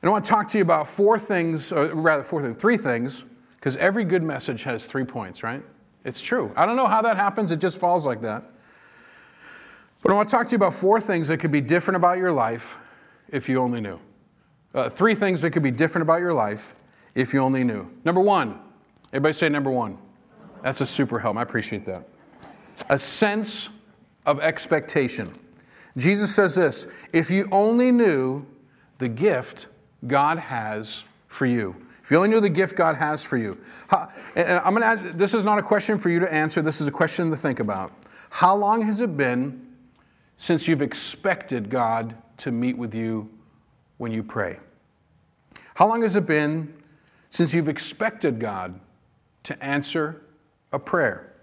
And 0.00 0.08
I 0.08 0.12
want 0.12 0.24
to 0.24 0.30
talk 0.30 0.48
to 0.48 0.58
you 0.58 0.62
about 0.62 0.86
four 0.86 1.18
things, 1.18 1.72
or 1.72 1.88
rather, 1.94 2.22
four 2.22 2.40
things, 2.40 2.56
three 2.56 2.76
things, 2.76 3.24
Because 3.56 3.76
every 3.76 4.04
good 4.04 4.22
message 4.22 4.62
has 4.62 4.86
three 4.86 5.04
points, 5.04 5.42
right? 5.42 5.62
It's 6.08 6.22
true. 6.22 6.50
I 6.56 6.64
don't 6.64 6.76
know 6.76 6.86
how 6.86 7.02
that 7.02 7.18
happens, 7.18 7.52
it 7.52 7.60
just 7.60 7.78
falls 7.78 8.06
like 8.06 8.22
that. 8.22 8.42
But 10.02 10.10
I 10.10 10.14
want 10.14 10.30
to 10.30 10.34
talk 10.34 10.46
to 10.46 10.52
you 10.52 10.56
about 10.56 10.72
four 10.72 11.00
things 11.00 11.28
that 11.28 11.36
could 11.36 11.52
be 11.52 11.60
different 11.60 11.96
about 11.96 12.16
your 12.16 12.32
life 12.32 12.78
if 13.28 13.46
you 13.46 13.60
only 13.60 13.82
knew. 13.82 14.00
Uh, 14.74 14.88
three 14.88 15.14
things 15.14 15.42
that 15.42 15.50
could 15.50 15.62
be 15.62 15.70
different 15.70 16.02
about 16.02 16.20
your 16.20 16.32
life 16.32 16.74
if 17.14 17.34
you 17.34 17.40
only 17.40 17.62
knew. 17.62 17.90
Number 18.06 18.22
one, 18.22 18.58
everybody 19.08 19.34
say 19.34 19.50
number 19.50 19.70
one. 19.70 19.98
That's 20.62 20.80
a 20.80 20.86
super 20.86 21.18
help. 21.18 21.36
I 21.36 21.42
appreciate 21.42 21.84
that. 21.84 22.08
A 22.88 22.98
sense 22.98 23.68
of 24.24 24.40
expectation. 24.40 25.38
Jesus 25.98 26.34
says 26.34 26.54
this 26.54 26.86
if 27.12 27.30
you 27.30 27.46
only 27.52 27.92
knew 27.92 28.46
the 28.96 29.10
gift 29.10 29.66
God 30.06 30.38
has 30.38 31.04
for 31.26 31.44
you. 31.44 31.76
If 32.08 32.12
you 32.12 32.16
only 32.16 32.30
knew 32.30 32.40
the 32.40 32.48
gift 32.48 32.74
God 32.74 32.96
has 32.96 33.22
for 33.22 33.36
you. 33.36 33.58
And 34.34 34.60
I'm 34.60 34.74
going 34.74 34.80
to 34.80 34.86
add, 34.86 35.18
this 35.18 35.34
is 35.34 35.44
not 35.44 35.58
a 35.58 35.62
question 35.62 35.98
for 35.98 36.08
you 36.08 36.20
to 36.20 36.32
answer, 36.32 36.62
this 36.62 36.80
is 36.80 36.88
a 36.88 36.90
question 36.90 37.28
to 37.28 37.36
think 37.36 37.60
about. 37.60 37.92
How 38.30 38.56
long 38.56 38.80
has 38.80 39.02
it 39.02 39.14
been 39.14 39.74
since 40.38 40.66
you've 40.66 40.80
expected 40.80 41.68
God 41.68 42.16
to 42.38 42.50
meet 42.50 42.78
with 42.78 42.94
you 42.94 43.28
when 43.98 44.10
you 44.10 44.22
pray? 44.22 44.58
How 45.74 45.86
long 45.86 46.00
has 46.00 46.16
it 46.16 46.26
been 46.26 46.72
since 47.28 47.52
you've 47.52 47.68
expected 47.68 48.40
God 48.40 48.80
to 49.42 49.62
answer 49.62 50.22
a 50.72 50.78
prayer? 50.78 51.34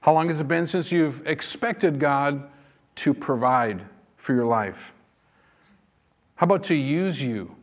How 0.00 0.14
long 0.14 0.28
has 0.28 0.40
it 0.40 0.48
been 0.48 0.66
since 0.66 0.90
you've 0.90 1.26
expected 1.26 2.00
God 2.00 2.48
to 2.94 3.12
provide 3.12 3.82
for 4.16 4.32
your 4.32 4.46
life? 4.46 4.94
How 6.36 6.44
about 6.44 6.62
to 6.64 6.74
use 6.74 7.20
you 7.20 7.54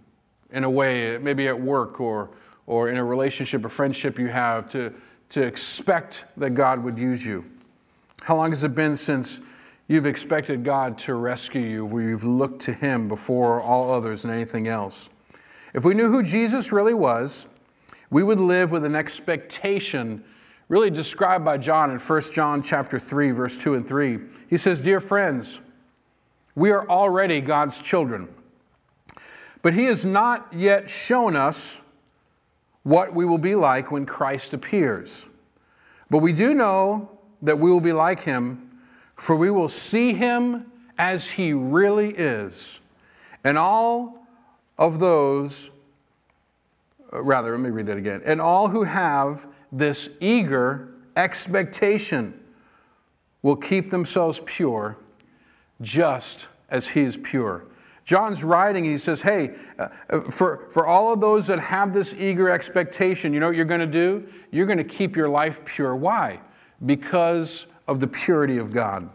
in 0.55 0.63
a 0.63 0.69
way, 0.69 1.17
maybe 1.17 1.47
at 1.49 1.59
work 1.59 1.99
or, 1.99 2.29
or 2.65 2.89
in 2.89 2.97
a 2.97 3.03
relationship 3.03 3.63
or 3.63 3.69
friendship 3.69 4.17
you 4.17 4.27
have, 4.27 4.69
to, 4.71 4.91
to 5.29 5.41
expect 5.41 6.25
that 6.37 6.51
God 6.51 6.81
would 6.81 6.97
use 6.97 7.23
you? 7.23 7.45
How 8.23 8.37
long 8.37 8.49
has 8.49 8.63
it 8.63 8.73
been 8.73 8.95
since 8.95 9.41
you've 9.87 10.05
expected 10.05 10.63
God 10.63 10.97
to 10.99 11.13
rescue 11.15 11.61
you, 11.61 11.85
where 11.85 12.03
you've 12.03 12.23
looked 12.23 12.61
to 12.61 12.73
Him 12.73 13.09
before 13.09 13.61
all 13.61 13.93
others 13.93 14.23
and 14.23 14.33
anything 14.33 14.69
else? 14.69 15.09
If 15.73 15.83
we 15.83 15.93
knew 15.93 16.09
who 16.09 16.23
Jesus 16.23 16.71
really 16.71 16.93
was, 16.93 17.47
we 18.09 18.23
would 18.23 18.39
live 18.39 18.71
with 18.71 18.85
an 18.85 18.95
expectation 18.95 20.23
really 20.69 20.89
described 20.89 21.43
by 21.43 21.57
John 21.57 21.91
in 21.91 21.99
1 21.99 22.21
John 22.33 22.63
chapter 22.63 22.97
3 22.97 23.31
verse 23.31 23.57
2 23.57 23.75
and 23.75 23.85
3. 23.85 24.19
He 24.47 24.57
says, 24.57 24.81
"Dear 24.81 24.99
friends, 25.01 25.59
we 26.55 26.71
are 26.71 26.87
already 26.87 27.41
God's 27.41 27.77
children. 27.79 28.29
But 29.65 29.73
he 29.73 29.85
has 29.85 30.05
not 30.05 30.53
yet 30.53 30.87
shown 30.87 31.35
us 31.35 31.81
what 32.83 33.15
we 33.15 33.25
will 33.25 33.39
be 33.39 33.55
like 33.55 33.89
when 33.89 34.05
Christ 34.05 34.53
appears. 34.53 35.25
But 36.07 36.19
we 36.19 36.33
do 36.33 36.53
know 36.53 37.09
that 37.41 37.57
we 37.57 37.71
will 37.71 37.79
be 37.81 37.91
like 37.91 38.19
him, 38.19 38.77
for 39.15 39.35
we 39.35 39.49
will 39.49 39.67
see 39.67 40.13
him 40.13 40.71
as 40.99 41.31
he 41.31 41.51
really 41.51 42.09
is. 42.09 42.79
And 43.43 43.57
all 43.57 44.27
of 44.77 44.99
those, 44.99 45.71
uh, 47.11 47.23
rather, 47.23 47.49
let 47.49 47.59
me 47.59 47.71
read 47.71 47.87
that 47.87 47.97
again. 47.97 48.21
And 48.23 48.39
all 48.39 48.67
who 48.67 48.83
have 48.83 49.47
this 49.71 50.09
eager 50.19 50.89
expectation 51.15 52.39
will 53.41 53.55
keep 53.55 53.89
themselves 53.89 54.39
pure, 54.45 54.95
just 55.81 56.49
as 56.69 56.89
he 56.89 57.01
is 57.01 57.17
pure. 57.17 57.65
John's 58.05 58.43
writing, 58.43 58.83
he 58.83 58.99
says, 58.99 59.23
Hey, 59.23 59.55
uh, 59.79 60.21
for, 60.29 60.67
for 60.69 60.85
all 60.85 61.11
of 61.11 61.19
those 61.19 61.47
that 61.47 61.59
have 61.59 61.91
this 61.91 62.13
eager 62.13 62.49
expectation, 62.49 63.33
you 63.33 63.39
know 63.39 63.47
what 63.47 63.55
you're 63.55 63.65
going 63.65 63.79
to 63.79 63.87
do? 63.87 64.27
You're 64.51 64.67
going 64.67 64.77
to 64.77 64.83
keep 64.83 65.15
your 65.15 65.27
life 65.27 65.65
pure. 65.65 65.95
Why? 65.95 66.39
Because 66.85 67.65
of 67.87 67.99
the 67.99 68.07
purity 68.07 68.57
of 68.57 68.71
God. 68.71 69.09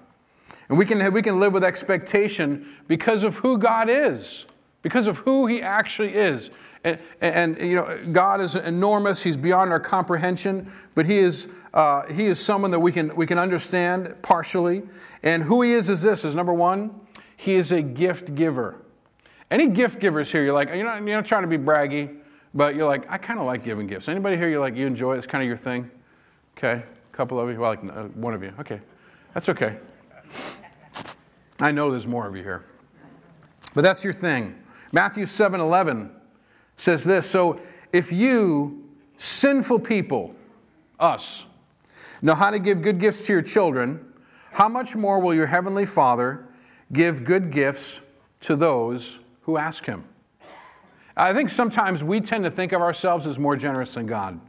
And 0.68 0.76
we 0.76 0.84
can, 0.84 1.12
we 1.12 1.22
can 1.22 1.38
live 1.38 1.52
with 1.52 1.62
expectation 1.62 2.66
because 2.88 3.22
of 3.22 3.36
who 3.36 3.58
God 3.58 3.88
is, 3.88 4.46
because 4.82 5.06
of 5.06 5.18
who 5.18 5.46
He 5.46 5.62
actually 5.62 6.14
is. 6.14 6.50
And, 6.82 6.98
and, 7.20 7.58
you 7.58 7.76
know, 7.76 8.04
God 8.10 8.40
is 8.40 8.56
enormous. 8.56 9.22
He's 9.22 9.36
beyond 9.36 9.70
our 9.70 9.80
comprehension, 9.80 10.70
but 10.96 11.06
He 11.06 11.18
is, 11.18 11.48
uh, 11.74 12.06
he 12.06 12.24
is 12.24 12.40
someone 12.40 12.72
that 12.72 12.80
we 12.80 12.90
can, 12.90 13.14
we 13.14 13.26
can 13.26 13.38
understand 13.38 14.14
partially. 14.22 14.82
And 15.22 15.44
who 15.44 15.62
He 15.62 15.72
is 15.72 15.90
is 15.90 16.02
this, 16.02 16.24
is 16.24 16.34
number 16.34 16.54
one, 16.54 17.00
He 17.40 17.54
is 17.54 17.72
a 17.72 17.80
gift 17.80 18.34
giver. 18.34 18.76
Any 19.50 19.66
gift 19.66 19.98
givers 19.98 20.30
here, 20.30 20.44
you're 20.44 20.52
like, 20.52 20.68
you're 20.68 20.84
not, 20.84 21.02
you're 21.02 21.16
not 21.16 21.24
trying 21.24 21.40
to 21.40 21.48
be 21.48 21.56
braggy, 21.56 22.18
but 22.52 22.74
you're 22.74 22.84
like, 22.84 23.10
I 23.10 23.16
kind 23.16 23.40
of 23.40 23.46
like 23.46 23.64
giving 23.64 23.86
gifts. 23.86 24.10
Anybody 24.10 24.36
here, 24.36 24.50
you 24.50 24.60
like, 24.60 24.76
you 24.76 24.86
enjoy 24.86 25.14
it? 25.14 25.18
It's 25.18 25.26
kind 25.26 25.42
of 25.42 25.48
your 25.48 25.56
thing? 25.56 25.90
Okay, 26.58 26.82
a 26.82 27.16
couple 27.16 27.40
of 27.40 27.48
you, 27.48 27.58
well, 27.58 27.70
like 27.70 27.82
uh, 27.82 28.08
one 28.08 28.34
of 28.34 28.42
you. 28.42 28.52
Okay, 28.60 28.82
that's 29.32 29.48
okay. 29.48 29.78
I 31.60 31.70
know 31.70 31.90
there's 31.90 32.06
more 32.06 32.28
of 32.28 32.36
you 32.36 32.42
here. 32.42 32.66
But 33.74 33.80
that's 33.80 34.04
your 34.04 34.12
thing. 34.12 34.54
Matthew 34.92 35.24
7 35.24 35.60
11 35.60 36.10
says 36.76 37.04
this 37.04 37.26
So 37.26 37.58
if 37.94 38.12
you, 38.12 38.86
sinful 39.16 39.78
people, 39.78 40.34
us, 40.98 41.46
know 42.20 42.34
how 42.34 42.50
to 42.50 42.58
give 42.58 42.82
good 42.82 43.00
gifts 43.00 43.24
to 43.28 43.32
your 43.32 43.40
children, 43.40 44.12
how 44.52 44.68
much 44.68 44.94
more 44.94 45.20
will 45.20 45.32
your 45.32 45.46
heavenly 45.46 45.86
Father 45.86 46.46
give 46.92 47.24
good 47.24 47.50
gifts 47.50 48.00
to 48.40 48.56
those 48.56 49.20
who 49.42 49.56
ask 49.56 49.84
him? 49.84 50.04
I 51.16 51.32
think 51.32 51.50
sometimes 51.50 52.02
we 52.02 52.20
tend 52.20 52.44
to 52.44 52.50
think 52.50 52.72
of 52.72 52.80
ourselves 52.80 53.26
as 53.26 53.38
more 53.38 53.56
generous 53.56 53.94
than 53.94 54.06
God. 54.06 54.40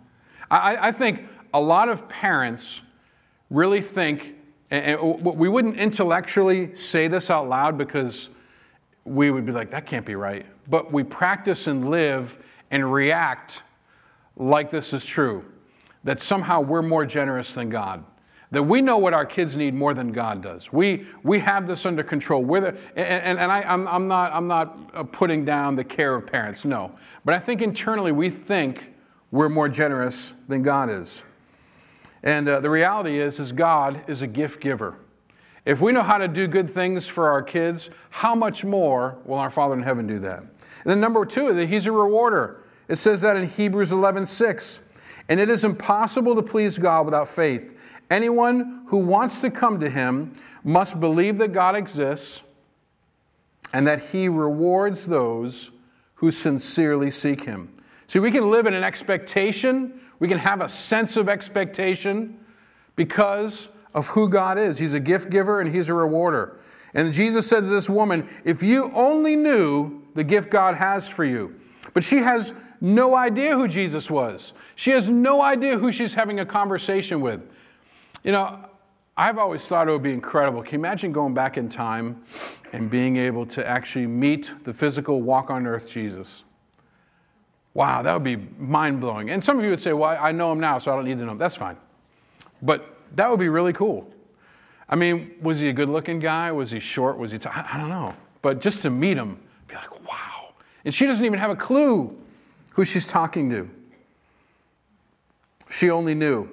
I, 0.50 0.90
I 0.90 0.92
think 0.92 1.26
a 1.54 1.60
lot 1.60 1.90
of 1.90 2.08
parents 2.08 2.82
really 3.50 3.82
think, 3.82 4.36
and 4.70 5.00
we 5.24 5.50
wouldn't 5.50 5.78
intellectually 5.78 6.74
say 6.76 7.08
this 7.08 7.30
out 7.30 7.48
loud 7.48 7.78
because 7.78 8.30
we 9.04 9.32
would 9.32 9.46
be 9.46 9.52
like, 9.52 9.72
that 9.72 9.86
can't 9.86 10.06
be 10.06 10.16
right. 10.16 10.46
But 10.70 10.92
we 10.92 11.04
practice 11.04 11.68
and 11.68 11.90
live 11.90 12.38
and 12.70 12.92
react 12.92 13.64
like 14.38 14.70
this 14.70 14.94
is 14.94 15.04
true 15.04 15.46
that 16.04 16.20
somehow 16.20 16.62
we're 16.62 16.82
more 16.82 17.06
generous 17.06 17.54
than 17.54 17.70
God. 17.70 18.04
That 18.52 18.64
we 18.64 18.82
know 18.82 18.98
what 18.98 19.14
our 19.14 19.26
kids 19.26 19.56
need 19.56 19.74
more 19.74 19.94
than 19.94 20.12
God 20.12 20.44
does. 20.44 20.74
We, 20.74 21.06
we 21.24 21.40
have 21.40 21.68
this 21.68 21.86
under 21.86 22.04
control. 22.04 22.44
We're 22.44 22.60
the, 22.60 22.78
and 22.98 23.08
and, 23.08 23.40
and 23.40 23.52
I, 23.52 23.62
I'm, 23.62 23.88
I'm 23.88 24.08
not, 24.10 24.34
I'm 24.34 24.48
not 24.48 24.92
uh, 24.94 25.04
putting 25.04 25.46
down 25.46 25.76
the 25.76 25.86
care 25.86 26.16
of 26.16 26.28
parents, 26.28 26.66
no. 26.66 26.94
But 27.24 27.34
I 27.34 27.40
think 27.40 27.62
internally 27.62 28.12
we 28.12 28.30
think 28.30 28.94
we're 29.32 29.48
more 29.48 29.70
generous 29.70 30.34
than 30.50 30.64
God 30.64 30.90
is. 30.90 31.24
And 32.24 32.48
uh, 32.48 32.60
the 32.60 32.70
reality 32.70 33.18
is, 33.18 33.40
is 33.40 33.52
God 33.52 34.04
is 34.08 34.22
a 34.22 34.28
gift 34.28 34.60
giver. 34.60 34.98
If 35.66 35.80
we 35.80 35.92
know 35.92 36.02
how 36.02 36.18
to 36.18 36.28
do 36.28 36.48
good 36.48 36.70
things 36.70 37.08
for 37.08 37.30
our 37.30 37.42
kids, 37.42 37.90
how 38.10 38.36
much 38.36 38.66
more 38.66 39.20
will 39.26 39.38
our 39.38 39.50
Father 39.50 39.76
in 39.76 39.84
heaven 39.84 40.08
do 40.08 40.20
that? 40.20 40.40
And 40.40 40.50
then 40.86 41.00
number 41.00 41.26
two, 41.26 41.54
that 41.54 41.68
He's 41.68 41.86
a 41.86 41.92
rewarder. 41.92 42.64
It 42.88 42.96
says 42.96 43.22
that 43.22 43.38
in 43.38 43.48
Hebrews 43.48 43.92
11 43.92 44.26
6. 44.26 44.90
And 45.30 45.40
it 45.40 45.50
is 45.50 45.64
impossible 45.64 46.36
to 46.36 46.42
please 46.42 46.78
God 46.78 47.06
without 47.06 47.28
faith. 47.28 47.80
Anyone 48.12 48.84
who 48.88 48.98
wants 48.98 49.40
to 49.40 49.50
come 49.50 49.80
to 49.80 49.90
Him 49.90 50.34
must 50.66 51.00
believe 51.00 51.38
that 51.38 51.54
God 51.54 51.78
exists 51.78 52.44
and 53.72 53.88
that 53.88 54.04
He 54.12 54.28
rewards 54.28 55.08
those 55.08 55.72
who 56.16 56.30
sincerely 56.30 57.10
seek 57.10 57.46
Him. 57.46 57.74
See, 58.08 58.20
we 58.20 58.30
can 58.30 58.52
live 58.52 58.68
in 58.68 58.74
an 58.74 58.84
expectation, 58.84 60.02
we 60.20 60.28
can 60.28 60.38
have 60.38 60.60
a 60.60 60.68
sense 60.68 61.16
of 61.16 61.30
expectation 61.30 62.38
because 62.98 63.76
of 63.94 64.08
who 64.08 64.28
God 64.28 64.58
is. 64.58 64.78
He's 64.78 64.94
a 64.94 65.00
gift 65.00 65.30
giver 65.30 65.62
and 65.62 65.74
He's 65.74 65.88
a 65.88 65.94
rewarder. 65.94 66.60
And 66.94 67.14
Jesus 67.14 67.48
said 67.48 67.62
to 67.62 67.68
this 67.68 67.90
woman, 67.90 68.28
If 68.44 68.62
you 68.62 68.92
only 68.94 69.38
knew 69.38 70.04
the 70.16 70.26
gift 70.26 70.50
God 70.50 70.76
has 70.76 71.08
for 71.08 71.24
you, 71.24 71.56
but 71.94 72.04
she 72.04 72.18
has 72.18 72.54
no 72.82 73.16
idea 73.16 73.56
who 73.56 73.70
Jesus 73.70 74.12
was. 74.12 74.52
She 74.76 74.92
has 74.92 75.10
no 75.10 75.42
idea 75.42 75.78
who 75.78 75.94
she's 75.94 76.14
having 76.14 76.42
a 76.42 76.46
conversation 76.46 77.22
with. 77.22 77.42
You 78.24 78.32
know, 78.32 78.60
I've 79.18 79.38
always 79.38 79.68
thought 79.68 79.88
it 79.88 79.92
would 79.92 80.02
be 80.02 80.14
incredible. 80.14 80.62
Can 80.62 80.74
you 80.74 80.80
imagine 80.80 81.12
going 81.12 81.34
back 81.34 81.58
in 81.58 81.70
time 81.70 82.24
and 82.72 82.90
being 82.90 83.18
able 83.18 83.46
to 83.48 83.68
actually 83.68 84.08
meet 84.08 84.54
the 84.64 84.74
physical 84.74 85.22
walk 85.22 85.50
on 85.50 85.68
earth 85.68 85.88
Jesus? 85.88 86.44
Wow, 87.74 88.02
that 88.02 88.14
would 88.14 88.24
be 88.24 88.36
mind 88.58 89.00
blowing. 89.02 89.30
And 89.30 89.44
some 89.44 89.58
of 89.58 89.64
you 89.64 89.70
would 89.70 89.80
say, 89.80 89.94
Well, 89.94 90.18
I 90.20 90.32
know 90.32 90.52
him 90.52 90.60
now, 90.60 90.78
so 90.78 90.92
I 90.92 90.96
don't 90.96 91.06
need 91.06 91.18
to 91.18 91.26
know 91.26 91.32
him. 91.32 91.38
That's 91.38 91.56
fine. 91.56 91.78
But 92.62 92.98
that 93.16 93.30
would 93.30 93.40
be 93.40 93.50
really 93.50 93.74
cool. 93.74 94.12
I 94.90 94.96
mean, 94.96 95.36
was 95.42 95.60
he 95.60 95.70
a 95.70 95.74
good 95.74 95.90
looking 95.90 96.20
guy? 96.20 96.52
Was 96.52 96.72
he 96.72 96.80
short? 96.80 97.18
Was 97.18 97.32
he, 97.32 97.38
t- 97.38 97.50
I 97.50 97.78
don't 97.78 97.90
know. 97.90 98.14
But 98.42 98.60
just 98.60 98.82
to 98.82 98.90
meet 98.90 99.18
him, 99.18 99.40
be 99.68 99.76
like, 99.76 100.06
wow. 100.08 100.54
And 100.84 100.94
she 100.94 101.06
doesn't 101.06 101.24
even 101.24 101.40
have 101.40 101.50
a 101.50 101.56
clue 101.56 102.18
who 102.72 102.84
she's 102.84 103.06
talking 103.06 103.50
to. 103.52 103.70
She 105.70 105.90
only 105.90 106.14
knew. 106.14 106.50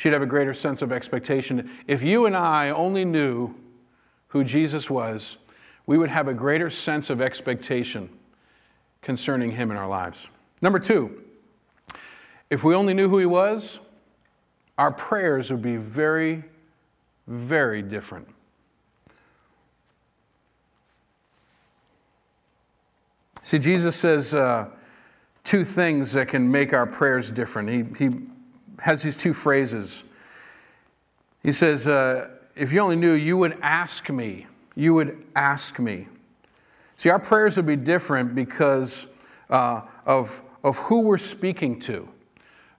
She'd 0.00 0.14
have 0.14 0.22
a 0.22 0.26
greater 0.26 0.54
sense 0.54 0.80
of 0.80 0.92
expectation. 0.92 1.70
If 1.86 2.02
you 2.02 2.24
and 2.24 2.34
I 2.34 2.70
only 2.70 3.04
knew 3.04 3.54
who 4.28 4.44
Jesus 4.44 4.88
was, 4.88 5.36
we 5.84 5.98
would 5.98 6.08
have 6.08 6.26
a 6.26 6.32
greater 6.32 6.70
sense 6.70 7.10
of 7.10 7.20
expectation 7.20 8.08
concerning 9.02 9.50
him 9.50 9.70
in 9.70 9.76
our 9.76 9.86
lives. 9.86 10.30
Number 10.62 10.78
two, 10.78 11.22
if 12.48 12.64
we 12.64 12.74
only 12.74 12.94
knew 12.94 13.10
who 13.10 13.18
he 13.18 13.26
was, 13.26 13.78
our 14.78 14.90
prayers 14.90 15.50
would 15.50 15.60
be 15.60 15.76
very, 15.76 16.44
very 17.26 17.82
different. 17.82 18.26
See, 23.42 23.58
Jesus 23.58 23.96
says 23.96 24.32
uh, 24.32 24.70
two 25.44 25.62
things 25.62 26.14
that 26.14 26.28
can 26.28 26.50
make 26.50 26.72
our 26.72 26.86
prayers 26.86 27.30
different. 27.30 27.68
He, 27.68 28.06
he 28.06 28.16
has 28.80 29.02
these 29.02 29.16
two 29.16 29.32
phrases. 29.32 30.04
He 31.42 31.52
says, 31.52 31.86
uh, 31.86 32.30
If 32.56 32.72
you 32.72 32.80
only 32.80 32.96
knew, 32.96 33.12
you 33.12 33.36
would 33.36 33.58
ask 33.62 34.10
me. 34.10 34.46
You 34.74 34.94
would 34.94 35.22
ask 35.34 35.78
me. 35.78 36.08
See, 36.96 37.08
our 37.08 37.18
prayers 37.18 37.56
would 37.56 37.66
be 37.66 37.76
different 37.76 38.34
because 38.34 39.06
uh, 39.48 39.82
of, 40.06 40.42
of 40.62 40.76
who 40.78 41.00
we're 41.00 41.16
speaking 41.16 41.78
to. 41.80 42.08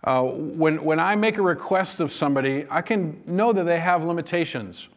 Uh, 0.03 0.23
when, 0.23 0.83
when 0.83 0.99
I 0.99 1.15
make 1.15 1.37
a 1.37 1.41
request 1.41 1.99
of 1.99 2.11
somebody, 2.11 2.65
I 2.69 2.81
can 2.81 3.21
know 3.25 3.53
that 3.53 3.63
they 3.63 3.79
have 3.79 4.03
limitations. 4.03 4.87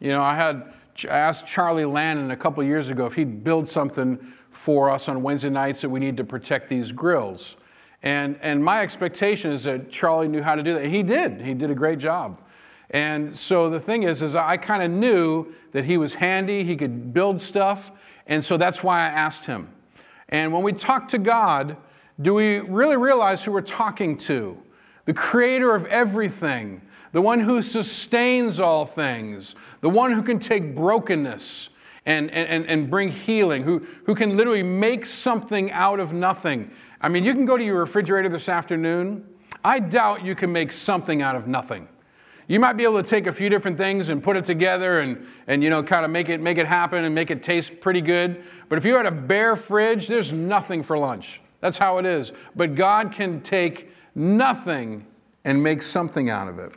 You 0.00 0.10
know, 0.10 0.22
I 0.22 0.34
had 0.34 0.72
I 1.04 1.18
asked 1.18 1.46
Charlie 1.46 1.84
Lannon 1.84 2.30
a 2.30 2.36
couple 2.36 2.62
years 2.64 2.88
ago 2.88 3.04
if 3.06 3.14
he'd 3.14 3.44
build 3.44 3.68
something 3.68 4.18
for 4.50 4.88
us 4.88 5.08
on 5.08 5.22
Wednesday 5.22 5.50
nights 5.50 5.82
that 5.82 5.90
we 5.90 6.00
need 6.00 6.16
to 6.16 6.24
protect 6.24 6.68
these 6.68 6.90
grills. 6.90 7.56
And, 8.06 8.38
and 8.40 8.64
my 8.64 8.82
expectation 8.82 9.50
is 9.50 9.64
that 9.64 9.90
Charlie 9.90 10.28
knew 10.28 10.40
how 10.40 10.54
to 10.54 10.62
do 10.62 10.74
that. 10.74 10.84
He 10.84 11.02
did. 11.02 11.40
He 11.40 11.54
did 11.54 11.72
a 11.72 11.74
great 11.74 11.98
job. 11.98 12.40
And 12.90 13.36
so 13.36 13.68
the 13.68 13.80
thing 13.80 14.04
is, 14.04 14.22
is 14.22 14.36
I 14.36 14.58
kind 14.58 14.84
of 14.84 14.92
knew 14.92 15.52
that 15.72 15.84
he 15.84 15.98
was 15.98 16.14
handy, 16.14 16.62
he 16.62 16.76
could 16.76 17.12
build 17.12 17.42
stuff, 17.42 17.90
and 18.28 18.44
so 18.44 18.56
that's 18.56 18.84
why 18.84 19.00
I 19.00 19.06
asked 19.06 19.44
him. 19.44 19.68
And 20.28 20.52
when 20.52 20.62
we 20.62 20.72
talk 20.72 21.08
to 21.08 21.18
God, 21.18 21.76
do 22.20 22.32
we 22.32 22.60
really 22.60 22.96
realize 22.96 23.42
who 23.42 23.50
we're 23.50 23.60
talking 23.60 24.16
to? 24.18 24.56
The 25.04 25.14
creator 25.14 25.74
of 25.74 25.84
everything, 25.86 26.82
the 27.10 27.20
one 27.20 27.40
who 27.40 27.60
sustains 27.60 28.60
all 28.60 28.84
things, 28.84 29.56
the 29.80 29.90
one 29.90 30.12
who 30.12 30.22
can 30.22 30.38
take 30.38 30.76
brokenness 30.76 31.70
and, 32.06 32.30
and, 32.30 32.66
and 32.66 32.88
bring 32.88 33.08
healing, 33.08 33.64
who, 33.64 33.84
who 34.04 34.14
can 34.14 34.36
literally 34.36 34.62
make 34.62 35.04
something 35.06 35.72
out 35.72 35.98
of 35.98 36.12
nothing. 36.12 36.70
I 37.00 37.08
mean, 37.08 37.24
you 37.24 37.34
can 37.34 37.44
go 37.44 37.56
to 37.56 37.64
your 37.64 37.78
refrigerator 37.78 38.28
this 38.28 38.48
afternoon. 38.48 39.26
I 39.64 39.78
doubt 39.78 40.24
you 40.24 40.34
can 40.34 40.52
make 40.52 40.72
something 40.72 41.22
out 41.22 41.36
of 41.36 41.46
nothing. 41.46 41.88
You 42.48 42.60
might 42.60 42.74
be 42.74 42.84
able 42.84 43.02
to 43.02 43.08
take 43.08 43.26
a 43.26 43.32
few 43.32 43.48
different 43.48 43.76
things 43.76 44.08
and 44.08 44.22
put 44.22 44.36
it 44.36 44.44
together 44.44 45.00
and, 45.00 45.26
and 45.48 45.64
you 45.64 45.70
know, 45.70 45.82
kind 45.82 46.04
of 46.04 46.10
make 46.10 46.28
it, 46.28 46.40
make 46.40 46.58
it 46.58 46.66
happen 46.66 47.04
and 47.04 47.14
make 47.14 47.30
it 47.30 47.42
taste 47.42 47.80
pretty 47.80 48.00
good. 48.00 48.44
But 48.68 48.78
if 48.78 48.84
you 48.84 48.94
had 48.94 49.06
a 49.06 49.10
bare 49.10 49.56
fridge, 49.56 50.06
there's 50.06 50.32
nothing 50.32 50.82
for 50.82 50.96
lunch. 50.96 51.40
That's 51.60 51.78
how 51.78 51.98
it 51.98 52.06
is. 52.06 52.32
But 52.54 52.76
God 52.76 53.12
can 53.12 53.40
take 53.40 53.90
nothing 54.14 55.04
and 55.44 55.60
make 55.60 55.82
something 55.82 56.30
out 56.30 56.48
of 56.48 56.58
it. 56.58 56.72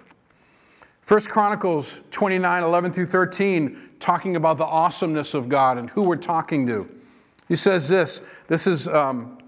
First 1.01 1.29
Chronicles 1.29 2.05
29, 2.11 2.63
11 2.63 2.91
through 2.91 3.07
13, 3.07 3.77
talking 3.99 4.35
about 4.35 4.57
the 4.57 4.65
awesomeness 4.65 5.33
of 5.33 5.49
God 5.49 5.77
and 5.77 5.89
who 5.89 6.03
we're 6.03 6.15
talking 6.15 6.67
to. 6.67 6.87
He 7.47 7.55
says 7.55 7.89
this, 7.89 8.21
this 8.47 8.67
is 8.67 8.87
um, 8.87 9.38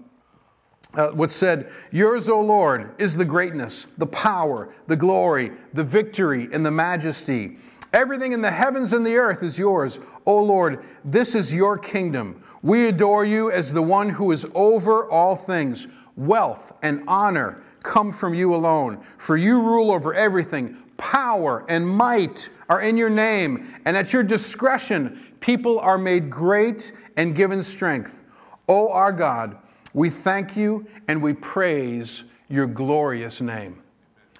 uh, 0.94 1.26
said, 1.26 1.70
Yours, 1.90 2.28
O 2.28 2.40
Lord, 2.40 2.94
is 2.98 3.16
the 3.16 3.24
greatness, 3.24 3.84
the 3.84 4.06
power, 4.06 4.72
the 4.86 4.96
glory, 4.96 5.52
the 5.72 5.84
victory, 5.84 6.48
and 6.52 6.64
the 6.64 6.70
majesty. 6.70 7.56
Everything 7.92 8.32
in 8.32 8.40
the 8.40 8.50
heavens 8.50 8.94
and 8.94 9.06
the 9.06 9.16
earth 9.16 9.42
is 9.42 9.58
yours. 9.58 10.00
O 10.24 10.42
Lord, 10.42 10.82
this 11.04 11.34
is 11.34 11.54
your 11.54 11.76
kingdom. 11.76 12.42
We 12.62 12.88
adore 12.88 13.24
you 13.24 13.50
as 13.50 13.72
the 13.72 13.82
one 13.82 14.08
who 14.08 14.32
is 14.32 14.46
over 14.54 15.10
all 15.10 15.36
things. 15.36 15.88
Wealth 16.16 16.72
and 16.82 17.04
honor 17.06 17.62
come 17.82 18.12
from 18.12 18.34
you 18.34 18.54
alone, 18.54 19.02
for 19.18 19.36
you 19.36 19.60
rule 19.60 19.90
over 19.90 20.14
everything. 20.14 20.76
Power 20.96 21.64
and 21.68 21.86
might 21.86 22.48
are 22.68 22.80
in 22.80 22.96
your 22.96 23.10
name, 23.10 23.66
and 23.84 23.96
at 23.96 24.12
your 24.12 24.22
discretion, 24.22 25.20
people 25.40 25.80
are 25.80 25.98
made 25.98 26.30
great 26.30 26.92
and 27.16 27.34
given 27.34 27.62
strength. 27.62 28.24
O 28.68 28.90
our 28.92 29.12
God, 29.12 29.58
we 29.94 30.10
thank 30.10 30.56
you 30.56 30.86
and 31.08 31.22
we 31.22 31.32
praise 31.34 32.24
your 32.48 32.66
glorious 32.66 33.40
name. 33.40 33.82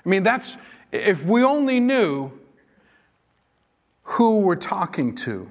I 0.04 0.08
mean, 0.08 0.22
that's, 0.22 0.56
if 0.90 1.24
we 1.24 1.44
only 1.44 1.80
knew 1.80 2.32
who 4.02 4.40
we're 4.40 4.56
talking 4.56 5.14
to. 5.14 5.50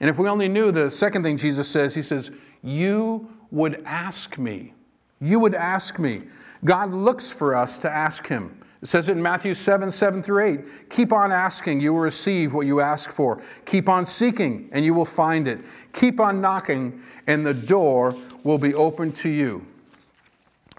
And 0.00 0.08
if 0.08 0.18
we 0.18 0.28
only 0.28 0.48
knew 0.48 0.70
the 0.70 0.90
second 0.90 1.22
thing 1.22 1.36
Jesus 1.36 1.68
says, 1.68 1.94
he 1.94 2.02
says, 2.02 2.30
You 2.62 3.28
would 3.50 3.82
ask 3.84 4.38
me. 4.38 4.74
You 5.20 5.40
would 5.40 5.54
ask 5.54 5.98
me. 5.98 6.22
God 6.64 6.92
looks 6.92 7.32
for 7.32 7.54
us 7.54 7.76
to 7.78 7.90
ask 7.90 8.26
him. 8.26 8.54
It 8.80 8.86
says 8.86 9.08
it 9.08 9.12
in 9.12 9.22
Matthew 9.22 9.54
7 9.54 9.90
7 9.90 10.22
through 10.22 10.44
8. 10.44 10.90
Keep 10.90 11.12
on 11.12 11.32
asking, 11.32 11.80
you 11.80 11.92
will 11.92 12.00
receive 12.00 12.54
what 12.54 12.66
you 12.66 12.80
ask 12.80 13.10
for. 13.10 13.42
Keep 13.64 13.88
on 13.88 14.06
seeking, 14.06 14.68
and 14.70 14.84
you 14.84 14.94
will 14.94 15.04
find 15.04 15.48
it. 15.48 15.60
Keep 15.92 16.20
on 16.20 16.40
knocking, 16.40 17.00
and 17.26 17.44
the 17.44 17.54
door 17.54 18.16
will 18.48 18.56
be 18.56 18.72
open 18.72 19.12
to 19.12 19.28
you. 19.28 19.62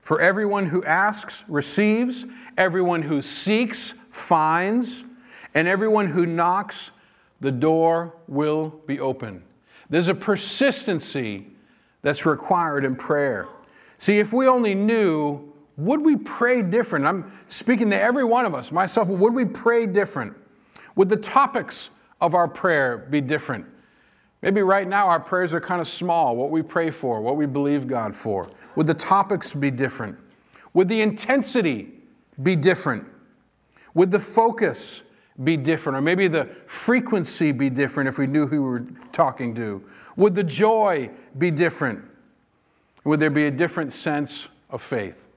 For 0.01 0.19
everyone 0.19 0.65
who 0.65 0.83
asks 0.85 1.47
receives, 1.47 2.25
everyone 2.57 3.03
who 3.03 3.21
seeks 3.21 3.91
finds, 4.09 5.03
and 5.53 5.67
everyone 5.67 6.07
who 6.07 6.25
knocks, 6.25 6.89
the 7.41 7.51
door 7.51 8.15
will 8.27 8.69
be 8.87 8.99
open. 8.99 9.43
There's 9.87 10.07
a 10.07 10.15
persistency 10.15 11.45
that's 12.01 12.25
required 12.25 12.85
in 12.85 12.95
prayer. 12.95 13.47
See, 13.97 14.17
if 14.17 14.33
we 14.33 14.47
only 14.47 14.73
knew, 14.73 15.53
would 15.77 16.01
we 16.01 16.15
pray 16.15 16.63
different? 16.63 17.05
I'm 17.05 17.31
speaking 17.45 17.91
to 17.91 18.01
every 18.01 18.23
one 18.23 18.47
of 18.47 18.55
us, 18.55 18.71
myself, 18.71 19.09
would 19.09 19.35
we 19.35 19.45
pray 19.45 19.85
different? 19.85 20.35
Would 20.95 21.09
the 21.09 21.17
topics 21.17 21.91
of 22.19 22.33
our 22.33 22.47
prayer 22.47 22.97
be 22.97 23.21
different? 23.21 23.67
Maybe 24.41 24.61
right 24.61 24.87
now 24.87 25.07
our 25.07 25.19
prayers 25.19 25.53
are 25.53 25.59
kind 25.59 25.81
of 25.81 25.87
small, 25.87 26.35
what 26.35 26.49
we 26.49 26.61
pray 26.61 26.91
for, 26.91 27.21
what 27.21 27.35
we 27.35 27.45
believe 27.45 27.87
God 27.87 28.15
for. 28.15 28.49
Would 28.75 28.87
the 28.87 28.93
topics 28.93 29.53
be 29.53 29.69
different? 29.69 30.17
Would 30.73 30.87
the 30.87 31.01
intensity 31.01 31.91
be 32.41 32.55
different? 32.55 33.05
Would 33.93 34.11
the 34.11 34.19
focus 34.19 35.03
be 35.43 35.57
different? 35.57 35.97
Or 35.97 36.01
maybe 36.01 36.27
the 36.27 36.45
frequency 36.67 37.51
be 37.51 37.69
different 37.69 38.07
if 38.07 38.17
we 38.17 38.27
knew 38.27 38.47
who 38.47 38.61
we 38.61 38.69
were 38.69 38.85
talking 39.11 39.53
to? 39.55 39.83
Would 40.15 40.35
the 40.35 40.43
joy 40.43 41.09
be 41.37 41.51
different? 41.51 42.03
Would 43.03 43.19
there 43.19 43.29
be 43.29 43.47
a 43.47 43.51
different 43.51 43.91
sense 43.91 44.47
of 44.69 44.81
faith? 44.81 45.27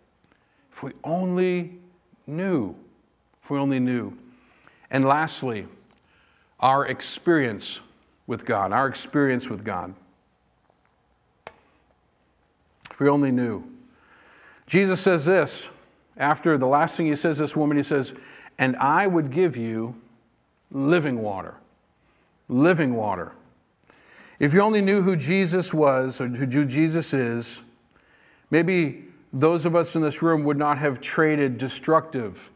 If 0.71 0.83
we 0.83 0.93
only 1.03 1.79
knew, 2.27 2.77
if 3.43 3.51
we 3.51 3.59
only 3.59 3.81
knew. 3.81 4.17
And 4.91 5.05
lastly, 5.05 5.67
our 6.61 6.87
experience 6.87 7.81
with 8.33 8.47
God, 8.47 8.73
our 8.73 8.89
experience 8.89 9.51
with 9.51 9.63
God. 9.63 9.95
If 12.91 12.99
we 12.99 13.07
only 13.07 13.31
knew. 13.31 13.63
Jesus 14.67 15.03
says 15.03 15.27
this 15.27 15.69
after 16.17 16.57
the 16.57 16.67
last 16.67 16.97
thing 16.97 17.05
he 17.05 17.15
says, 17.15 17.37
this 17.37 17.55
woman, 17.55 17.77
he 17.77 17.83
says, 17.83 18.15
And 18.59 18.75
I 18.77 19.07
would 19.07 19.31
give 19.31 19.55
you 19.59 19.95
living 20.71 21.21
water. 21.21 21.57
Living 22.49 22.95
water. 22.95 23.33
If 24.39 24.55
you 24.55 24.63
only 24.63 24.81
knew 24.81 25.03
who 25.03 25.15
Jesus 25.15 25.75
was 25.75 26.19
or 26.19 26.29
who 26.29 26.65
Jesus 26.65 27.13
is, 27.13 27.61
maybe 28.51 29.05
those 29.31 29.67
of 29.67 29.77
us 29.77 29.95
in 29.95 30.01
this 30.01 30.23
room 30.23 30.43
would 30.45 30.59
not 30.59 30.79
have 30.79 31.03
traded 31.03 31.59
destructive, 31.59 32.51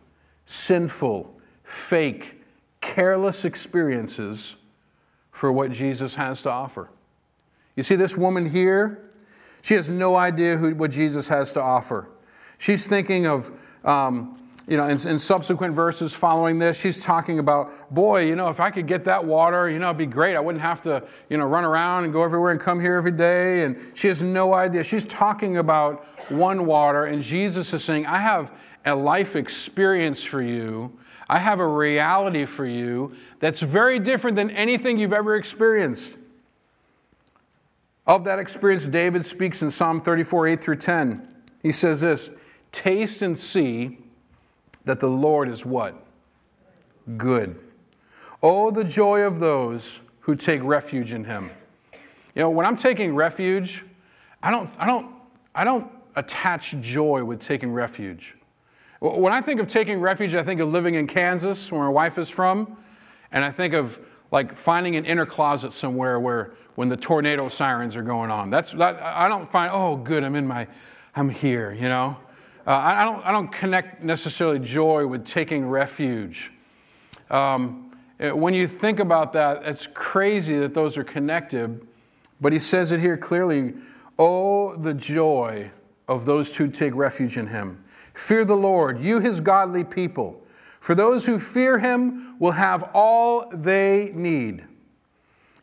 sinful, 0.46 1.38
fake, 1.64 2.42
careless 2.80 3.44
experiences 3.44 4.56
for 5.36 5.52
what 5.52 5.70
Jesus 5.70 6.14
has 6.14 6.40
to 6.40 6.50
offer. 6.50 6.88
You 7.74 7.82
see, 7.82 7.94
this 7.94 8.16
woman 8.16 8.48
here, 8.48 9.10
she 9.60 9.74
has 9.74 9.90
no 9.90 10.16
idea 10.16 10.56
who, 10.56 10.74
what 10.74 10.90
Jesus 10.90 11.28
has 11.28 11.52
to 11.52 11.60
offer. 11.60 12.08
She's 12.56 12.86
thinking 12.86 13.26
of, 13.26 13.50
um, 13.84 14.40
you 14.66 14.78
know, 14.78 14.84
in, 14.84 14.92
in, 15.06 15.18
subsequent 15.18 15.74
verses 15.74 16.14
following 16.14 16.58
this, 16.58 16.80
she's 16.80 16.98
talking 16.98 17.38
about, 17.38 17.70
boy, 17.94 18.24
you 18.24 18.34
know, 18.34 18.48
if 18.48 18.60
I 18.60 18.70
could 18.70 18.86
get 18.86 19.04
that 19.04 19.22
water, 19.22 19.68
you 19.68 19.78
know, 19.78 19.88
it'd 19.88 19.98
be 19.98 20.06
great. 20.06 20.36
I 20.36 20.40
wouldn't 20.40 20.62
have 20.62 20.80
to, 20.84 21.06
you 21.28 21.36
know, 21.36 21.44
run 21.44 21.66
around 21.66 22.04
and 22.04 22.14
go 22.14 22.22
everywhere 22.22 22.52
and 22.52 22.58
come 22.58 22.80
here 22.80 22.96
every 22.96 23.12
day. 23.12 23.64
And 23.64 23.78
she 23.92 24.08
has 24.08 24.22
no 24.22 24.54
idea. 24.54 24.84
She's 24.84 25.04
talking 25.04 25.58
about 25.58 26.06
one 26.30 26.64
water, 26.64 27.04
and 27.04 27.20
Jesus 27.20 27.74
is 27.74 27.84
saying, 27.84 28.06
I 28.06 28.20
have 28.20 28.58
a 28.86 28.94
life 28.94 29.36
experience 29.36 30.24
for 30.24 30.40
you 30.40 30.98
I 31.28 31.38
have 31.38 31.60
a 31.60 31.66
reality 31.66 32.44
for 32.44 32.66
you 32.66 33.12
that's 33.40 33.60
very 33.60 33.98
different 33.98 34.36
than 34.36 34.50
anything 34.50 34.98
you've 34.98 35.12
ever 35.12 35.34
experienced. 35.34 36.18
Of 38.06 38.24
that 38.24 38.38
experience, 38.38 38.86
David 38.86 39.24
speaks 39.24 39.62
in 39.62 39.70
Psalm 39.70 40.00
34 40.00 40.48
8 40.48 40.60
through 40.60 40.76
10. 40.76 41.28
He 41.62 41.72
says 41.72 42.00
this 42.00 42.30
Taste 42.70 43.22
and 43.22 43.36
see 43.36 43.98
that 44.84 45.00
the 45.00 45.08
Lord 45.08 45.48
is 45.48 45.66
what? 45.66 45.94
Good. 47.16 47.60
Oh, 48.42 48.70
the 48.70 48.84
joy 48.84 49.22
of 49.22 49.40
those 49.40 50.02
who 50.20 50.36
take 50.36 50.62
refuge 50.62 51.12
in 51.12 51.24
him. 51.24 51.50
You 52.34 52.42
know, 52.42 52.50
when 52.50 52.66
I'm 52.66 52.76
taking 52.76 53.14
refuge, 53.14 53.84
I 54.42 54.50
don't, 54.50 54.70
I 54.78 54.86
don't, 54.86 55.10
I 55.54 55.64
don't 55.64 55.90
attach 56.14 56.78
joy 56.80 57.24
with 57.24 57.40
taking 57.40 57.72
refuge. 57.72 58.36
When 59.14 59.32
I 59.32 59.40
think 59.40 59.60
of 59.60 59.66
taking 59.66 60.00
refuge, 60.00 60.34
I 60.34 60.42
think 60.42 60.60
of 60.60 60.72
living 60.72 60.94
in 60.94 61.06
Kansas, 61.06 61.70
where 61.70 61.82
my 61.82 61.88
wife 61.88 62.18
is 62.18 62.28
from, 62.28 62.76
and 63.30 63.44
I 63.44 63.50
think 63.50 63.74
of 63.74 64.00
like 64.32 64.52
finding 64.52 64.96
an 64.96 65.04
inner 65.04 65.26
closet 65.26 65.72
somewhere 65.72 66.18
where 66.18 66.54
when 66.74 66.88
the 66.88 66.96
tornado 66.96 67.48
sirens 67.48 67.96
are 67.96 68.02
going 68.02 68.30
on. 68.30 68.50
That's 68.50 68.72
that, 68.72 69.00
I 69.02 69.28
don't 69.28 69.48
find 69.48 69.70
oh 69.72 69.96
good 69.96 70.24
I'm 70.24 70.34
in 70.34 70.46
my 70.46 70.66
I'm 71.14 71.28
here 71.28 71.72
you 71.72 71.88
know. 71.88 72.16
Uh, 72.66 72.70
I, 72.70 73.02
I, 73.02 73.04
don't 73.04 73.26
I 73.26 73.32
don't 73.32 73.52
connect 73.52 74.02
necessarily 74.02 74.58
joy 74.58 75.06
with 75.06 75.24
taking 75.24 75.68
refuge. 75.68 76.52
Um, 77.30 77.92
when 78.18 78.54
you 78.54 78.66
think 78.66 78.98
about 78.98 79.32
that, 79.34 79.62
it's 79.64 79.86
crazy 79.86 80.58
that 80.58 80.74
those 80.74 80.96
are 80.96 81.04
connected. 81.04 81.86
But 82.40 82.52
he 82.52 82.58
says 82.58 82.92
it 82.92 83.00
here 83.00 83.16
clearly. 83.16 83.74
Oh, 84.18 84.74
the 84.76 84.94
joy 84.94 85.70
of 86.08 86.24
those 86.24 86.56
who 86.56 86.68
take 86.68 86.94
refuge 86.94 87.36
in 87.36 87.46
him. 87.46 87.84
Fear 88.16 88.46
the 88.46 88.56
Lord, 88.56 88.98
you 88.98 89.20
his 89.20 89.40
godly 89.40 89.84
people. 89.84 90.42
For 90.80 90.94
those 90.94 91.26
who 91.26 91.38
fear 91.38 91.78
him 91.78 92.34
will 92.38 92.52
have 92.52 92.90
all 92.94 93.46
they 93.52 94.10
need. 94.14 94.64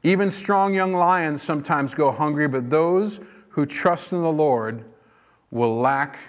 Even 0.04 0.30
strong 0.30 0.72
young 0.72 0.94
lions 0.94 1.42
sometimes 1.42 1.96
go 1.96 2.12
hungry, 2.12 2.48
but 2.48 2.70
those 2.70 3.26
who 3.50 3.66
trust 3.66 4.14
in 4.14 4.22
the 4.22 4.32
Lord 4.32 4.86
will 5.50 5.76
lack 5.76 6.20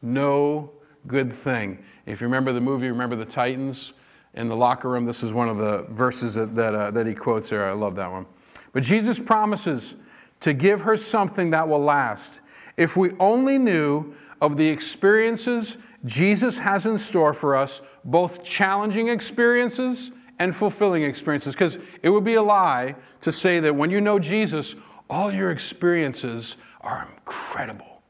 no 0.00 0.70
good 1.06 1.30
thing. 1.30 1.84
If 2.06 2.22
you 2.22 2.26
remember 2.26 2.52
the 2.52 2.60
movie, 2.62 2.88
remember 2.88 3.14
the 3.14 3.26
Titans 3.26 3.92
in 4.32 4.48
the 4.48 4.56
locker 4.56 4.88
room, 4.88 5.04
this 5.04 5.22
is 5.22 5.34
one 5.34 5.50
of 5.50 5.58
the 5.58 5.82
verses 5.90 6.36
that, 6.36 6.54
that, 6.54 6.74
uh, 6.74 6.90
that 6.92 7.06
he 7.06 7.12
quotes 7.12 7.50
there. 7.50 7.68
I 7.68 7.74
love 7.74 7.96
that 7.96 8.10
one. 8.10 8.24
But 8.72 8.82
Jesus 8.82 9.18
promises 9.18 9.96
to 10.40 10.54
give 10.54 10.80
her 10.80 10.96
something 10.96 11.50
that 11.50 11.68
will 11.68 11.80
last. 11.80 12.40
If 12.76 12.96
we 12.96 13.12
only 13.18 13.58
knew 13.58 14.14
of 14.40 14.56
the 14.56 14.68
experiences 14.68 15.78
Jesus 16.04 16.58
has 16.58 16.86
in 16.86 16.98
store 16.98 17.32
for 17.32 17.56
us, 17.56 17.80
both 18.04 18.44
challenging 18.44 19.08
experiences 19.08 20.12
and 20.38 20.54
fulfilling 20.54 21.02
experiences. 21.02 21.54
Because 21.54 21.78
it 22.02 22.10
would 22.10 22.24
be 22.24 22.34
a 22.34 22.42
lie 22.42 22.94
to 23.22 23.32
say 23.32 23.60
that 23.60 23.74
when 23.74 23.90
you 23.90 24.00
know 24.00 24.18
Jesus, 24.18 24.74
all 25.10 25.32
your 25.32 25.50
experiences 25.50 26.56
are 26.80 27.08
incredible, 27.12 28.02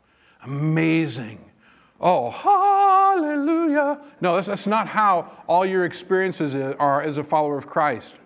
amazing. 0.42 1.40
Oh, 2.00 2.30
hallelujah. 2.30 4.00
No, 4.20 4.34
that's, 4.34 4.48
that's 4.48 4.66
not 4.66 4.86
how 4.86 5.32
all 5.46 5.64
your 5.64 5.84
experiences 5.86 6.54
are 6.54 7.00
as 7.00 7.16
a 7.16 7.22
follower 7.22 7.56
of 7.56 7.66
Christ. 7.66 8.16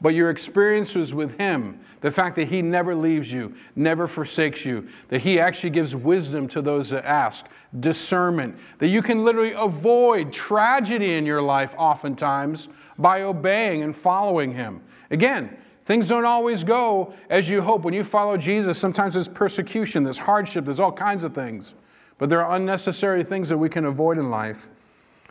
But 0.00 0.14
your 0.14 0.30
experiences 0.30 1.12
with 1.12 1.36
Him, 1.38 1.80
the 2.00 2.10
fact 2.10 2.36
that 2.36 2.46
He 2.46 2.62
never 2.62 2.94
leaves 2.94 3.32
you, 3.32 3.54
never 3.76 4.06
forsakes 4.06 4.64
you, 4.64 4.88
that 5.08 5.20
He 5.20 5.40
actually 5.40 5.70
gives 5.70 5.94
wisdom 5.94 6.48
to 6.48 6.62
those 6.62 6.90
that 6.90 7.04
ask, 7.04 7.46
discernment, 7.80 8.56
that 8.78 8.88
you 8.88 9.02
can 9.02 9.24
literally 9.24 9.52
avoid 9.52 10.32
tragedy 10.32 11.14
in 11.14 11.26
your 11.26 11.42
life 11.42 11.74
oftentimes 11.78 12.68
by 12.98 13.22
obeying 13.22 13.82
and 13.82 13.96
following 13.96 14.52
Him. 14.52 14.82
Again, 15.10 15.56
things 15.84 16.08
don't 16.08 16.24
always 16.24 16.64
go 16.64 17.14
as 17.30 17.48
you 17.48 17.60
hope. 17.60 17.82
When 17.82 17.94
you 17.94 18.04
follow 18.04 18.36
Jesus, 18.36 18.78
sometimes 18.78 19.14
there's 19.14 19.28
persecution, 19.28 20.04
there's 20.04 20.18
hardship, 20.18 20.64
there's 20.64 20.80
all 20.80 20.92
kinds 20.92 21.24
of 21.24 21.34
things. 21.34 21.74
But 22.18 22.28
there 22.28 22.44
are 22.44 22.56
unnecessary 22.56 23.22
things 23.22 23.48
that 23.48 23.58
we 23.58 23.68
can 23.68 23.84
avoid 23.84 24.18
in 24.18 24.30
life 24.30 24.68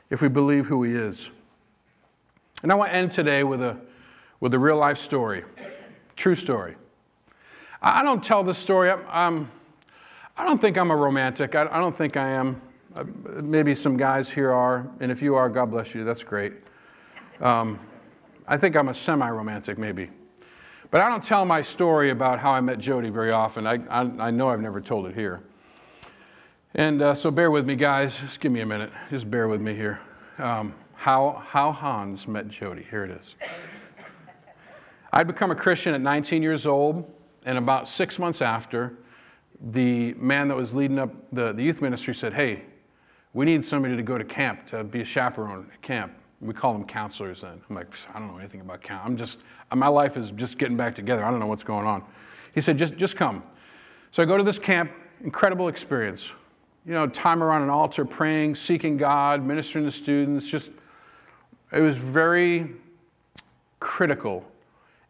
if 0.10 0.22
we 0.22 0.30
believe 0.30 0.68
who 0.68 0.84
He 0.84 0.94
is. 0.94 1.32
And 2.64 2.72
I 2.72 2.76
want 2.76 2.92
to 2.92 2.96
end 2.96 3.12
today 3.12 3.44
with 3.44 3.62
a 3.62 3.78
with 4.40 4.54
a 4.54 4.60
real 4.60 4.78
life 4.78 4.98
story, 4.98 5.44
true 6.18 6.36
story. 6.36 6.76
I 7.82 8.04
don't 8.04 8.22
tell 8.22 8.44
this 8.44 8.58
story. 8.58 8.92
I'm, 8.92 9.50
I 10.36 10.44
do 10.44 10.50
not 10.50 10.62
think 10.62 10.78
I'm 10.78 10.92
a 10.92 10.96
romantic. 10.96 11.56
I, 11.56 11.62
I 11.72 11.80
don't 11.80 11.96
think 11.96 12.18
I 12.18 12.32
am. 12.32 12.62
Uh, 12.96 13.06
maybe 13.42 13.76
some 13.76 13.96
guys 13.96 14.30
here 14.30 14.52
are, 14.52 14.90
and 15.00 15.12
if 15.12 15.22
you 15.22 15.36
are, 15.36 15.48
God 15.48 15.70
bless 15.72 15.94
you. 15.94 16.04
That's 16.04 16.24
great. 16.24 16.54
Um, 17.40 17.80
I 18.48 18.58
think 18.58 18.76
I'm 18.76 18.90
a 18.90 18.94
semi 18.94 19.30
romantic, 19.30 19.78
maybe. 19.78 20.10
But 20.90 21.02
I 21.02 21.10
don't 21.10 21.24
tell 21.24 21.46
my 21.46 21.62
story 21.62 22.10
about 22.10 22.40
how 22.40 22.52
I 22.52 22.62
met 22.62 22.80
Jody 22.80 23.10
very 23.10 23.32
often. 23.32 23.68
I, 23.68 23.76
I, 23.90 24.28
I 24.28 24.32
know 24.32 24.50
I've 24.50 24.62
never 24.62 24.82
told 24.82 25.06
it 25.06 25.14
here. 25.14 25.42
And 26.74 27.02
uh, 27.02 27.14
so 27.14 27.30
bear 27.30 27.52
with 27.52 27.68
me, 27.68 27.76
guys. 27.76 28.18
Just 28.18 28.40
give 28.40 28.52
me 28.52 28.62
a 28.62 28.66
minute. 28.66 28.92
Just 29.10 29.30
bear 29.30 29.48
with 29.48 29.62
me 29.62 29.76
here. 29.76 30.00
Um, 30.38 30.74
how, 30.96 31.44
how 31.46 31.72
Hans 31.72 32.28
met 32.28 32.48
Jody. 32.48 32.86
Here 32.90 33.04
it 33.04 33.12
is. 33.12 33.36
I'd 35.18 35.26
become 35.26 35.50
a 35.50 35.56
Christian 35.56 35.96
at 35.96 36.02
19 36.02 36.44
years 36.44 36.68
old, 36.68 37.12
and 37.44 37.58
about 37.58 37.88
six 37.88 38.20
months 38.20 38.40
after, 38.40 39.00
the 39.60 40.14
man 40.14 40.48
that 40.48 40.56
was 40.56 40.76
leading 40.76 41.00
up 41.00 41.10
the, 41.32 41.54
the 41.54 41.64
youth 41.64 41.82
ministry 41.82 42.14
said, 42.14 42.34
Hey, 42.34 42.62
we 43.34 43.44
need 43.44 43.66
somebody 43.66 43.96
to 43.96 44.04
go 44.04 44.20
to 44.20 44.24
camp 44.24 44.68
to 44.68 44.84
be 44.84 45.02
a 45.02 45.04
chaperone 45.04 45.72
at 45.74 45.82
camp. 45.82 46.14
We 46.40 46.54
call 46.54 46.72
them 46.74 46.86
counselors 46.86 47.42
then. 47.42 47.60
I'm 47.68 47.76
like, 47.76 47.88
I 48.14 48.20
don't 48.20 48.28
know 48.28 48.38
anything 48.38 48.62
about 48.62 48.84
camp. 48.84 49.02
I'm 49.04 49.18
just, 49.18 49.40
my 49.74 49.88
life 49.88 50.18
is 50.18 50.30
just 50.34 50.60
getting 50.60 50.78
back 50.78 50.94
together. 50.94 51.26
I 51.26 51.32
don't 51.32 51.40
know 51.40 51.48
what's 51.48 51.64
going 51.64 51.88
on. 51.88 52.04
He 52.54 52.62
said, 52.62 52.78
just, 52.78 52.96
just 52.96 53.16
come. 53.16 53.42
So 54.12 54.22
I 54.22 54.28
go 54.28 54.38
to 54.38 54.44
this 54.44 54.60
camp, 54.60 54.92
incredible 55.24 55.68
experience. 55.68 56.32
You 56.86 56.94
know, 56.94 57.08
time 57.08 57.42
around 57.42 57.64
an 57.64 57.72
altar, 57.72 58.06
praying, 58.06 58.54
seeking 58.54 58.98
God, 58.98 59.44
ministering 59.44 59.86
to 59.86 59.92
students. 59.92 60.48
Just, 60.48 60.70
it 61.74 61.82
was 61.82 61.98
very 61.98 62.70
critical 63.80 64.46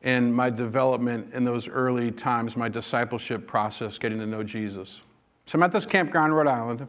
in 0.03 0.31
my 0.31 0.49
development 0.49 1.33
in 1.33 1.43
those 1.43 1.67
early 1.67 2.11
times, 2.11 2.55
my 2.55 2.69
discipleship 2.69 3.47
process, 3.47 3.97
getting 3.97 4.19
to 4.19 4.27
know 4.27 4.43
Jesus. 4.43 5.01
So 5.45 5.57
I'm 5.57 5.63
at 5.63 5.71
this 5.71 5.85
campground 5.85 6.31
in 6.31 6.33
Rhode 6.33 6.47
Island, 6.47 6.87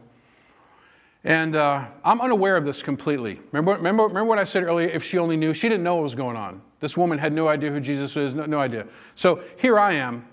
and 1.23 1.55
uh, 1.55 1.85
I'm 2.03 2.21
unaware 2.21 2.55
of 2.55 2.65
this 2.65 2.83
completely. 2.83 3.39
Remember, 3.51 3.73
remember, 3.73 4.03
remember 4.03 4.25
what 4.25 4.39
I 4.39 4.43
said 4.43 4.63
earlier? 4.63 4.87
If 4.87 5.03
she 5.03 5.17
only 5.17 5.37
knew, 5.37 5.53
she 5.53 5.67
didn't 5.67 5.83
know 5.83 5.95
what 5.95 6.03
was 6.03 6.15
going 6.15 6.37
on. 6.37 6.61
This 6.79 6.95
woman 6.95 7.17
had 7.17 7.33
no 7.33 7.47
idea 7.47 7.71
who 7.71 7.79
Jesus 7.79 8.15
is, 8.15 8.33
no, 8.33 8.45
no 8.45 8.59
idea. 8.59 8.87
So 9.15 9.41
here 9.57 9.77
I 9.79 9.93
am. 9.93 10.25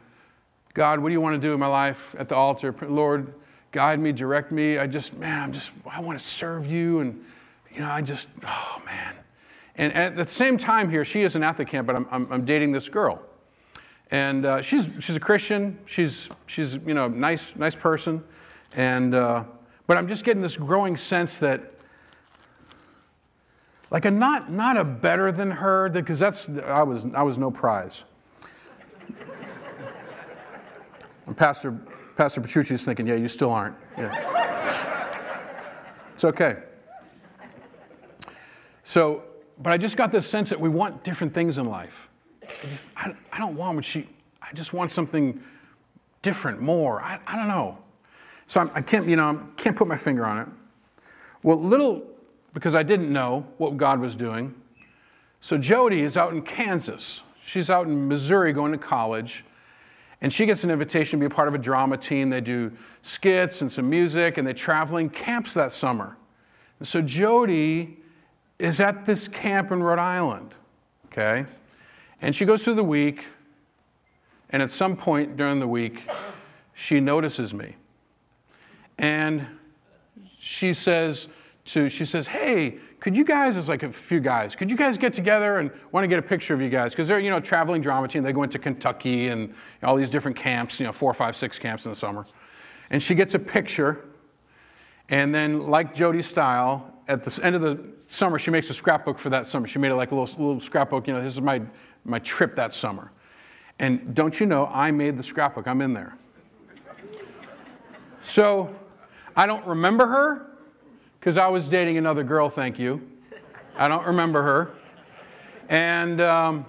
God, 0.74 1.01
what 1.01 1.09
do 1.09 1.12
you 1.15 1.20
want 1.20 1.40
to 1.40 1.44
do 1.44 1.55
in 1.55 1.59
my 1.59 1.66
life 1.66 2.15
at 2.19 2.28
the 2.28 2.36
altar? 2.36 2.74
Lord, 2.86 3.35
guide 3.73 3.98
me, 3.98 4.12
direct 4.12 4.53
me. 4.53 4.78
I 4.78 4.86
just, 4.86 5.19
man, 5.19 5.43
I'm 5.43 5.53
just, 5.53 5.73
I 5.90 6.01
want 6.01 6.19
to 6.19 6.24
serve 6.24 6.66
you. 6.66 7.01
And, 7.01 7.24
you 7.74 7.81
know, 7.81 7.90
I 7.90 8.03
just, 8.03 8.28
oh, 8.44 8.82
man. 8.85 9.15
And 9.78 9.93
at 9.93 10.16
the 10.16 10.27
same 10.27 10.57
time 10.57 10.90
here, 10.90 11.05
she 11.05 11.23
isn't 11.23 11.43
at 11.43 11.57
the 11.57 11.65
camp, 11.65 11.86
but 11.86 11.97
I'm, 11.97 12.09
I'm, 12.11 12.32
I'm 12.32 12.44
dating 12.44 12.73
this 12.73 12.89
girl. 12.89 13.23
And 14.11 14.47
uh, 14.47 14.62
she's, 14.62 14.90
she's 15.01 15.16
a 15.16 15.20
Christian. 15.20 15.78
She's, 15.85 16.31
she's 16.47 16.74
you 16.74 16.94
know, 16.94 17.09
nice, 17.09 17.57
nice 17.57 17.74
person. 17.74 18.24
And, 18.74 19.15
uh, 19.15 19.44
but 19.86 19.98
I'm 19.98 20.09
just 20.09 20.24
getting 20.24 20.43
this 20.43 20.57
growing 20.57 20.97
sense 20.97 21.39
that, 21.39 21.74
like, 23.90 24.05
a 24.05 24.11
not, 24.11 24.51
not 24.51 24.77
a 24.77 24.85
better 24.85 25.31
than 25.31 25.51
her, 25.51 25.89
because 25.89 26.19
that's, 26.19 26.48
I 26.48 26.82
was, 26.82 27.12
I 27.15 27.23
was 27.23 27.36
no 27.36 27.51
prize. 27.51 28.05
and 31.27 31.36
Pastor, 31.36 31.73
Pastor 32.16 32.40
Petrucci 32.40 32.74
is 32.74 32.85
thinking, 32.85 33.07
yeah, 33.07 33.15
you 33.15 33.28
still 33.28 33.53
aren't. 33.53 33.77
Yeah. 33.98 35.27
it's 36.15 36.24
okay. 36.24 36.62
So 38.82 39.24
but 39.58 39.72
I 39.72 39.76
just 39.76 39.96
got 39.96 40.12
this 40.12 40.26
sense 40.26 40.50
that 40.50 40.60
we 40.60 40.68
want 40.68 41.02
different 41.04 41.32
things 41.32 41.58
in 41.58 41.66
life. 41.66 42.08
I, 42.42 42.68
just, 42.68 42.84
I, 42.96 43.14
I 43.32 43.38
don't 43.38 43.56
want 43.56 43.76
what 43.76 43.84
she, 43.84 44.08
I 44.42 44.52
just 44.52 44.72
want 44.72 44.90
something 44.90 45.40
different, 46.22 46.60
more. 46.60 47.00
I, 47.02 47.18
I 47.26 47.36
don't 47.36 47.48
know. 47.48 47.78
So 48.46 48.60
I'm, 48.60 48.70
I 48.74 48.80
can't, 48.80 49.08
you 49.08 49.16
know, 49.16 49.30
I 49.30 49.60
can't 49.60 49.76
put 49.76 49.88
my 49.88 49.96
finger 49.96 50.24
on 50.24 50.38
it. 50.38 50.48
Well, 51.42 51.60
little, 51.60 52.04
because 52.54 52.74
I 52.74 52.82
didn't 52.82 53.12
know 53.12 53.46
what 53.58 53.76
God 53.76 54.00
was 54.00 54.14
doing. 54.14 54.54
So 55.40 55.58
Jody 55.58 56.00
is 56.00 56.16
out 56.16 56.32
in 56.32 56.42
Kansas. 56.42 57.22
She's 57.44 57.70
out 57.70 57.86
in 57.86 58.08
Missouri 58.08 58.52
going 58.52 58.72
to 58.72 58.78
college. 58.78 59.44
And 60.20 60.32
she 60.32 60.46
gets 60.46 60.64
an 60.64 60.70
invitation 60.70 61.18
to 61.18 61.28
be 61.28 61.32
a 61.32 61.34
part 61.34 61.46
of 61.46 61.54
a 61.54 61.58
drama 61.58 61.96
team. 61.96 62.30
They 62.30 62.40
do 62.40 62.72
skits 63.02 63.60
and 63.60 63.70
some 63.70 63.88
music, 63.88 64.38
and 64.38 64.46
they're 64.46 64.54
traveling 64.54 65.10
camps 65.10 65.54
that 65.54 65.72
summer. 65.72 66.16
And 66.78 66.88
so 66.88 67.02
Jody 67.02 67.98
is 68.58 68.80
at 68.80 69.04
this 69.04 69.28
camp 69.28 69.70
in 69.70 69.82
Rhode 69.82 69.98
Island, 69.98 70.54
okay? 71.06 71.46
And 72.22 72.34
she 72.34 72.44
goes 72.44 72.64
through 72.64 72.74
the 72.74 72.84
week, 72.84 73.26
and 74.50 74.62
at 74.62 74.70
some 74.70 74.96
point 74.96 75.36
during 75.36 75.60
the 75.60 75.68
week, 75.68 76.08
she 76.72 77.00
notices 77.00 77.52
me. 77.52 77.76
And 78.98 79.46
she 80.38 80.72
says 80.72 81.28
to, 81.66 81.88
she 81.88 82.04
says, 82.04 82.26
hey, 82.28 82.78
could 83.00 83.16
you 83.16 83.24
guys, 83.24 83.54
there's 83.54 83.68
like 83.68 83.82
a 83.82 83.92
few 83.92 84.20
guys, 84.20 84.56
could 84.56 84.70
you 84.70 84.76
guys 84.76 84.96
get 84.96 85.12
together 85.12 85.58
and 85.58 85.70
want 85.92 86.04
to 86.04 86.08
get 86.08 86.18
a 86.18 86.22
picture 86.22 86.54
of 86.54 86.62
you 86.62 86.70
guys? 86.70 86.92
Because 86.92 87.08
they're, 87.08 87.18
you 87.18 87.30
know, 87.30 87.40
traveling 87.40 87.82
drama 87.82 88.08
team. 88.08 88.22
They 88.22 88.32
go 88.32 88.42
into 88.42 88.58
Kentucky 88.58 89.28
and 89.28 89.52
all 89.82 89.96
these 89.96 90.08
different 90.08 90.36
camps, 90.36 90.80
you 90.80 90.86
know, 90.86 90.92
four, 90.92 91.12
five, 91.12 91.36
six 91.36 91.58
camps 91.58 91.84
in 91.84 91.90
the 91.90 91.96
summer. 91.96 92.24
And 92.88 93.02
she 93.02 93.14
gets 93.14 93.34
a 93.34 93.38
picture, 93.38 94.06
and 95.08 95.34
then, 95.34 95.60
like 95.60 95.94
Jody's 95.94 96.26
style, 96.26 96.94
at 97.08 97.22
the 97.22 97.44
end 97.44 97.54
of 97.54 97.60
the 97.60 97.78
summer, 98.08 98.38
she 98.38 98.50
makes 98.50 98.70
a 98.70 98.74
scrapbook 98.74 99.18
for 99.18 99.30
that 99.30 99.46
summer. 99.46 99.66
She 99.66 99.78
made 99.78 99.90
it 99.90 99.96
like 99.96 100.12
a 100.12 100.14
little, 100.14 100.46
little 100.46 100.60
scrapbook, 100.60 101.06
you 101.06 101.14
know, 101.14 101.22
this 101.22 101.34
is 101.34 101.40
my, 101.40 101.60
my 102.04 102.18
trip 102.20 102.56
that 102.56 102.72
summer. 102.72 103.10
And 103.78 104.14
don't 104.14 104.38
you 104.38 104.46
know, 104.46 104.70
I 104.72 104.90
made 104.90 105.16
the 105.16 105.22
scrapbook, 105.22 105.66
I'm 105.66 105.80
in 105.80 105.92
there. 105.92 106.16
So 108.22 108.74
I 109.36 109.46
don't 109.46 109.64
remember 109.66 110.06
her 110.06 110.46
because 111.20 111.36
I 111.36 111.48
was 111.48 111.66
dating 111.66 111.98
another 111.98 112.24
girl, 112.24 112.48
thank 112.48 112.78
you. 112.78 113.06
I 113.76 113.88
don't 113.88 114.06
remember 114.06 114.42
her. 114.42 114.70
And 115.68 116.20
um, 116.20 116.66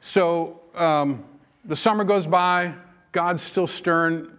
so 0.00 0.60
um, 0.74 1.24
the 1.64 1.76
summer 1.76 2.04
goes 2.04 2.26
by, 2.26 2.74
God's 3.12 3.42
still 3.42 3.66
stern 3.66 4.36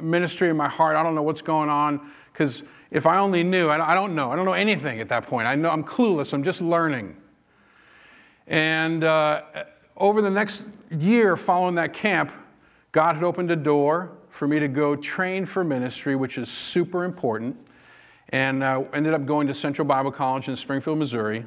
ministry 0.00 0.48
in 0.48 0.56
my 0.56 0.68
heart. 0.68 0.96
I 0.96 1.02
don't 1.02 1.14
know 1.14 1.22
what's 1.22 1.42
going 1.42 1.68
on 1.68 2.10
because 2.32 2.62
if 2.90 3.06
I 3.06 3.18
only 3.18 3.42
knew, 3.42 3.68
I 3.68 3.94
don't 3.94 4.14
know. 4.14 4.32
I 4.32 4.36
don't 4.36 4.46
know 4.46 4.54
anything 4.54 5.00
at 5.00 5.08
that 5.08 5.26
point. 5.26 5.46
I 5.46 5.54
know 5.54 5.70
I'm 5.70 5.84
clueless. 5.84 6.32
I'm 6.32 6.42
just 6.42 6.62
learning. 6.62 7.16
And 8.46 9.04
uh, 9.04 9.42
over 9.96 10.22
the 10.22 10.30
next 10.30 10.70
year 10.90 11.36
following 11.36 11.74
that 11.74 11.92
camp, 11.92 12.32
God 12.92 13.14
had 13.14 13.24
opened 13.24 13.50
a 13.50 13.56
door 13.56 14.12
for 14.30 14.48
me 14.48 14.58
to 14.58 14.68
go 14.68 14.96
train 14.96 15.44
for 15.44 15.64
ministry, 15.64 16.16
which 16.16 16.38
is 16.38 16.48
super 16.48 17.04
important. 17.04 17.56
And 18.30 18.62
uh, 18.62 18.84
ended 18.92 19.14
up 19.14 19.26
going 19.26 19.46
to 19.48 19.54
Central 19.54 19.86
Bible 19.86 20.12
College 20.12 20.48
in 20.48 20.56
Springfield, 20.56 20.98
Missouri. 20.98 21.44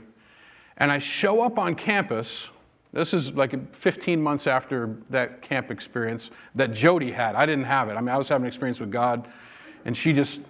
And 0.78 0.92
I 0.92 1.00
show 1.00 1.42
up 1.42 1.58
on 1.60 1.76
campus. 1.76 2.50
This 2.92 3.14
is 3.14 3.34
like 3.34 3.74
15 3.76 4.22
months 4.22 4.48
after 4.48 4.98
that 5.10 5.42
camp 5.42 5.72
experience 5.72 6.32
that 6.56 6.74
Jody 6.74 7.12
had. 7.12 7.36
I 7.36 7.46
didn't 7.46 7.66
have 7.66 7.90
it. 7.90 7.94
I 7.94 8.02
mean, 8.02 8.10
I 8.10 8.18
was 8.18 8.30
having 8.30 8.44
an 8.44 8.48
experience 8.48 8.80
with 8.80 8.92
God, 8.92 9.28
and 9.86 9.96
she 9.96 10.12
just 10.12 10.42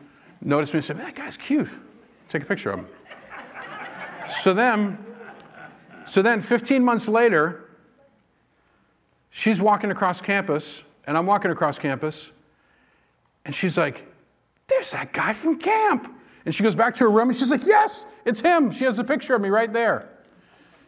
noticed 0.41 0.73
me 0.73 0.77
and 0.77 0.85
said, 0.85 0.97
"Man, 0.97 1.05
that 1.05 1.15
guy's 1.15 1.37
cute. 1.37 1.69
Take 2.29 2.43
a 2.43 2.45
picture 2.45 2.71
of 2.71 2.79
him." 2.79 2.87
So 4.29 4.53
then, 4.53 4.97
so 6.05 6.21
then 6.21 6.41
15 6.41 6.83
months 6.83 7.07
later, 7.07 7.69
she's 9.29 9.61
walking 9.61 9.91
across 9.91 10.21
campus, 10.21 10.83
and 11.05 11.17
I'm 11.17 11.25
walking 11.25 11.51
across 11.51 11.77
campus, 11.77 12.31
and 13.45 13.53
she's 13.53 13.77
like, 13.77 14.05
There's 14.67 14.91
that 14.91 15.13
guy 15.13 15.33
from 15.33 15.57
camp. 15.57 16.13
And 16.45 16.55
she 16.55 16.63
goes 16.63 16.75
back 16.75 16.95
to 16.95 17.03
her 17.03 17.11
room 17.11 17.29
and 17.29 17.37
she's 17.37 17.51
like, 17.51 17.65
Yes, 17.65 18.05
it's 18.25 18.41
him. 18.41 18.71
She 18.71 18.83
has 18.85 18.99
a 18.99 19.03
picture 19.03 19.35
of 19.35 19.41
me 19.41 19.49
right 19.49 19.71
there. 19.71 20.09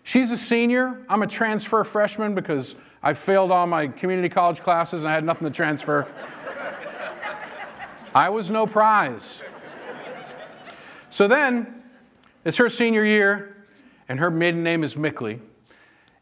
She's 0.03 0.31
a 0.31 0.37
senior. 0.37 1.01
I'm 1.07 1.23
a 1.23 1.27
transfer 1.27 1.83
freshman 1.83 2.35
because 2.35 2.75
I 3.01 3.13
failed 3.13 3.51
all 3.51 3.65
my 3.67 3.87
community 3.87 4.29
college 4.29 4.61
classes 4.61 5.01
and 5.01 5.09
I 5.09 5.13
had 5.13 5.23
nothing 5.23 5.47
to 5.47 5.53
transfer. 5.53 6.07
I 8.15 8.29
was 8.29 8.49
no 8.51 8.67
prize. 8.67 9.41
So 11.09 11.27
then, 11.27 11.83
it's 12.45 12.57
her 12.57 12.69
senior 12.69 13.03
year, 13.03 13.65
and 14.09 14.19
her 14.19 14.29
maiden 14.29 14.63
name 14.63 14.83
is 14.83 14.95
Mickley. 14.95 15.39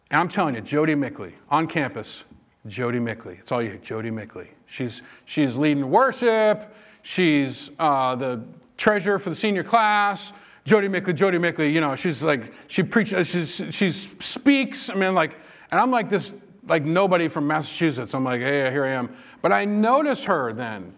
And 0.10 0.20
I'm 0.20 0.28
telling 0.28 0.56
you, 0.56 0.62
Jody 0.62 0.96
Mickley, 0.96 1.34
on 1.50 1.68
campus, 1.68 2.24
Jody 2.68 3.00
Mickley. 3.00 3.38
It's 3.40 3.52
all 3.52 3.62
you 3.62 3.78
Jody 3.82 4.12
Mickley. 4.12 4.50
She's, 4.68 5.02
she's 5.26 5.56
leading 5.56 5.90
worship. 5.90 6.74
She's 7.02 7.72
uh, 7.80 8.16
the 8.16 8.44
treasurer 8.78 9.20
for 9.20 9.30
the 9.30 9.36
senior 9.36 9.64
class. 9.64 10.34
Jody 10.64 10.88
Mickley, 10.88 11.14
Jody 11.14 11.40
Mickley, 11.40 11.74
you 11.74 11.82
know, 11.82 11.96
she's 11.96 12.24
like, 12.24 12.54
she 12.68 12.84
preaches, 12.84 13.28
she's, 13.28 13.64
she 13.74 13.90
speaks. 13.90 14.90
I 14.90 14.96
mean, 14.96 15.16
like, 15.16 15.36
and 15.72 15.80
I'm 15.80 15.90
like 15.90 16.10
this, 16.10 16.32
like 16.68 16.84
nobody 16.84 17.28
from 17.28 17.48
Massachusetts. 17.48 18.14
I'm 18.14 18.24
like, 18.24 18.42
hey, 18.42 18.70
here 18.72 18.86
I 18.86 18.92
am. 18.92 19.10
But 19.42 19.52
I 19.52 19.66
notice 19.66 20.24
her 20.26 20.54
then. 20.54 20.94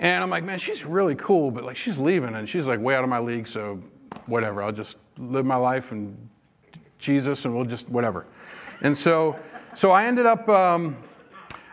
And 0.00 0.24
I'm 0.24 0.30
like, 0.30 0.44
man, 0.44 0.58
she's 0.58 0.86
really 0.86 1.14
cool, 1.14 1.50
but 1.50 1.62
like 1.62 1.76
she's 1.76 1.98
leaving 1.98 2.34
and 2.34 2.48
she's 2.48 2.66
like 2.66 2.80
way 2.80 2.96
out 2.96 3.04
of 3.04 3.10
my 3.10 3.18
league, 3.18 3.46
so 3.46 3.80
whatever. 4.24 4.62
I'll 4.62 4.72
just 4.72 4.96
live 5.18 5.44
my 5.44 5.56
life 5.56 5.92
and 5.92 6.16
Jesus 6.98 7.44
and 7.44 7.54
we'll 7.54 7.66
just 7.66 7.88
whatever. 7.90 8.26
And 8.80 8.96
so, 8.96 9.38
so 9.74 9.90
I 9.90 10.06
ended 10.06 10.24
up, 10.24 10.48
um, 10.48 10.96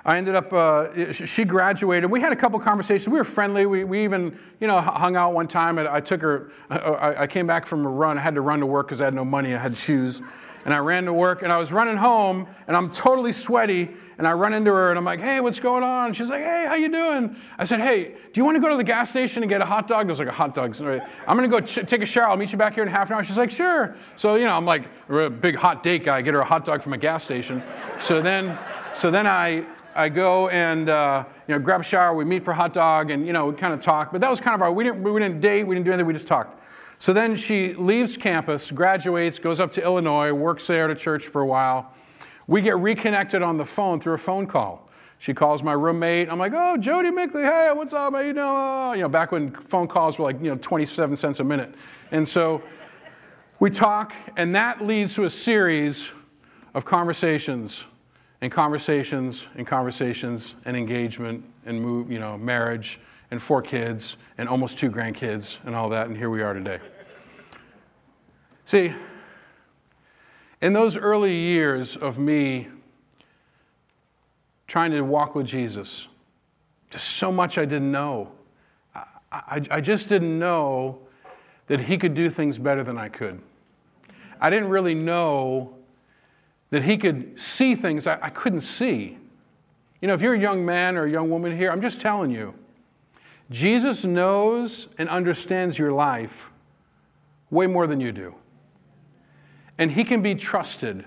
I 0.03 0.17
ended 0.17 0.35
up, 0.35 0.51
uh, 0.51 1.11
she 1.13 1.45
graduated. 1.45 2.11
We 2.11 2.19
had 2.19 2.33
a 2.33 2.35
couple 2.35 2.59
conversations. 2.59 3.09
We 3.09 3.17
were 3.17 3.23
friendly. 3.23 3.65
We, 3.65 3.85
we 3.85 4.03
even, 4.03 4.37
you 4.59 4.67
know, 4.67 4.79
hung 4.81 5.15
out 5.15 5.33
one 5.33 5.47
time. 5.47 5.77
And 5.77 5.87
I 5.87 6.01
took 6.01 6.21
her, 6.21 6.51
I, 6.69 7.23
I 7.23 7.27
came 7.27 7.47
back 7.47 7.65
from 7.65 7.85
a 7.85 7.89
run. 7.89 8.17
I 8.17 8.21
had 8.21 8.35
to 8.35 8.41
run 8.41 8.59
to 8.59 8.65
work 8.65 8.87
because 8.87 8.99
I 8.99 9.05
had 9.05 9.13
no 9.13 9.25
money. 9.25 9.53
I 9.53 9.57
had 9.57 9.75
shoes. 9.75 10.21
And 10.67 10.73
I 10.73 10.79
ran 10.79 11.05
to 11.05 11.13
work 11.13 11.43
and 11.43 11.53
I 11.53 11.55
was 11.55 11.71
running 11.71 11.95
home 11.95 12.45
and 12.67 12.75
I'm 12.75 12.91
totally 12.91 13.31
sweaty. 13.31 13.89
And 14.17 14.27
I 14.27 14.33
run 14.33 14.51
into 14.51 14.73
her 14.73 14.89
and 14.89 14.99
I'm 14.99 15.05
like, 15.05 15.21
hey, 15.21 15.39
what's 15.39 15.61
going 15.61 15.81
on? 15.81 16.11
She's 16.11 16.27
like, 16.27 16.41
hey, 16.41 16.65
how 16.67 16.75
you 16.75 16.89
doing? 16.89 17.37
I 17.57 17.63
said, 17.63 17.79
hey, 17.79 18.15
do 18.33 18.41
you 18.41 18.43
want 18.43 18.55
to 18.57 18.59
go 18.59 18.67
to 18.67 18.75
the 18.75 18.83
gas 18.83 19.09
station 19.09 19.43
and 19.43 19.49
get 19.49 19.61
a 19.61 19.65
hot 19.65 19.87
dog? 19.87 20.07
There's 20.07 20.19
like 20.19 20.27
a 20.27 20.31
hot 20.33 20.53
dog. 20.53 20.75
I'm 20.75 21.37
going 21.37 21.49
to 21.49 21.59
go 21.59 21.61
ch- 21.61 21.87
take 21.87 22.01
a 22.01 22.05
shower. 22.05 22.27
I'll 22.27 22.35
meet 22.35 22.51
you 22.51 22.57
back 22.57 22.73
here 22.73 22.83
in 22.83 22.89
half 22.89 23.09
an 23.09 23.15
hour. 23.15 23.23
She's 23.23 23.37
like, 23.37 23.49
sure. 23.49 23.95
So, 24.17 24.35
you 24.35 24.43
know, 24.43 24.57
I'm 24.57 24.65
like 24.65 24.83
a 25.07 25.29
big 25.29 25.55
hot 25.55 25.83
date 25.83 26.03
guy. 26.03 26.21
Get 26.21 26.33
her 26.33 26.41
a 26.41 26.45
hot 26.45 26.65
dog 26.65 26.83
from 26.83 26.91
a 26.91 26.97
gas 26.97 27.23
station. 27.23 27.63
So 27.97 28.19
then, 28.19 28.57
so 28.93 29.09
then 29.09 29.25
I, 29.25 29.65
I 29.95 30.09
go 30.09 30.49
and 30.49 30.89
uh, 30.89 31.23
you 31.47 31.55
know 31.55 31.59
grab 31.59 31.79
a 31.79 31.83
shower. 31.83 32.13
We 32.13 32.25
meet 32.25 32.43
for 32.43 32.51
a 32.51 32.55
hot 32.55 32.73
dog, 32.73 33.09
and 33.09 33.25
you 33.25 33.33
know 33.33 33.47
we 33.47 33.55
kind 33.55 33.73
of 33.73 33.81
talk. 33.81 34.11
But 34.11 34.21
that 34.21 34.29
was 34.29 34.39
kind 34.39 34.53
of 34.53 34.61
our. 34.61 34.71
We 34.71 34.83
didn't 34.83 35.01
we 35.01 35.19
didn't 35.19 35.41
date. 35.41 35.63
We 35.63 35.73
didn't 35.73 35.85
do 35.85 35.91
anything. 35.91 36.05
We 36.05 36.13
just 36.13 36.27
talked. 36.27 36.61
So 36.99 37.13
then 37.13 37.35
she 37.35 37.73
leaves 37.73 38.17
campus, 38.17 38.71
graduates, 38.71 39.39
goes 39.39 39.59
up 39.59 39.71
to 39.73 39.83
Illinois, 39.83 40.33
works 40.33 40.67
there 40.67 40.85
at 40.85 40.91
a 40.91 40.95
church 40.95 41.27
for 41.27 41.41
a 41.41 41.45
while. 41.45 41.93
We 42.47 42.61
get 42.61 42.77
reconnected 42.79 43.41
on 43.41 43.57
the 43.57 43.65
phone 43.65 43.99
through 43.99 44.13
a 44.13 44.17
phone 44.17 44.47
call. 44.47 44.89
She 45.19 45.33
calls 45.33 45.63
my 45.63 45.73
roommate. 45.73 46.29
I'm 46.31 46.39
like, 46.39 46.53
oh, 46.55 46.77
Jody 46.77 47.09
Mickley, 47.11 47.43
hey, 47.43 47.71
what's 47.73 47.93
up? 47.93 48.13
You 48.13 48.33
doing? 48.33 48.95
You 48.95 49.01
know, 49.01 49.09
back 49.09 49.31
when 49.31 49.51
phone 49.51 49.87
calls 49.87 50.19
were 50.19 50.25
like, 50.25 50.41
you 50.41 50.49
know, 50.49 50.57
27 50.57 51.15
cents 51.15 51.39
a 51.39 51.43
minute. 51.43 51.73
And 52.11 52.27
so 52.27 52.61
we 53.59 53.69
talk, 53.69 54.13
and 54.35 54.53
that 54.55 54.85
leads 54.85 55.15
to 55.15 55.25
a 55.25 55.29
series 55.29 56.11
of 56.73 56.85
conversations 56.85 57.83
and 58.41 58.51
conversations 58.51 59.47
and 59.55 59.65
conversations 59.65 60.55
and 60.65 60.77
engagement 60.77 61.43
and 61.65 61.81
move, 61.81 62.11
you 62.11 62.19
know, 62.19 62.37
marriage 62.37 62.99
and 63.31 63.41
four 63.41 63.61
kids 63.61 64.17
and 64.37 64.47
almost 64.47 64.79
two 64.79 64.89
grandkids 64.89 65.59
and 65.65 65.75
all 65.75 65.89
that, 65.89 66.07
and 66.07 66.17
here 66.17 66.29
we 66.29 66.41
are 66.41 66.53
today. 66.53 66.79
See, 68.65 68.93
in 70.61 70.73
those 70.73 70.97
early 70.97 71.35
years 71.35 71.95
of 71.95 72.17
me 72.17 72.67
trying 74.67 74.91
to 74.91 75.01
walk 75.01 75.35
with 75.35 75.45
Jesus, 75.45 76.07
just 76.89 77.07
so 77.07 77.31
much 77.31 77.57
I 77.57 77.65
didn't 77.65 77.91
know. 77.91 78.31
I, 78.95 79.03
I, 79.31 79.61
I 79.71 79.81
just 79.81 80.09
didn't 80.09 80.37
know 80.37 80.99
that 81.67 81.81
He 81.81 81.97
could 81.97 82.13
do 82.13 82.29
things 82.29 82.59
better 82.59 82.83
than 82.83 82.97
I 82.97 83.09
could. 83.09 83.41
I 84.39 84.49
didn't 84.49 84.69
really 84.69 84.95
know 84.95 85.75
that 86.69 86.83
He 86.83 86.97
could 86.97 87.39
see 87.39 87.75
things 87.75 88.07
I, 88.07 88.19
I 88.21 88.29
couldn't 88.29 88.61
see. 88.61 89.17
You 90.01 90.07
know, 90.07 90.13
if 90.13 90.21
you're 90.21 90.33
a 90.33 90.39
young 90.39 90.65
man 90.65 90.97
or 90.97 91.05
a 91.05 91.09
young 91.09 91.29
woman 91.29 91.55
here, 91.55 91.71
I'm 91.71 91.81
just 91.81 91.99
telling 91.99 92.31
you, 92.31 92.53
Jesus 93.49 94.03
knows 94.03 94.89
and 94.97 95.07
understands 95.07 95.79
your 95.79 95.91
life 95.91 96.51
way 97.49 97.67
more 97.67 97.87
than 97.87 98.01
you 98.01 98.11
do. 98.11 98.35
And 99.77 99.91
He 99.91 100.03
can 100.03 100.21
be 100.21 100.35
trusted. 100.35 101.05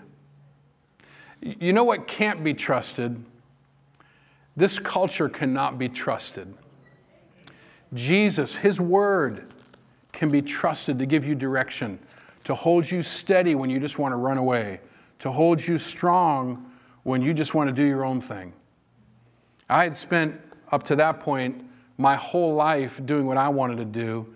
You 1.41 1.73
know 1.73 1.85
what 1.85 2.07
can't 2.07 2.43
be 2.43 2.55
trusted? 2.55 3.23
This 4.57 4.79
culture 4.79 5.29
cannot 5.29 5.79
be 5.79 5.89
trusted. 5.89 6.53
Jesus, 7.95 8.57
His 8.57 8.81
Word, 8.81 9.53
can 10.12 10.31
be 10.31 10.43
trusted 10.43 10.99
to 10.99 11.07
give 11.07 11.25
you 11.25 11.35
direction, 11.35 11.99
to 12.45 12.55
hold 12.55 12.91
you 12.91 13.03
steady 13.03 13.55
when 13.55 13.71
you 13.71 13.79
just 13.79 13.99
want 13.99 14.12
to 14.12 14.17
run 14.17 14.39
away, 14.39 14.81
to 15.19 15.31
hold 15.31 15.67
you 15.67 15.79
strong 15.79 16.71
when 17.03 17.23
you 17.23 17.35
just 17.35 17.55
want 17.55 17.69
to 17.69 17.73
do 17.73 17.85
your 17.85 18.05
own 18.05 18.21
thing. 18.21 18.53
I 19.69 19.85
had 19.85 19.97
spent 19.97 20.41
up 20.73 20.83
to 20.85 20.97
that 20.97 21.21
point 21.21 21.65
my 22.01 22.17
whole 22.17 22.55
life 22.55 23.05
doing 23.05 23.27
what 23.27 23.37
I 23.37 23.51
wanted 23.51 23.77
to 23.77 23.85
do, 23.85 24.27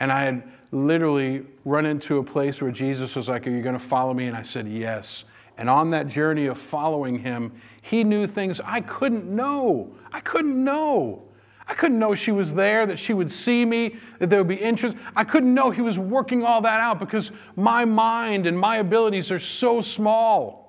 and 0.00 0.10
I 0.10 0.22
had 0.24 0.42
literally 0.72 1.46
run 1.64 1.86
into 1.86 2.18
a 2.18 2.24
place 2.24 2.60
where 2.60 2.72
Jesus 2.72 3.14
was 3.14 3.28
like, 3.28 3.46
Are 3.46 3.50
you 3.50 3.62
going 3.62 3.78
to 3.78 3.84
follow 3.84 4.12
me? 4.12 4.26
And 4.26 4.36
I 4.36 4.42
said, 4.42 4.66
Yes. 4.66 5.24
And 5.56 5.70
on 5.70 5.90
that 5.90 6.08
journey 6.08 6.46
of 6.46 6.58
following 6.58 7.18
him, 7.18 7.52
he 7.82 8.02
knew 8.02 8.26
things 8.26 8.60
I 8.64 8.80
couldn't 8.80 9.26
know. 9.26 9.94
I 10.12 10.18
couldn't 10.20 10.62
know. 10.62 11.22
I 11.68 11.74
couldn't 11.74 12.00
know 12.00 12.14
she 12.14 12.32
was 12.32 12.54
there, 12.54 12.86
that 12.86 12.98
she 12.98 13.14
would 13.14 13.30
see 13.30 13.64
me, 13.64 13.96
that 14.18 14.28
there 14.28 14.40
would 14.40 14.48
be 14.48 14.56
interest. 14.56 14.96
I 15.14 15.22
couldn't 15.22 15.54
know 15.54 15.70
he 15.70 15.80
was 15.80 15.98
working 15.98 16.44
all 16.44 16.60
that 16.62 16.80
out 16.80 16.98
because 16.98 17.30
my 17.54 17.84
mind 17.84 18.48
and 18.48 18.58
my 18.58 18.78
abilities 18.78 19.30
are 19.30 19.38
so 19.38 19.80
small. 19.80 20.61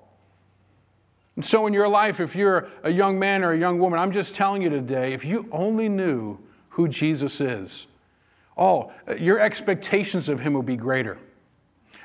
And 1.35 1.45
so, 1.45 1.65
in 1.65 1.73
your 1.73 1.87
life, 1.87 2.19
if 2.19 2.35
you're 2.35 2.67
a 2.83 2.91
young 2.91 3.17
man 3.17 3.43
or 3.43 3.53
a 3.53 3.57
young 3.57 3.79
woman, 3.79 3.99
I'm 3.99 4.11
just 4.11 4.35
telling 4.35 4.61
you 4.61 4.69
today 4.69 5.13
if 5.13 5.25
you 5.25 5.47
only 5.51 5.89
knew 5.89 6.37
who 6.69 6.87
Jesus 6.87 7.41
is, 7.41 7.87
oh, 8.57 8.91
your 9.19 9.39
expectations 9.39 10.29
of 10.29 10.39
him 10.39 10.53
would 10.53 10.65
be 10.65 10.75
greater. 10.75 11.17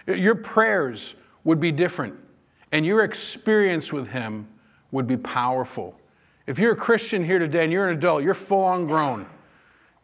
Your 0.07 0.35
prayers 0.35 1.15
would 1.45 1.61
be 1.61 1.73
different, 1.73 2.15
and 2.73 2.87
your 2.87 3.05
experience 3.05 3.93
with 3.93 4.09
him 4.09 4.49
would 4.91 5.07
be 5.07 5.17
powerful. 5.17 5.95
If 6.47 6.59
you're 6.59 6.73
a 6.73 6.77
Christian 6.77 7.23
here 7.23 7.39
today 7.39 7.65
and 7.65 7.73
you're 7.73 7.89
an 7.89 7.97
adult, 7.97 8.23
you're 8.23 8.33
full 8.33 8.65
on 8.65 8.87
grown. 8.87 9.27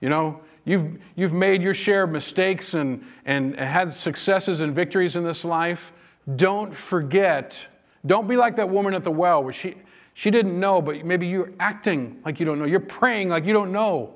You 0.00 0.10
know, 0.10 0.40
you've, 0.66 0.98
you've 1.16 1.32
made 1.32 1.62
your 1.62 1.72
share 1.72 2.02
of 2.02 2.10
mistakes 2.10 2.74
and, 2.74 3.02
and 3.24 3.58
had 3.58 3.90
successes 3.90 4.60
and 4.60 4.74
victories 4.74 5.16
in 5.16 5.24
this 5.24 5.46
life. 5.46 5.94
Don't 6.36 6.74
forget, 6.74 7.66
don't 8.06 8.28
be 8.28 8.36
like 8.36 8.56
that 8.56 8.68
woman 8.68 8.94
at 8.94 9.04
the 9.04 9.10
well 9.10 9.42
where 9.42 9.52
she, 9.52 9.76
she 10.14 10.30
didn't 10.30 10.58
know, 10.58 10.82
but 10.82 11.04
maybe 11.04 11.26
you're 11.26 11.52
acting 11.58 12.20
like 12.24 12.38
you 12.38 12.46
don't 12.46 12.58
know. 12.58 12.64
You're 12.64 12.80
praying 12.80 13.30
like 13.30 13.44
you 13.44 13.52
don't 13.52 13.72
know. 13.72 14.14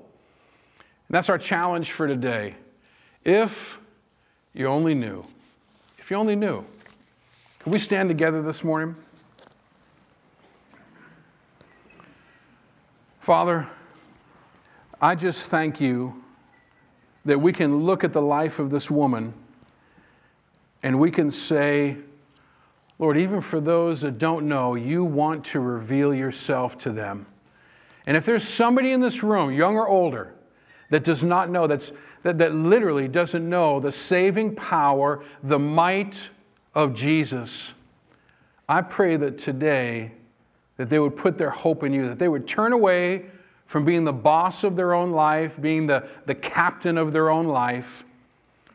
And 1.09 1.15
that's 1.15 1.28
our 1.28 1.39
challenge 1.39 1.93
for 1.93 2.06
today. 2.06 2.55
If 3.24 3.78
you 4.52 4.66
only 4.66 4.94
knew, 4.94 5.24
if 5.98 6.10
you 6.10 6.16
only 6.16 6.36
knew. 6.36 6.65
Can 7.60 7.73
we 7.73 7.78
stand 7.78 8.09
together 8.09 8.43
this 8.43 8.62
morning? 8.62 8.97
Father, 13.20 13.69
I 15.01 15.15
just 15.15 15.51
thank 15.51 15.81
you 15.81 16.23
that 17.24 17.39
we 17.39 17.52
can 17.52 17.77
look 17.77 18.05
at 18.05 18.12
the 18.12 18.23
life 18.23 18.59
of 18.59 18.70
this 18.70 18.90
woman 18.90 19.35
and 20.82 20.98
we 20.98 21.10
can 21.10 21.31
say, 21.31 21.98
Lord, 22.99 23.16
even 23.16 23.41
for 23.41 23.61
those 23.61 24.01
that 24.01 24.19
don't 24.19 24.49
know, 24.49 24.75
you 24.75 25.05
want 25.05 25.45
to 25.47 25.61
reveal 25.61 26.12
yourself 26.12 26.77
to 26.79 26.91
them. 26.91 27.27
And 28.07 28.16
if 28.16 28.27
there's 28.27 28.47
somebody 28.47 28.93
in 28.93 29.01
this 29.01 29.23
room, 29.23 29.53
young 29.53 29.77
or 29.77 29.87
older, 29.87 30.35
that 30.91 31.05
does 31.05 31.23
not 31.23 31.51
know, 31.51 31.66
that's, 31.66 31.93
that, 32.23 32.39
that 32.39 32.55
literally 32.55 33.07
doesn't 33.07 33.49
know 33.49 33.79
the 33.79 33.93
saving 33.93 34.57
power, 34.57 35.23
the 35.43 35.59
might 35.59 36.31
of 36.75 36.95
Jesus, 36.95 37.75
I 38.69 38.83
pray 38.83 39.16
that 39.16 39.39
today 39.39 40.12
that 40.77 40.89
they 40.89 40.99
would 40.99 41.16
put 41.16 41.39
their 41.39 41.51
hope 41.51 41.83
in 41.83 41.93
you, 41.93 42.09
that 42.09 42.19
they 42.19 42.29
would 42.29 42.47
turn 42.47 42.73
away 42.73 43.27
from 43.66 43.85
being 43.85 44.05
the 44.05 44.12
boss 44.12 44.65
of 44.65 44.77
their 44.77 44.95
own 44.95 45.11
life, 45.11 45.61
being 45.61 45.87
the, 45.87 46.09
the 46.27 46.35
captain 46.35 46.97
of 46.97 47.12
their 47.12 47.29
own 47.29 47.47
life, 47.47 48.05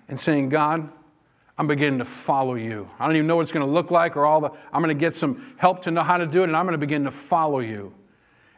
and 0.08 0.20
saying, 0.20 0.50
God, 0.50 0.90
I'm 1.58 1.68
beginning 1.68 2.00
to 2.00 2.06
follow 2.06 2.56
you. 2.56 2.88
I 3.00 3.06
don't 3.06 3.16
even 3.16 3.28
know 3.28 3.36
what 3.36 3.44
it's 3.44 3.52
going 3.52 3.66
to 3.66 3.72
look 3.72 3.92
like 3.92 4.18
or 4.18 4.26
all 4.26 4.42
the, 4.42 4.50
I'm 4.72 4.82
going 4.82 4.96
to 4.96 5.00
get 5.00 5.14
some 5.14 5.54
help 5.58 5.84
to 5.84 5.92
know 5.92 6.02
how 6.02 6.18
to 6.18 6.26
do 6.26 6.42
it, 6.42 6.46
and 6.46 6.58
I'm 6.58 6.66
going 6.66 6.74
to 6.74 6.80
begin 6.80 7.04
to 7.04 7.12
follow 7.12 7.60
you. 7.60 7.94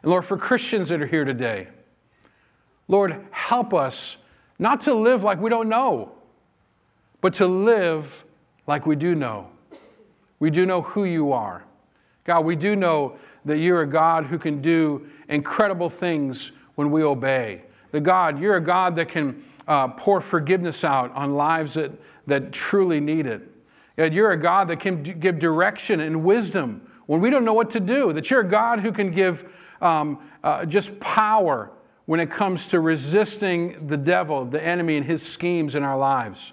And 0.02 0.10
Lord, 0.10 0.24
for 0.24 0.36
Christians 0.38 0.88
that 0.88 1.02
are 1.02 1.06
here 1.06 1.24
today, 1.24 1.68
Lord, 2.88 3.22
help 3.30 3.74
us 3.74 4.16
not 4.58 4.80
to 4.82 4.94
live 4.94 5.22
like 5.22 5.40
we 5.40 5.50
don't 5.50 5.68
know, 5.68 6.12
but 7.20 7.34
to 7.34 7.46
live 7.46 8.24
like 8.66 8.86
we 8.86 8.96
do 8.96 9.14
know. 9.14 9.50
We 10.38 10.50
do 10.50 10.64
know 10.64 10.82
who 10.82 11.04
you 11.04 11.32
are. 11.32 11.64
God, 12.24 12.44
we 12.44 12.56
do 12.56 12.76
know 12.76 13.16
that 13.44 13.58
you're 13.58 13.82
a 13.82 13.86
God 13.86 14.26
who 14.26 14.38
can 14.38 14.60
do 14.60 15.06
incredible 15.28 15.90
things 15.90 16.52
when 16.74 16.90
we 16.90 17.02
obey. 17.02 17.62
The 17.92 18.00
God, 18.00 18.40
you're 18.40 18.56
a 18.56 18.60
God 18.60 18.96
that 18.96 19.08
can 19.08 19.42
uh, 19.66 19.88
pour 19.88 20.20
forgiveness 20.20 20.84
out 20.84 21.14
on 21.14 21.32
lives 21.32 21.74
that, 21.74 21.92
that 22.26 22.52
truly 22.52 23.00
need 23.00 23.26
it. 23.26 23.42
God, 23.96 24.12
you're 24.12 24.30
a 24.30 24.36
God 24.36 24.68
that 24.68 24.80
can 24.80 25.02
give 25.02 25.38
direction 25.38 26.00
and 26.00 26.22
wisdom 26.22 26.90
when 27.06 27.20
we 27.20 27.30
don't 27.30 27.44
know 27.44 27.54
what 27.54 27.70
to 27.70 27.80
do. 27.80 28.12
That 28.12 28.30
you're 28.30 28.40
a 28.40 28.48
God 28.48 28.80
who 28.80 28.92
can 28.92 29.10
give 29.10 29.58
um, 29.80 30.18
uh, 30.42 30.66
just 30.66 31.00
power 31.00 31.70
when 32.04 32.20
it 32.20 32.30
comes 32.30 32.66
to 32.66 32.80
resisting 32.80 33.86
the 33.86 33.96
devil, 33.96 34.44
the 34.44 34.62
enemy, 34.64 34.96
and 34.96 35.06
his 35.06 35.22
schemes 35.22 35.74
in 35.74 35.82
our 35.82 35.98
lives. 35.98 36.52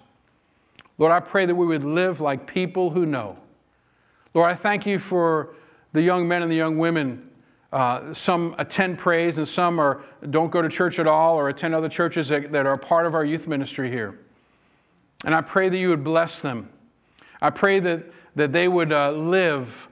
Lord, 0.97 1.11
I 1.11 1.19
pray 1.19 1.45
that 1.45 1.55
we 1.55 1.65
would 1.65 1.83
live 1.83 2.21
like 2.21 2.47
people 2.47 2.91
who 2.91 3.05
know. 3.05 3.37
Lord, 4.33 4.49
I 4.49 4.55
thank 4.55 4.85
you 4.85 4.99
for 4.99 5.53
the 5.91 6.01
young 6.01 6.27
men 6.27 6.41
and 6.41 6.51
the 6.51 6.55
young 6.55 6.77
women. 6.77 7.29
Uh, 7.73 8.13
some 8.13 8.53
attend 8.59 8.99
praise 8.99 9.39
and 9.39 9.47
some 9.47 9.79
are, 9.79 10.03
don't 10.29 10.51
go 10.51 10.61
to 10.61 10.69
church 10.69 10.99
at 10.99 11.07
all 11.07 11.35
or 11.35 11.49
attend 11.49 11.73
other 11.73 11.89
churches 11.89 12.27
that, 12.29 12.51
that 12.51 12.67
are 12.67 12.77
part 12.77 13.07
of 13.07 13.15
our 13.15 13.25
youth 13.25 13.47
ministry 13.47 13.89
here. 13.89 14.19
And 15.25 15.33
I 15.33 15.41
pray 15.41 15.69
that 15.69 15.77
you 15.79 15.89
would 15.89 16.03
bless 16.03 16.39
them. 16.39 16.69
I 17.41 17.49
pray 17.49 17.79
that, 17.79 18.03
that 18.35 18.53
they 18.53 18.67
would 18.67 18.93
uh, 18.93 19.11
live 19.13 19.87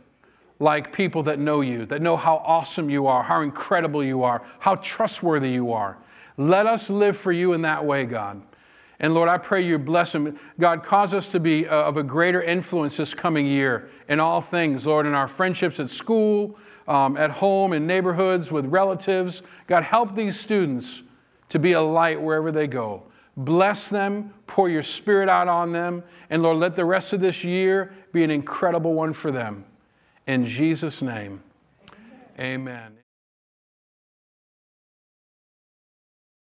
like 0.60 0.94
people 0.94 1.24
that 1.24 1.40
know 1.40 1.62
you, 1.62 1.88
that 1.88 2.04
know 2.04 2.18
how 2.18 2.36
awesome 2.46 2.88
you 2.88 3.08
are, 3.08 3.24
how 3.24 3.42
incredible 3.42 4.04
you 4.04 4.22
are, 4.22 4.44
how 4.60 4.76
trustworthy 4.76 5.50
you 5.50 5.72
are. 5.72 5.98
Let 6.38 6.68
us 6.68 6.88
live 6.88 7.18
for 7.18 7.32
you 7.32 7.54
in 7.54 7.64
that 7.64 7.84
way, 7.84 8.06
God. 8.06 8.44
And 9.00 9.16
Lord, 9.16 9.28
I 9.28 9.40
pray 9.40 9.62
you 9.66 9.80
bless 9.80 10.12
them. 10.12 10.40
God, 10.60 10.84
cause 10.84 11.16
us 11.16 11.30
to 11.30 11.40
be 11.40 11.68
uh, 11.68 11.82
of 11.82 11.98
a 11.98 12.04
greater 12.04 12.44
influence 12.44 12.98
this 12.98 13.16
coming 13.16 13.48
year 13.48 13.90
in 14.08 14.20
all 14.20 14.40
things, 14.40 14.86
Lord, 14.86 15.08
in 15.08 15.16
our 15.16 15.28
friendships 15.28 15.80
at 15.80 15.90
school, 15.90 16.60
um, 16.92 17.16
at 17.16 17.32
home, 17.32 17.72
in 17.72 17.88
neighborhoods, 17.88 18.52
with 18.52 18.66
relatives. 18.66 19.42
God, 19.66 19.84
help 19.84 20.14
these 20.14 20.38
students 20.38 21.04
to 21.48 21.58
be 21.58 21.72
a 21.72 21.82
light 21.82 22.22
wherever 22.22 22.52
they 22.52 22.68
go. 22.68 23.04
Bless 23.38 23.88
them, 23.88 24.34
pour 24.46 24.68
your 24.68 24.84
spirit 24.84 25.30
out 25.30 25.48
on 25.48 25.72
them, 25.72 26.04
and 26.30 26.44
Lord, 26.44 26.58
let 26.58 26.76
the 26.76 26.84
rest 26.84 27.14
of 27.14 27.22
this 27.22 27.46
year 27.46 27.94
be 28.12 28.26
an 28.26 28.30
incredible 28.30 28.94
one 28.94 29.14
for 29.14 29.32
them. 29.32 29.64
In 30.28 30.44
Jesus' 30.44 31.02
name, 31.02 31.42
amen. 32.38 32.91